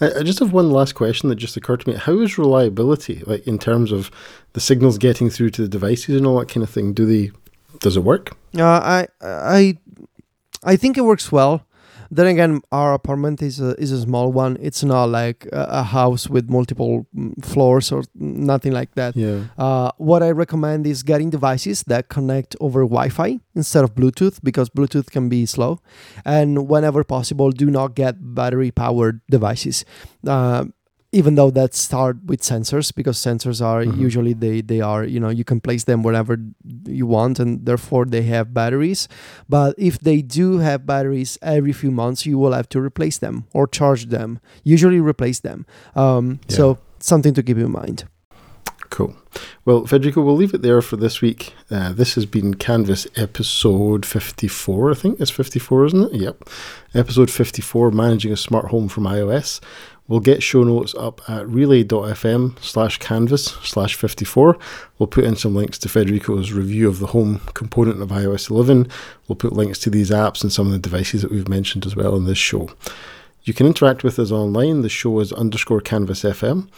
I, 0.00 0.20
I 0.20 0.22
just 0.22 0.38
have 0.38 0.52
one 0.52 0.70
last 0.70 0.94
question 0.94 1.28
that 1.28 1.36
just 1.36 1.56
occurred 1.56 1.80
to 1.80 1.90
me. 1.90 1.96
How 1.96 2.18
is 2.20 2.38
reliability, 2.38 3.22
like 3.26 3.46
in 3.46 3.58
terms 3.58 3.92
of 3.92 4.10
the 4.52 4.60
signals 4.60 4.98
getting 4.98 5.30
through 5.30 5.50
to 5.50 5.62
the 5.62 5.68
devices 5.68 6.16
and 6.16 6.26
all 6.26 6.38
that 6.38 6.48
kind 6.48 6.62
of 6.62 6.70
thing? 6.70 6.92
Do 6.92 7.04
they 7.04 7.32
does 7.80 7.96
it 7.96 8.04
work? 8.04 8.36
Uh, 8.56 8.62
I 8.64 9.06
I 9.20 9.78
I 10.64 10.76
think 10.76 10.96
it 10.96 11.02
works 11.02 11.30
well. 11.32 11.64
Then 12.10 12.26
again, 12.26 12.62
our 12.72 12.94
apartment 12.94 13.42
is 13.42 13.60
a 13.60 13.74
is 13.78 13.92
a 13.92 14.00
small 14.00 14.32
one. 14.32 14.56
It's 14.60 14.82
not 14.82 15.10
like 15.10 15.46
a, 15.52 15.66
a 15.68 15.82
house 15.82 16.26
with 16.26 16.48
multiple 16.48 17.06
mm, 17.14 17.44
floors 17.44 17.92
or 17.92 18.02
nothing 18.14 18.72
like 18.72 18.94
that. 18.94 19.14
Yeah. 19.14 19.44
Uh, 19.58 19.90
what 19.98 20.22
I 20.22 20.30
recommend 20.30 20.86
is 20.86 21.02
getting 21.02 21.28
devices 21.28 21.82
that 21.86 22.08
connect 22.08 22.56
over 22.60 22.80
Wi-Fi 22.84 23.40
instead 23.54 23.84
of 23.84 23.94
Bluetooth 23.94 24.40
because 24.42 24.70
Bluetooth 24.70 25.10
can 25.10 25.28
be 25.28 25.44
slow, 25.44 25.80
and 26.24 26.66
whenever 26.66 27.04
possible, 27.04 27.50
do 27.50 27.70
not 27.70 27.94
get 27.94 28.16
battery-powered 28.34 29.20
devices. 29.28 29.84
Uh, 30.26 30.64
even 31.10 31.36
though 31.36 31.50
that 31.50 31.74
start 31.74 32.16
with 32.26 32.40
sensors 32.42 32.94
because 32.94 33.16
sensors 33.18 33.62
are 33.64 33.82
Mhm. 33.84 33.96
usually 33.98 34.34
they 34.34 34.60
they 34.60 34.80
are 34.82 35.04
you 35.04 35.18
know 35.18 35.30
you 35.30 35.44
can 35.44 35.58
place 35.60 35.84
them 35.84 36.02
wherever 36.02 36.36
you 36.86 37.06
want 37.06 37.38
and 37.40 37.64
therefore 37.64 38.04
they 38.04 38.22
have 38.22 38.52
batteries 38.52 39.08
but 39.48 39.74
if 39.78 39.98
they 40.00 40.20
do 40.20 40.58
have 40.58 40.84
batteries 40.84 41.38
every 41.40 41.72
few 41.72 41.90
months 41.90 42.26
you 42.26 42.36
will 42.38 42.52
have 42.52 42.68
to 42.68 42.78
replace 42.80 43.16
them 43.18 43.44
or 43.54 43.66
charge 43.66 44.06
them 44.10 44.38
usually 44.64 45.00
replace 45.00 45.40
them 45.40 45.64
um, 45.96 46.40
Yeah. 46.48 46.56
so 46.56 46.78
something 47.00 47.32
to 47.34 47.42
keep 47.42 47.56
in 47.58 47.72
mind 47.72 48.04
Cool. 48.90 49.14
Well, 49.66 49.84
Federico, 49.86 50.22
we'll 50.22 50.34
leave 50.34 50.54
it 50.54 50.62
there 50.62 50.80
for 50.80 50.96
this 50.96 51.20
week. 51.20 51.52
Uh, 51.70 51.92
this 51.92 52.14
has 52.14 52.24
been 52.24 52.54
Canvas 52.54 53.06
episode 53.16 54.06
54, 54.06 54.90
I 54.92 54.94
think. 54.94 55.20
It's 55.20 55.30
54, 55.30 55.84
isn't 55.86 56.14
it? 56.14 56.20
Yep. 56.22 56.48
Episode 56.94 57.30
54 57.30 57.90
Managing 57.90 58.32
a 58.32 58.36
Smart 58.36 58.68
Home 58.68 58.88
from 58.88 59.04
iOS. 59.04 59.60
We'll 60.08 60.20
get 60.20 60.42
show 60.42 60.64
notes 60.64 60.94
up 60.94 61.20
at 61.28 61.46
relay.fm 61.46 62.58
slash 62.60 62.98
canvas 62.98 63.44
slash 63.62 63.94
54. 63.94 64.58
We'll 64.98 65.06
put 65.06 65.24
in 65.24 65.36
some 65.36 65.54
links 65.54 65.78
to 65.80 65.88
Federico's 65.88 66.50
review 66.50 66.88
of 66.88 66.98
the 66.98 67.08
home 67.08 67.42
component 67.52 68.00
of 68.00 68.08
iOS 68.08 68.50
11. 68.50 68.88
We'll 69.28 69.36
put 69.36 69.52
links 69.52 69.78
to 69.80 69.90
these 69.90 70.10
apps 70.10 70.42
and 70.42 70.50
some 70.50 70.66
of 70.66 70.72
the 70.72 70.78
devices 70.78 71.20
that 71.22 71.30
we've 71.30 71.48
mentioned 71.48 71.84
as 71.84 71.94
well 71.94 72.16
in 72.16 72.24
this 72.24 72.38
show. 72.38 72.70
You 73.44 73.52
can 73.52 73.66
interact 73.66 74.02
with 74.02 74.18
us 74.18 74.30
online. 74.30 74.80
The 74.80 74.88
show 74.88 75.20
is 75.20 75.32
underscore 75.32 75.82
canvas 75.82 76.22
FM. 76.22 76.68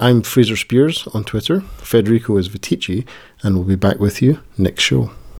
I'm 0.00 0.22
Fraser 0.22 0.54
Speirs 0.54 1.14
on 1.14 1.24
Twitter. 1.24 1.60
Federico 1.78 2.38
is 2.38 2.48
Viticci, 2.48 3.06
and 3.42 3.56
we'll 3.56 3.64
be 3.64 3.76
back 3.76 3.98
with 3.98 4.22
you 4.22 4.40
next 4.56 4.82
show. 4.82 5.10